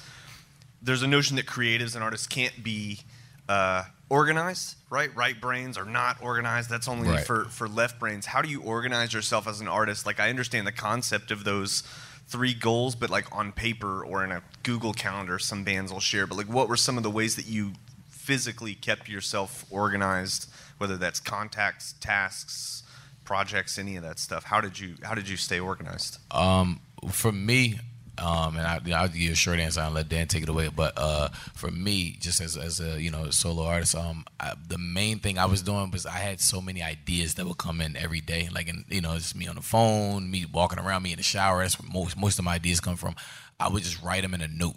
there's 0.83 1.03
a 1.03 1.07
notion 1.07 1.37
that 1.37 1.47
creatives 1.47 1.95
and 1.95 2.05
artists 2.05 2.27
can't 2.27 2.63
be 2.63 3.01
uh, 3.49 3.85
organized, 4.09 4.77
right? 4.91 5.15
Right 5.17 5.41
brains 5.41 5.79
are 5.79 5.85
not 5.85 6.21
organized. 6.23 6.69
That's 6.71 6.89
only 6.89 7.09
Right. 7.09 7.27
for, 7.27 7.45
for 7.47 7.69
left 7.69 7.99
brains. 7.99 8.27
How 8.27 8.43
do 8.43 8.49
you 8.49 8.61
organize 8.63 9.13
yourself 9.13 9.47
as 9.49 9.61
an 9.61 9.69
artist? 9.69 10.07
Like, 10.07 10.21
I 10.21 10.31
understand 10.31 10.67
the 10.67 10.73
concept 10.73 11.31
of 11.31 11.45
those 11.45 11.83
three 12.29 12.55
goals, 12.55 12.95
but 12.97 13.09
like 13.09 13.27
on 13.35 13.53
paper 13.53 14.05
or 14.05 14.25
in 14.25 14.33
a 14.33 14.43
Google 14.65 14.93
Calendar, 14.93 15.39
some 15.39 15.63
bands 15.65 15.93
will 15.93 16.01
share. 16.01 16.27
But 16.27 16.37
like, 16.37 16.49
what 16.49 16.69
were 16.69 16.77
some 16.77 16.97
of 16.97 17.03
the 17.05 17.11
ways 17.11 17.37
that 17.37 17.47
you 17.47 17.73
physically 18.09 18.75
kept 18.75 19.09
yourself 19.09 19.65
organized? 19.71 20.51
Whether 20.79 20.97
that's 20.97 21.21
contacts, 21.21 21.95
tasks, 22.01 22.83
projects, 23.25 23.79
any 23.79 23.97
of 23.97 24.03
that 24.03 24.19
stuff. 24.19 24.45
How 24.45 24.61
did 24.61 24.79
you 24.79 24.97
How 25.03 25.15
did 25.15 25.29
you 25.29 25.37
stay 25.37 25.59
organized? 25.61 26.19
Um, 26.31 26.81
for 27.11 27.33
me, 27.33 27.79
um, 28.19 28.57
and 28.57 28.67
I, 28.67 28.81
I'll 28.99 29.09
give 29.09 29.17
you 29.17 29.33
a 29.33 29.37
short 29.37 29.59
answer 29.59 29.81
and 29.81 29.95
let 29.95 30.09
Dan 30.09 30.27
take 30.27 30.43
it 30.43 30.49
away. 30.49 30.69
But 30.69 30.95
uh, 30.97 31.29
for 31.55 31.71
me, 31.71 32.17
just 32.21 32.41
as, 32.41 32.57
as 32.57 32.81
a 32.81 33.01
you 33.01 33.11
know 33.11 33.31
solo 33.31 33.65
artist, 33.65 33.95
um, 33.95 34.25
I, 34.41 34.55
the 34.69 34.79
main 34.79 35.19
thing 35.19 35.39
I 35.39 35.47
was 35.47 35.63
doing 35.63 35.91
was 35.91 36.07
I 36.07 36.19
had 36.19 36.41
so 36.41 36.61
many 36.61 36.83
ideas 36.83 37.35
that 37.35 37.47
would 37.47 37.59
come 37.59 37.81
in 37.81 37.97
every 37.97 38.21
day. 38.21 38.49
Like, 38.53 38.69
in, 38.69 38.85
you 38.89 39.01
know, 39.01 39.15
it's 39.15 39.35
me 39.35 39.47
on 39.49 39.57
the 39.57 39.63
phone, 39.63 40.31
me 40.31 40.47
walking 40.51 40.79
around, 40.79 41.03
me 41.03 41.13
in 41.13 41.19
the 41.19 41.23
shower. 41.23 41.63
That's 41.63 41.81
where 41.81 41.91
most 41.93 42.17
most 42.17 42.39
of 42.39 42.45
my 42.45 42.55
ideas 42.55 42.81
come 42.81 42.97
from. 42.97 43.15
I 43.59 43.69
would 43.69 43.83
just 43.83 44.03
write 44.03 44.23
them 44.23 44.35
in 44.35 44.41
a 44.41 44.49
note. 44.49 44.77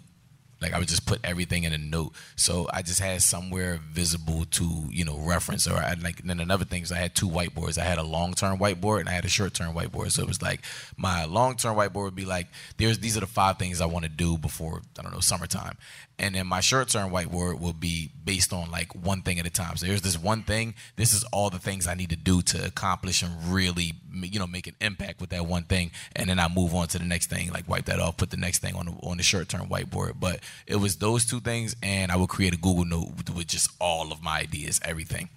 Like 0.60 0.74
I 0.74 0.78
would 0.78 0.88
just 0.88 1.06
put 1.06 1.20
everything 1.24 1.64
in 1.64 1.72
a 1.72 1.78
note, 1.78 2.12
so 2.36 2.68
I 2.72 2.82
just 2.82 3.00
had 3.00 3.22
somewhere 3.22 3.80
visible 3.90 4.44
to 4.52 4.88
you 4.90 5.04
know 5.04 5.18
reference. 5.18 5.66
Or 5.66 5.76
I 5.76 5.94
like 5.94 6.22
then 6.22 6.40
another 6.40 6.64
thing 6.64 6.82
is 6.82 6.92
I 6.92 6.98
had 6.98 7.14
two 7.14 7.28
whiteboards. 7.28 7.78
I 7.78 7.84
had 7.84 7.98
a 7.98 8.02
long 8.02 8.34
term 8.34 8.58
whiteboard 8.58 9.00
and 9.00 9.08
I 9.08 9.12
had 9.12 9.24
a 9.24 9.28
short 9.28 9.54
term 9.54 9.74
whiteboard. 9.74 10.12
So 10.12 10.22
it 10.22 10.28
was 10.28 10.42
like 10.42 10.60
my 10.96 11.24
long 11.24 11.56
term 11.56 11.76
whiteboard 11.76 12.04
would 12.04 12.14
be 12.14 12.26
like 12.26 12.48
there's 12.76 12.98
these 12.98 13.16
are 13.16 13.20
the 13.20 13.26
five 13.26 13.58
things 13.58 13.80
I 13.80 13.86
want 13.86 14.04
to 14.04 14.10
do 14.10 14.36
before 14.36 14.82
I 14.98 15.02
don't 15.02 15.12
know 15.12 15.20
summertime, 15.20 15.76
and 16.20 16.34
then 16.34 16.46
my 16.46 16.60
short 16.60 16.88
term 16.90 17.10
whiteboard 17.10 17.58
will 17.58 17.72
be 17.72 18.10
based 18.24 18.52
on 18.52 18.70
like 18.70 18.94
one 18.94 19.22
thing 19.22 19.40
at 19.40 19.46
a 19.46 19.50
time. 19.50 19.76
So 19.76 19.86
here's 19.86 20.02
this 20.02 20.18
one 20.18 20.42
thing. 20.42 20.74
This 20.96 21.14
is 21.14 21.24
all 21.32 21.48
the 21.48 21.58
things 21.58 21.88
I 21.88 21.94
need 21.94 22.10
to 22.10 22.16
do 22.16 22.42
to 22.42 22.64
accomplish 22.66 23.22
and 23.22 23.32
really 23.52 23.94
you 24.12 24.38
know 24.38 24.46
make 24.46 24.66
an 24.66 24.74
impact 24.82 25.20
with 25.20 25.30
that 25.30 25.46
one 25.46 25.64
thing, 25.64 25.90
and 26.14 26.28
then 26.28 26.38
I 26.38 26.48
move 26.48 26.74
on 26.74 26.88
to 26.88 26.98
the 26.98 27.06
next 27.06 27.30
thing. 27.30 27.50
Like 27.50 27.68
wipe 27.68 27.86
that 27.86 27.98
off, 27.98 28.18
put 28.18 28.30
the 28.30 28.36
next 28.36 28.58
thing 28.58 28.76
on 28.76 28.86
the, 28.86 28.92
on 29.02 29.16
the 29.16 29.22
short 29.22 29.48
term 29.48 29.68
whiteboard. 29.68 30.20
But 30.20 30.40
it 30.66 30.76
was 30.76 30.96
those 30.96 31.24
two 31.24 31.40
things, 31.40 31.74
and 31.82 32.12
I 32.12 32.16
would 32.16 32.28
create 32.28 32.52
a 32.52 32.58
Google 32.58 32.84
Note 32.84 33.08
with, 33.34 33.46
just 33.46 33.70
all 33.80 34.12
of 34.12 34.22
my 34.22 34.40
ideas, 34.40 34.78
everything. 34.84 35.30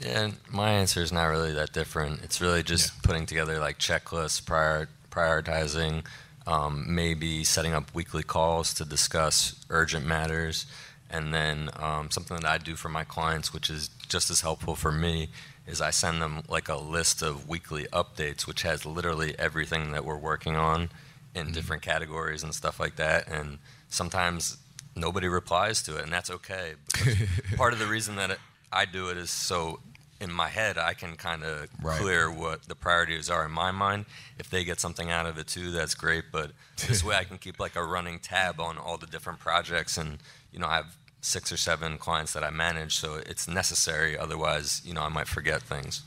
Yeah, 0.00 0.22
and 0.22 0.36
my 0.50 0.70
answer 0.70 1.02
is 1.02 1.12
not 1.12 1.26
really 1.26 1.52
that 1.52 1.72
different. 1.72 2.22
It's 2.22 2.40
really 2.40 2.62
just 2.62 3.02
putting 3.02 3.26
together 3.26 3.58
like 3.58 3.78
checklists, 3.78 4.44
prior, 4.44 4.88
prioritizing, 5.10 6.04
um, 6.46 6.84
maybe 6.88 7.44
setting 7.44 7.72
up 7.72 7.94
weekly 7.94 8.22
calls 8.22 8.74
to 8.74 8.84
discuss 8.84 9.54
urgent 9.70 10.06
matters, 10.06 10.66
And 11.10 11.32
then 11.32 11.68
um, 11.76 12.10
something 12.10 12.38
that 12.38 12.46
I 12.46 12.56
do 12.56 12.74
for 12.74 12.88
my 12.88 13.04
clients, 13.04 13.52
which 13.52 13.68
is 13.68 13.90
just 14.08 14.30
as 14.30 14.40
helpful 14.40 14.74
for 14.74 14.90
me, 14.90 15.28
is 15.66 15.80
I 15.80 15.90
send 15.90 16.22
them 16.22 16.42
like 16.48 16.68
a 16.68 16.76
list 16.76 17.22
of 17.22 17.48
weekly 17.48 17.84
updates, 17.92 18.46
which 18.46 18.62
has 18.62 18.86
literally 18.86 19.38
everything 19.38 19.92
that 19.92 20.04
we're 20.04 20.16
working 20.16 20.56
on 20.56 20.88
in 21.34 21.52
different 21.52 21.82
categories 21.82 22.42
and 22.42 22.54
stuff 22.54 22.80
like 22.80 22.96
that. 22.96 23.28
And 23.28 23.58
sometimes 23.88 24.56
nobody 24.96 25.28
replies 25.28 25.82
to 25.82 25.98
it, 25.98 26.04
and 26.04 26.12
that's 26.12 26.30
okay. 26.30 26.74
because 26.92 27.16
part 27.56 27.72
of 27.72 27.78
the 27.78 27.86
reason 27.86 28.16
that 28.16 28.30
it, 28.30 28.38
I 28.72 28.86
do 28.86 29.10
it 29.10 29.16
is 29.16 29.30
so 29.30 29.80
in 30.22 30.30
my 30.32 30.48
head 30.48 30.78
I 30.78 30.94
can 30.94 31.16
kind 31.16 31.42
of 31.42 31.68
Right. 31.82 32.00
clear 32.00 32.30
what 32.30 32.62
the 32.68 32.74
priorities 32.76 33.28
are 33.28 33.44
in 33.44 33.50
my 33.52 33.70
mind. 33.72 34.06
If 34.38 34.48
they 34.48 34.62
get 34.64 34.78
something 34.80 35.10
out 35.10 35.26
of 35.26 35.36
it 35.38 35.46
too, 35.48 35.72
that's 35.72 35.94
great. 35.94 36.24
But 36.32 36.52
this 36.88 37.02
way 37.04 37.16
I 37.16 37.24
can 37.24 37.38
keep 37.38 37.58
like 37.60 37.76
a 37.76 37.84
running 37.84 38.18
tab 38.20 38.60
on 38.60 38.78
all 38.78 38.96
the 38.98 39.06
different 39.06 39.38
projects, 39.40 39.98
and 39.98 40.18
you 40.52 40.58
know 40.60 40.68
I 40.68 40.76
have 40.76 40.96
six 41.20 41.52
or 41.52 41.56
seven 41.56 41.98
clients 41.98 42.32
that 42.32 42.42
I 42.44 42.50
manage, 42.50 42.94
so 42.96 43.14
it's 43.16 43.46
necessary. 43.46 44.16
Otherwise, 44.18 44.80
you 44.84 44.94
know 44.94 45.02
I 45.02 45.08
might 45.08 45.28
forget 45.28 45.62
things. 45.62 46.02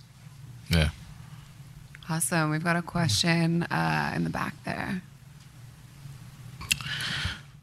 Yeah. 0.70 0.90
Awesome. 2.10 2.52
We've 2.52 2.64
got 2.64 2.76
a 2.76 2.82
question 2.84 3.64
uh, 3.64 4.14
in 4.16 4.24
the 4.24 4.30
back 4.30 4.54
there. 4.64 5.02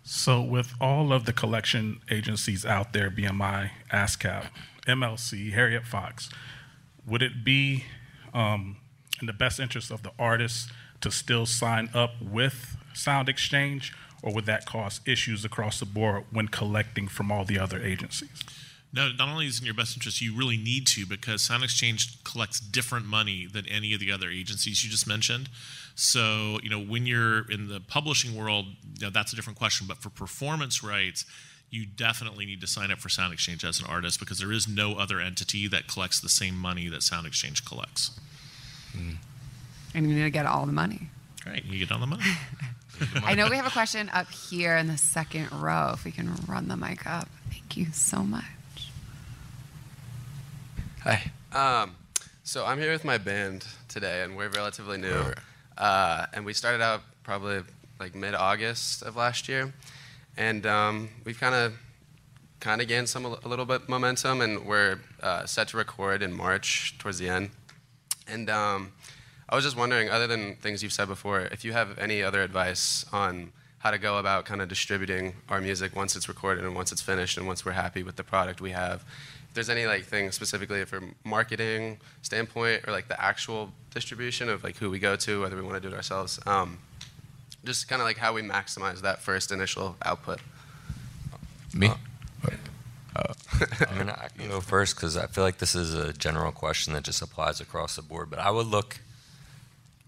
So, 0.05 0.43
with 0.43 0.75
all 0.81 1.13
of 1.13 1.25
the 1.25 1.33
collection 1.33 2.01
agencies 2.11 2.67
out 2.67 2.93
there, 2.93 3.11
BMI, 3.11 3.71
ASCAP, 3.93 4.47
MLC, 4.87 5.53
Harry 5.53 5.78
Fox, 5.85 6.30
would 7.07 7.22
it 7.22 7.45
be 7.45 7.85
um, 8.35 8.76
in 9.20 9.26
the 9.26 9.33
best 9.33 9.61
interest 9.61 9.91
of 9.91 10.03
the 10.03 10.12
artists 10.18 10.70
to 11.01 11.11
still 11.11 11.47
sign 11.47 11.91
up 11.95 12.12
with 12.20 12.76
Sound 12.95 13.28
Exchange, 13.28 13.93
or 14.22 14.33
would 14.33 14.47
that 14.47 14.66
cause 14.66 15.01
issues 15.07 15.45
across 15.45 15.80
the 15.80 15.87
board 15.87 16.24
when 16.30 16.49
collecting 16.49 17.09
from 17.09 17.33
all 17.33 17.45
the 17.45 17.59
other 17.59 17.83
agencies? 17.83 18.43
No, 18.95 19.11
not 19.11 19.28
only 19.28 19.47
is 19.47 19.57
it 19.57 19.62
in 19.62 19.66
your 19.66 19.74
best 19.74 19.97
interest, 19.97 20.20
you 20.20 20.37
really 20.37 20.59
need 20.59 20.87
to 20.89 21.07
because 21.07 21.43
Sound 21.43 21.64
Exchange 21.64 22.22
collects 22.24 22.61
different 22.61 23.07
money 23.07 23.47
than 23.47 23.66
any 23.66 23.95
of 23.95 24.01
the 24.01 24.12
other 24.12 24.28
agencies 24.28 24.85
you 24.85 24.91
just 24.91 25.07
mentioned. 25.07 25.49
So, 25.95 26.59
you 26.62 26.68
know, 26.68 26.80
when 26.80 27.07
you're 27.07 27.51
in 27.51 27.68
the 27.68 27.80
publishing 27.80 28.37
world, 28.37 28.66
you 28.99 29.07
know, 29.07 29.11
that's 29.11 29.33
a 29.33 29.37
different 29.37 29.59
question. 29.59 29.87
But 29.87 29.99
for 29.99 30.11
performance 30.11 30.85
rights, 30.85 31.24
you 31.73 31.87
definitely 31.87 32.45
need 32.45 32.61
to 32.61 32.66
sign 32.66 32.93
up 32.93 32.99
for 32.99 33.09
Sound 33.09 33.33
Exchange 33.33 33.64
as 33.64 33.81
an 33.81 33.87
artist 33.87 34.20
because 34.20 34.39
there 34.39 34.53
is 34.53 34.68
no 34.68 34.95
other 34.95 35.20
entity 35.20 35.66
that 35.68 35.89
collects 35.89 36.20
the 36.20 36.29
same 36.29 36.55
money 36.55 36.87
that 36.89 37.03
Sound 37.03 37.27
Exchange 37.27 37.64
collects. 37.64 38.20
And 39.95 40.09
you 40.09 40.14
need 40.14 40.23
to 40.23 40.31
get 40.31 40.45
all 40.45 40.66
the 40.66 40.73
money. 40.73 41.09
Right, 41.47 41.64
you 41.64 41.79
get 41.79 41.91
on 41.91 42.01
the 42.01 42.07
money. 42.07 42.25
I 43.25 43.35
know 43.35 43.49
we 43.49 43.57
have 43.57 43.66
a 43.66 43.70
question 43.70 44.11
up 44.12 44.31
here 44.31 44.77
in 44.77 44.87
the 44.87 44.99
second 44.99 45.51
row. 45.51 45.93
If 45.95 46.05
we 46.05 46.12
can 46.12 46.35
run 46.47 46.68
the 46.68 46.77
mic 46.77 47.07
up. 47.07 47.29
Thank 47.51 47.77
you 47.77 47.87
so 47.93 48.23
much. 48.23 48.45
Hi. 51.01 51.33
Um, 51.53 51.97
so 52.45 52.66
I'm 52.66 52.79
here 52.79 52.93
with 52.93 53.05
my 53.05 53.16
band 53.16 53.66
today, 53.89 54.23
and 54.23 54.37
we're 54.37 54.51
relatively 54.51 54.99
new. 54.99 55.33
Uh, 55.79 56.27
and 56.35 56.45
we 56.45 56.53
started 56.53 56.83
out 56.83 57.01
probably 57.25 57.62
like 57.99 58.14
mid-August 58.14 59.03
of 59.03 59.16
last 59.16 59.49
year, 59.49 59.73
and 60.37 60.66
um, 60.66 61.09
we've 61.24 61.39
kind 61.39 61.55
of 61.55 61.74
kind 62.61 62.80
of 62.80 62.87
gained 62.87 63.09
some 63.09 63.24
a 63.24 63.49
little 63.49 63.64
bit 63.64 63.89
momentum, 63.89 64.41
and 64.41 64.64
we're 64.64 65.01
uh, 65.22 65.45
set 65.47 65.68
to 65.68 65.76
record 65.76 66.22
in 66.22 66.33
March 66.33 66.97
towards 66.99 67.18
the 67.18 67.28
end. 67.28 67.51
And 68.28 68.49
um, 68.49 68.93
I 69.49 69.57
was 69.57 69.64
just 69.64 69.76
wondering, 69.76 70.09
other 70.09 70.26
than 70.26 70.57
things 70.57 70.83
you've 70.83 70.93
said 70.93 71.09
before, 71.09 71.41
if 71.41 71.64
you 71.64 71.72
have 71.72 71.99
any 71.99 72.22
other 72.22 72.43
advice 72.43 73.05
on 73.12 73.53
how 73.83 73.91
to 73.91 73.99
go 73.99 74.18
about 74.18 74.45
kind 74.45 74.62
of 74.62 74.68
distributing 74.68 75.35
our 75.49 75.61
music 75.61 75.97
once 75.97 76.14
it's 76.14 76.28
recorded 76.28 76.64
and 76.64 76.72
once 76.72 76.93
it's 76.93 77.03
finished 77.03 77.37
and 77.37 77.49
once 77.49 77.64
we're 77.64 77.72
happy 77.72 78.05
with 78.05 78.14
the 78.14 78.22
product 78.22 78.61
we 78.61 78.70
have. 78.70 79.05
If 79.49 79.55
there's 79.55 79.68
any 79.68 79.87
like 79.87 80.05
thing 80.05 80.30
specifically 80.30 80.85
for 80.85 81.03
marketing 81.24 81.99
standpoint 82.22 82.87
or 82.87 82.93
like 82.93 83.09
the 83.09 83.20
actual 83.20 83.72
distribution 83.91 84.49
of 84.49 84.62
like 84.62 84.76
who 84.76 84.89
we 84.89 85.01
go 85.01 85.16
to, 85.16 85.41
whether 85.41 85.57
we 85.57 85.62
want 85.62 85.74
to 85.74 85.80
do 85.80 85.93
it 85.93 85.97
ourselves, 85.97 86.39
um, 86.47 86.78
just 87.65 87.89
kind 87.89 88.01
of 88.03 88.07
like 88.07 88.19
how 88.19 88.33
we 88.33 88.43
maximize 88.43 89.01
that 89.03 89.23
first 89.23 89.53
initial 89.53 89.97
output. 90.05 90.41
Me? 91.75 91.89
Uh, 91.89 92.51
uh, 93.15 93.35
I 93.91 93.99
mean, 93.99 94.11
I 94.11 94.29
can 94.37 94.49
go 94.49 94.61
first 94.61 94.97
because 94.97 95.17
I 95.17 95.27
feel 95.27 95.45
like 95.45 95.59
this 95.59 95.75
is 95.75 95.95
a 95.95 96.13
general 96.13 96.53
question 96.53 96.93
that 96.95 97.05
just 97.05 97.23
applies 97.23 97.61
across 97.61 97.97
the 97.97 98.03
board. 98.03 98.31
But 98.31 98.39
I 98.39 98.51
would 98.51 98.67
look, 98.67 99.01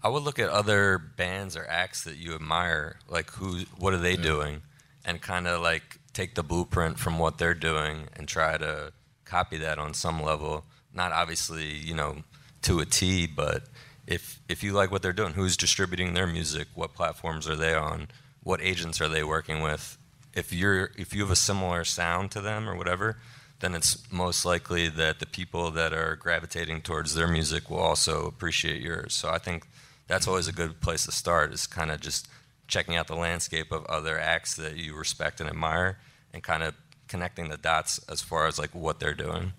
I 0.03 0.09
would 0.09 0.23
look 0.23 0.39
at 0.39 0.49
other 0.49 0.97
bands 0.97 1.55
or 1.55 1.65
acts 1.69 2.03
that 2.03 2.17
you 2.17 2.35
admire, 2.35 2.97
like 3.07 3.31
who, 3.31 3.61
what 3.77 3.93
are 3.93 3.99
they 3.99 4.15
doing, 4.15 4.61
and 5.05 5.21
kind 5.21 5.47
of 5.47 5.61
like 5.61 5.99
take 6.13 6.35
the 6.35 6.43
blueprint 6.43 6.97
from 6.97 7.19
what 7.19 7.37
they're 7.37 7.53
doing 7.53 8.07
and 8.15 8.27
try 8.27 8.57
to 8.57 8.91
copy 9.25 9.57
that 9.57 9.77
on 9.77 9.93
some 9.93 10.21
level. 10.21 10.65
Not 10.93 11.11
obviously, 11.11 11.65
you 11.65 11.93
know, 11.93 12.23
to 12.63 12.79
a 12.79 12.85
T, 12.85 13.27
but 13.27 13.63
if 14.07 14.39
if 14.47 14.63
you 14.63 14.73
like 14.73 14.91
what 14.91 15.01
they're 15.01 15.13
doing, 15.13 15.33
who's 15.33 15.57
distributing 15.57 16.13
their 16.13 16.27
music, 16.27 16.67
what 16.75 16.93
platforms 16.93 17.47
are 17.47 17.55
they 17.55 17.73
on, 17.73 18.07
what 18.43 18.61
agents 18.61 19.01
are 19.01 19.09
they 19.09 19.23
working 19.23 19.61
with, 19.61 19.97
if 20.35 20.51
you're 20.53 20.91
if 20.97 21.13
you 21.13 21.21
have 21.21 21.31
a 21.31 21.35
similar 21.35 21.83
sound 21.83 22.31
to 22.31 22.41
them 22.41 22.69
or 22.69 22.75
whatever, 22.75 23.17
then 23.61 23.73
it's 23.73 24.11
most 24.11 24.45
likely 24.45 24.89
that 24.89 25.19
the 25.19 25.25
people 25.25 25.71
that 25.71 25.93
are 25.93 26.15
gravitating 26.15 26.81
towards 26.81 27.15
their 27.15 27.27
music 27.27 27.69
will 27.69 27.79
also 27.79 28.27
appreciate 28.27 28.81
yours. 28.81 29.13
So 29.13 29.29
I 29.29 29.37
think 29.37 29.65
that's 30.07 30.27
always 30.27 30.47
a 30.47 30.53
good 30.53 30.81
place 30.81 31.05
to 31.05 31.11
start 31.11 31.53
is 31.53 31.65
kind 31.65 31.89
of 31.89 32.01
just 32.01 32.27
checking 32.67 32.95
out 32.95 33.07
the 33.07 33.15
landscape 33.15 33.71
of 33.71 33.85
other 33.85 34.19
acts 34.19 34.55
that 34.55 34.75
you 34.75 34.95
respect 34.95 35.39
and 35.39 35.49
admire 35.49 35.97
and 36.33 36.43
kind 36.43 36.63
of 36.63 36.75
connecting 37.07 37.49
the 37.49 37.57
dots 37.57 37.99
as 38.09 38.21
far 38.21 38.47
as 38.47 38.59
like 38.59 38.73
what 38.75 38.99
they're 38.99 39.13
doing. 39.13 39.53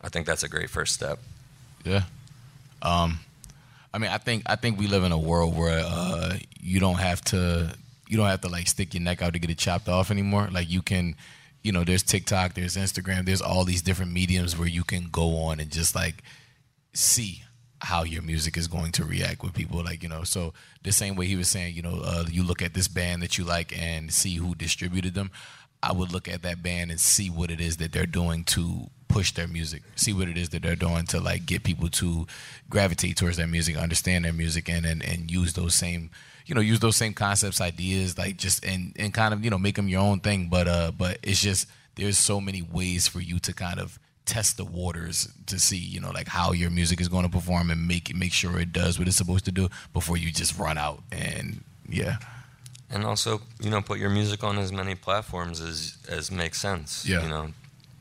I 0.00 0.08
think 0.08 0.26
that's 0.26 0.42
a 0.42 0.48
great 0.48 0.70
first 0.70 0.94
step. 0.94 1.18
Yeah. 1.84 2.04
Um, 2.82 3.20
I 3.96 3.98
mean, 3.98 4.10
I 4.10 4.18
think 4.18 4.42
I 4.44 4.56
think 4.56 4.78
we 4.78 4.88
live 4.88 5.04
in 5.04 5.12
a 5.12 5.18
world 5.18 5.56
where 5.56 5.82
uh, 5.82 6.36
you 6.60 6.80
don't 6.80 6.98
have 6.98 7.22
to 7.22 7.74
you 8.06 8.18
don't 8.18 8.26
have 8.26 8.42
to 8.42 8.48
like 8.48 8.68
stick 8.68 8.92
your 8.92 9.02
neck 9.02 9.22
out 9.22 9.32
to 9.32 9.38
get 9.38 9.48
it 9.48 9.56
chopped 9.56 9.88
off 9.88 10.10
anymore. 10.10 10.50
Like 10.52 10.68
you 10.68 10.82
can, 10.82 11.16
you 11.62 11.72
know, 11.72 11.82
there's 11.82 12.02
TikTok, 12.02 12.52
there's 12.52 12.76
Instagram, 12.76 13.24
there's 13.24 13.40
all 13.40 13.64
these 13.64 13.80
different 13.80 14.12
mediums 14.12 14.56
where 14.58 14.68
you 14.68 14.84
can 14.84 15.08
go 15.10 15.38
on 15.38 15.60
and 15.60 15.70
just 15.70 15.94
like 15.94 16.22
see 16.92 17.42
how 17.80 18.04
your 18.04 18.20
music 18.20 18.58
is 18.58 18.68
going 18.68 18.92
to 18.92 19.04
react 19.04 19.42
with 19.42 19.54
people 19.54 19.82
like 19.84 20.02
you 20.02 20.08
know 20.08 20.24
so 20.24 20.54
the 20.82 20.90
same 20.90 21.14
way 21.14 21.26
he 21.26 21.36
was 21.36 21.46
saying 21.46 21.74
you 21.74 21.82
know 21.82 22.00
uh, 22.02 22.24
you 22.30 22.42
look 22.42 22.62
at 22.62 22.72
this 22.72 22.88
band 22.88 23.22
that 23.22 23.36
you 23.36 23.44
like 23.44 23.78
and 23.78 24.10
see 24.10 24.36
who 24.36 24.54
distributed 24.54 25.12
them 25.12 25.30
i 25.82 25.92
would 25.92 26.10
look 26.10 26.26
at 26.26 26.40
that 26.40 26.62
band 26.62 26.90
and 26.90 26.98
see 26.98 27.28
what 27.28 27.50
it 27.50 27.60
is 27.60 27.76
that 27.76 27.92
they're 27.92 28.06
doing 28.06 28.44
to 28.44 28.88
push 29.16 29.32
their 29.32 29.48
music 29.48 29.82
see 29.94 30.12
what 30.12 30.28
it 30.28 30.36
is 30.36 30.50
that 30.50 30.62
they're 30.62 30.76
doing 30.76 31.06
to 31.06 31.18
like 31.20 31.46
get 31.46 31.62
people 31.62 31.88
to 31.88 32.26
gravitate 32.68 33.16
towards 33.16 33.36
their 33.36 33.46
music 33.46 33.76
understand 33.76 34.24
their 34.24 34.32
music 34.32 34.68
and 34.68 34.84
and, 34.84 35.02
and 35.04 35.30
use 35.30 35.54
those 35.54 35.74
same 35.74 36.10
you 36.46 36.54
know 36.54 36.60
use 36.60 36.80
those 36.80 36.96
same 36.96 37.14
concepts 37.14 37.60
ideas 37.60 38.18
like 38.18 38.36
just 38.36 38.64
and 38.64 38.92
and 38.96 39.14
kind 39.14 39.32
of 39.32 39.44
you 39.44 39.50
know 39.50 39.58
make 39.58 39.76
them 39.76 39.88
your 39.88 40.00
own 40.00 40.20
thing 40.20 40.48
but 40.48 40.68
uh 40.68 40.90
but 40.96 41.18
it's 41.22 41.40
just 41.40 41.66
there's 41.96 42.18
so 42.18 42.40
many 42.40 42.62
ways 42.62 43.08
for 43.08 43.20
you 43.20 43.38
to 43.38 43.52
kind 43.52 43.80
of 43.80 43.98
test 44.26 44.56
the 44.56 44.64
waters 44.64 45.32
to 45.46 45.58
see, 45.58 45.78
you 45.78 46.00
know, 46.00 46.10
like 46.10 46.28
how 46.28 46.52
your 46.52 46.68
music 46.68 47.00
is 47.00 47.08
going 47.08 47.24
to 47.24 47.30
perform 47.30 47.70
and 47.70 47.88
make 47.88 48.10
it 48.10 48.16
make 48.16 48.32
sure 48.32 48.58
it 48.58 48.72
does 48.72 48.98
what 48.98 49.08
it's 49.08 49.16
supposed 49.16 49.44
to 49.46 49.52
do 49.52 49.68
before 49.92 50.16
you 50.16 50.30
just 50.30 50.58
run 50.58 50.76
out 50.76 51.02
and 51.10 51.62
yeah. 51.88 52.16
And 52.90 53.04
also, 53.04 53.40
you 53.60 53.70
know, 53.70 53.80
put 53.80 53.98
your 53.98 54.10
music 54.10 54.44
on 54.44 54.58
as 54.58 54.72
many 54.72 54.94
platforms 54.94 55.60
as 55.60 55.96
as 56.08 56.30
makes 56.30 56.60
sense. 56.60 57.06
Yeah. 57.08 57.22
You 57.22 57.28
know, 57.28 57.52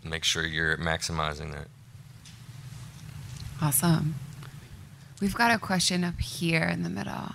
make 0.05 0.23
sure 0.23 0.45
you're 0.45 0.77
maximizing 0.77 1.51
that. 1.53 1.67
Awesome. 3.61 4.15
We've 5.21 5.35
got 5.35 5.51
a 5.51 5.57
question 5.57 6.03
up 6.03 6.19
here 6.19 6.63
in 6.63 6.83
the 6.83 6.89
middle. 6.89 7.31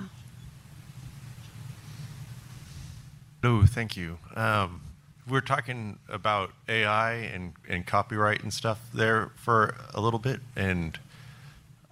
No, 3.42 3.64
thank 3.64 3.96
you. 3.96 4.18
Um, 4.36 4.82
we're 5.26 5.40
talking 5.40 5.98
about 6.08 6.52
AI 6.68 7.12
and, 7.12 7.54
and 7.68 7.86
copyright 7.86 8.42
and 8.42 8.52
stuff 8.52 8.90
there 8.92 9.30
for 9.36 9.76
a 9.94 10.00
little 10.00 10.18
bit, 10.18 10.40
and 10.56 10.98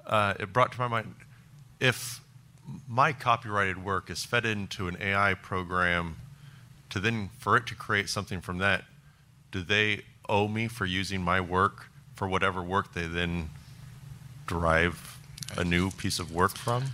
uh, 0.06 0.34
it 0.38 0.52
brought 0.52 0.72
to 0.72 0.78
my 0.80 0.88
mind 0.88 1.14
if 1.80 2.20
my 2.86 3.12
copyrighted 3.12 3.82
work 3.82 4.10
is 4.10 4.24
fed 4.24 4.44
into 4.44 4.88
an 4.88 4.96
AI 5.00 5.34
program 5.34 6.16
to 6.90 7.00
then 7.00 7.30
for 7.38 7.56
it 7.56 7.66
to 7.66 7.74
create 7.74 8.08
something 8.08 8.40
from 8.40 8.58
that, 8.58 8.84
do 9.52 9.62
they 9.62 10.02
owe 10.28 10.48
me 10.48 10.68
for 10.68 10.86
using 10.86 11.22
my 11.22 11.40
work 11.40 11.86
for 12.14 12.28
whatever 12.28 12.62
work 12.62 12.94
they 12.94 13.06
then 13.06 13.50
derive 14.46 15.18
a 15.56 15.64
new 15.64 15.90
piece 15.92 16.18
of 16.18 16.32
work 16.32 16.56
from? 16.56 16.84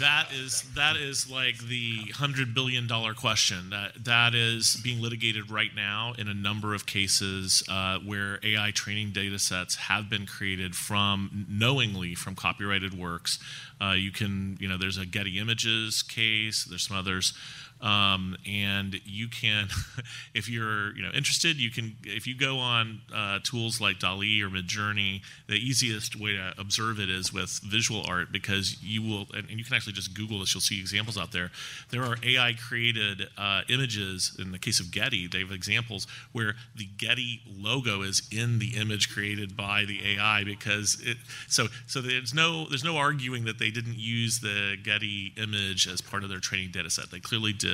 That 0.00 0.32
is 0.32 0.62
that 0.74 0.96
is 0.96 1.30
like 1.30 1.58
the 1.58 2.10
hundred 2.14 2.52
billion 2.52 2.88
dollar 2.88 3.14
question. 3.14 3.70
That 3.70 4.04
that 4.04 4.34
is 4.34 4.76
being 4.82 5.00
litigated 5.00 5.50
right 5.50 5.70
now 5.74 6.14
in 6.18 6.26
a 6.26 6.34
number 6.34 6.74
of 6.74 6.84
cases 6.84 7.62
uh, 7.68 7.98
where 8.00 8.40
AI 8.42 8.72
training 8.72 9.12
data 9.12 9.38
sets 9.38 9.76
have 9.76 10.10
been 10.10 10.26
created 10.26 10.74
from 10.74 11.46
knowingly 11.48 12.16
from 12.16 12.34
copyrighted 12.34 12.98
works. 12.98 13.38
Uh, 13.80 13.92
you 13.92 14.10
can 14.10 14.56
you 14.60 14.68
know 14.68 14.76
there's 14.76 14.98
a 14.98 15.06
Getty 15.06 15.38
Images 15.38 16.02
case. 16.02 16.64
There's 16.64 16.88
some 16.88 16.96
others. 16.96 17.32
Um, 17.84 18.38
and 18.48 18.98
you 19.04 19.28
can, 19.28 19.68
if 20.34 20.48
you're 20.48 20.96
you 20.96 21.02
know 21.02 21.10
interested, 21.10 21.58
you 21.58 21.70
can 21.70 21.96
if 22.04 22.26
you 22.26 22.34
go 22.34 22.58
on 22.58 23.02
uh, 23.14 23.40
tools 23.44 23.78
like 23.78 23.98
DALL-E 23.98 24.42
or 24.42 24.48
Midjourney, 24.48 25.20
the 25.48 25.56
easiest 25.56 26.18
way 26.18 26.32
to 26.32 26.54
observe 26.58 26.98
it 26.98 27.10
is 27.10 27.30
with 27.32 27.60
visual 27.62 28.02
art 28.08 28.32
because 28.32 28.82
you 28.82 29.02
will, 29.02 29.26
and, 29.34 29.50
and 29.50 29.58
you 29.58 29.64
can 29.64 29.74
actually 29.74 29.92
just 29.92 30.14
Google 30.14 30.40
this. 30.40 30.54
You'll 30.54 30.62
see 30.62 30.80
examples 30.80 31.18
out 31.18 31.32
there. 31.32 31.50
There 31.90 32.02
are 32.02 32.16
AI 32.24 32.54
created 32.54 33.28
uh, 33.36 33.62
images. 33.68 34.34
In 34.38 34.50
the 34.50 34.58
case 34.58 34.80
of 34.80 34.90
Getty, 34.90 35.26
they 35.26 35.40
have 35.40 35.52
examples 35.52 36.06
where 36.32 36.54
the 36.74 36.86
Getty 36.96 37.42
logo 37.46 38.00
is 38.00 38.22
in 38.32 38.60
the 38.60 38.76
image 38.76 39.12
created 39.12 39.58
by 39.58 39.84
the 39.84 40.16
AI 40.16 40.42
because 40.44 40.98
it. 41.04 41.18
So 41.48 41.66
so 41.86 42.00
there's 42.00 42.32
no 42.32 42.66
there's 42.66 42.84
no 42.84 42.96
arguing 42.96 43.44
that 43.44 43.58
they 43.58 43.70
didn't 43.70 43.98
use 43.98 44.40
the 44.40 44.78
Getty 44.82 45.34
image 45.36 45.86
as 45.86 46.00
part 46.00 46.24
of 46.24 46.30
their 46.30 46.40
training 46.40 46.70
data 46.72 46.88
set. 46.88 47.10
They 47.10 47.20
clearly 47.20 47.52
did. 47.52 47.73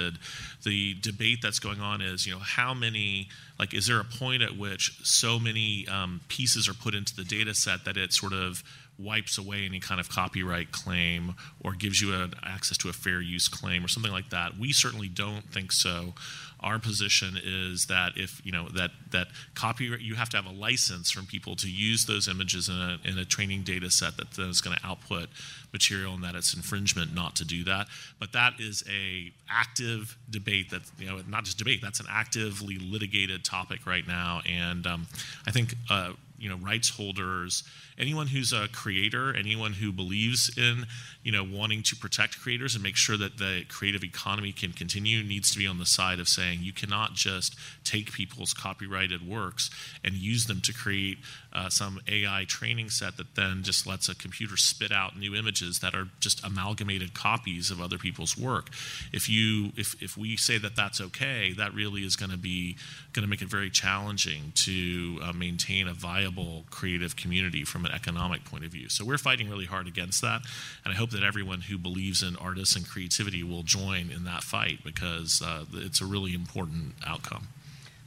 The 0.64 0.94
debate 1.00 1.38
that's 1.42 1.58
going 1.58 1.80
on 1.80 2.00
is, 2.00 2.26
you 2.26 2.32
know, 2.32 2.40
how 2.40 2.74
many, 2.74 3.28
like, 3.58 3.74
is 3.74 3.86
there 3.86 4.00
a 4.00 4.04
point 4.04 4.42
at 4.42 4.56
which 4.56 4.98
so 5.02 5.38
many 5.38 5.86
um, 5.88 6.20
pieces 6.28 6.68
are 6.68 6.74
put 6.74 6.94
into 6.94 7.14
the 7.14 7.24
data 7.24 7.54
set 7.54 7.84
that 7.84 7.96
it 7.96 8.12
sort 8.12 8.32
of 8.32 8.62
wipes 9.02 9.38
away 9.38 9.64
any 9.64 9.80
kind 9.80 10.00
of 10.00 10.08
copyright 10.08 10.72
claim 10.72 11.34
or 11.62 11.72
gives 11.72 12.00
you 12.00 12.14
an 12.14 12.34
access 12.42 12.76
to 12.78 12.88
a 12.88 12.92
fair 12.92 13.20
use 13.20 13.48
claim 13.48 13.84
or 13.84 13.88
something 13.88 14.12
like 14.12 14.30
that? 14.30 14.58
We 14.58 14.72
certainly 14.72 15.08
don't 15.08 15.50
think 15.52 15.72
so. 15.72 16.14
Our 16.60 16.78
position 16.78 17.38
is 17.42 17.86
that 17.86 18.12
if 18.16 18.42
you 18.44 18.52
know 18.52 18.68
that 18.70 18.90
that 19.12 19.28
copyright 19.54 20.02
you 20.02 20.14
have 20.16 20.28
to 20.30 20.36
have 20.36 20.44
a 20.44 20.52
license 20.52 21.10
from 21.10 21.24
people 21.24 21.56
to 21.56 21.70
use 21.70 22.04
those 22.04 22.28
images 22.28 22.68
in 22.68 22.74
a, 22.74 22.98
in 23.02 23.16
a 23.16 23.24
training 23.24 23.62
data 23.62 23.90
set 23.90 24.18
that 24.18 24.38
is 24.38 24.60
going 24.60 24.76
to 24.76 24.86
output 24.86 25.28
material 25.72 26.14
and 26.14 26.22
that 26.22 26.34
it's 26.34 26.52
infringement 26.52 27.14
not 27.14 27.34
to 27.36 27.46
do 27.46 27.64
that. 27.64 27.86
But 28.18 28.32
that 28.32 28.54
is 28.58 28.84
a 28.90 29.32
active 29.48 30.18
debate 30.28 30.70
that 30.70 30.82
you 30.98 31.06
know 31.06 31.22
not 31.26 31.44
just 31.44 31.56
debate 31.56 31.80
that's 31.82 32.00
an 32.00 32.06
actively 32.10 32.76
litigated 32.76 33.42
topic 33.42 33.86
right 33.86 34.06
now. 34.06 34.42
And 34.46 34.86
um, 34.86 35.06
i 35.46 35.50
think 35.50 35.74
uh, 35.88 36.12
you 36.40 36.48
know 36.48 36.56
rights 36.56 36.88
holders 36.88 37.62
anyone 37.98 38.26
who's 38.26 38.52
a 38.52 38.66
creator 38.68 39.36
anyone 39.36 39.74
who 39.74 39.92
believes 39.92 40.50
in 40.56 40.86
you 41.22 41.30
know 41.30 41.44
wanting 41.44 41.82
to 41.82 41.94
protect 41.94 42.40
creators 42.40 42.74
and 42.74 42.82
make 42.82 42.96
sure 42.96 43.16
that 43.16 43.38
the 43.38 43.62
creative 43.68 44.02
economy 44.02 44.50
can 44.50 44.72
continue 44.72 45.22
needs 45.22 45.52
to 45.52 45.58
be 45.58 45.66
on 45.66 45.78
the 45.78 45.86
side 45.86 46.18
of 46.18 46.28
saying 46.28 46.60
you 46.62 46.72
cannot 46.72 47.14
just 47.14 47.54
take 47.84 48.12
people's 48.12 48.54
copyrighted 48.54 49.26
works 49.26 49.70
and 50.02 50.14
use 50.14 50.46
them 50.46 50.60
to 50.62 50.72
create 50.72 51.18
uh, 51.52 51.68
some 51.68 52.00
ai 52.08 52.44
training 52.48 52.88
set 52.88 53.16
that 53.16 53.34
then 53.34 53.62
just 53.62 53.86
lets 53.86 54.08
a 54.08 54.14
computer 54.14 54.56
spit 54.56 54.92
out 54.92 55.18
new 55.18 55.34
images 55.34 55.80
that 55.80 55.94
are 55.94 56.08
just 56.20 56.42
amalgamated 56.44 57.12
copies 57.12 57.70
of 57.70 57.80
other 57.80 57.98
people's 57.98 58.38
work. 58.38 58.70
If 59.12 59.28
you 59.28 59.72
if, 59.76 60.00
if 60.02 60.16
we 60.16 60.36
say 60.36 60.58
that 60.58 60.76
that's 60.76 61.00
okay 61.00 61.52
that 61.58 61.74
really 61.74 62.02
is 62.02 62.16
going 62.16 62.30
to 62.30 62.38
be 62.38 62.76
going 63.12 63.24
to 63.24 63.28
make 63.28 63.42
it 63.42 63.48
very 63.48 63.70
challenging 63.70 64.52
to 64.54 65.18
uh, 65.22 65.32
maintain 65.32 65.88
a 65.88 65.92
viable 65.92 66.29
creative 66.70 67.16
community 67.16 67.64
from 67.64 67.84
an 67.84 67.92
economic 67.92 68.44
point 68.44 68.64
of 68.64 68.70
view 68.70 68.88
so 68.88 69.04
we're 69.04 69.18
fighting 69.18 69.48
really 69.48 69.66
hard 69.66 69.86
against 69.86 70.20
that 70.20 70.42
and 70.84 70.92
i 70.92 70.96
hope 70.96 71.10
that 71.10 71.22
everyone 71.22 71.62
who 71.62 71.78
believes 71.78 72.22
in 72.22 72.36
artists 72.36 72.76
and 72.76 72.88
creativity 72.88 73.42
will 73.42 73.62
join 73.62 74.10
in 74.10 74.24
that 74.24 74.42
fight 74.42 74.82
because 74.84 75.42
uh, 75.42 75.64
it's 75.74 76.00
a 76.00 76.06
really 76.06 76.34
important 76.34 76.94
outcome. 77.06 77.48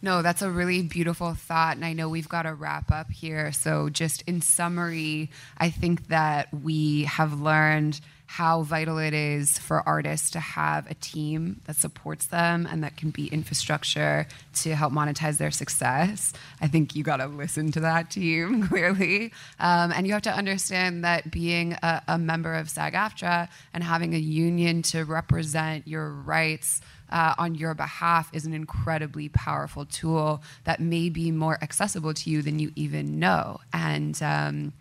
No, 0.01 0.21
that's 0.21 0.41
a 0.41 0.49
really 0.49 0.81
beautiful 0.81 1.33
thought. 1.33 1.77
And 1.77 1.85
I 1.85 1.93
know 1.93 2.09
we've 2.09 2.27
got 2.27 2.43
to 2.43 2.53
wrap 2.53 2.91
up 2.91 3.09
here. 3.09 3.53
So, 3.53 3.89
just 3.89 4.21
in 4.23 4.41
summary, 4.41 5.31
I 5.57 5.69
think 5.69 6.07
that 6.07 6.53
we 6.53 7.03
have 7.05 7.39
learned 7.39 8.01
how 8.25 8.63
vital 8.63 8.97
it 8.97 9.13
is 9.13 9.57
for 9.57 9.87
artists 9.87 10.31
to 10.31 10.39
have 10.39 10.89
a 10.89 10.93
team 10.95 11.61
that 11.65 11.75
supports 11.75 12.27
them 12.27 12.67
and 12.69 12.83
that 12.83 12.97
can 12.97 13.11
be 13.11 13.27
infrastructure 13.27 14.27
to 14.53 14.75
help 14.75 14.91
monetize 14.91 15.37
their 15.37 15.51
success. 15.51 16.33
I 16.61 16.67
think 16.67 16.95
you 16.95 17.03
got 17.03 17.17
to 17.17 17.27
listen 17.27 17.71
to 17.73 17.79
that 17.81 18.09
team 18.09 18.67
clearly. 18.67 19.31
Um, 19.59 19.91
and 19.91 20.07
you 20.07 20.13
have 20.13 20.23
to 20.23 20.33
understand 20.33 21.03
that 21.03 21.31
being 21.31 21.73
a, 21.83 22.01
a 22.07 22.17
member 22.17 22.53
of 22.53 22.69
SAG 22.69 22.93
AFTRA 22.93 23.49
and 23.73 23.83
having 23.83 24.15
a 24.15 24.19
union 24.19 24.81
to 24.83 25.03
represent 25.03 25.87
your 25.87 26.09
rights. 26.09 26.81
Uh, 27.11 27.35
on 27.37 27.53
your 27.53 27.75
behalf 27.75 28.27
is 28.33 28.47
an 28.47 28.55
incredibly 28.55 29.29
powerful 29.29 29.85
tool 29.85 30.41
that 30.63 30.79
may 30.79 31.09
be 31.09 31.29
more 31.29 31.59
accessible 31.61 32.11
to 32.11 32.31
you 32.31 32.41
than 32.41 32.57
you 32.57 32.71
even 32.75 33.19
know. 33.19 33.59
And 33.71 34.19
um, 34.23 34.73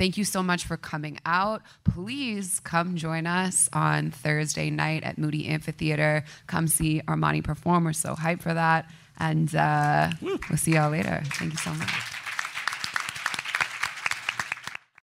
Thank 0.00 0.16
you 0.16 0.24
so 0.24 0.42
much 0.42 0.64
for 0.64 0.78
coming 0.78 1.18
out. 1.26 1.60
Please 1.84 2.58
come 2.60 2.96
join 2.96 3.26
us 3.26 3.68
on 3.74 4.10
Thursday 4.10 4.70
night 4.70 5.04
at 5.04 5.18
Moody 5.18 5.46
Amphitheater. 5.46 6.24
Come 6.46 6.68
see 6.68 7.02
Armani 7.06 7.44
perform. 7.44 7.84
We're 7.84 7.92
so 7.92 8.14
hyped 8.14 8.40
for 8.40 8.54
that. 8.54 8.90
And 9.18 9.54
uh, 9.54 10.10
we'll 10.22 10.56
see 10.56 10.72
y'all 10.72 10.90
later. 10.90 11.20
Thank 11.34 11.52
you 11.52 11.58
so 11.58 11.74
much. 11.74 12.19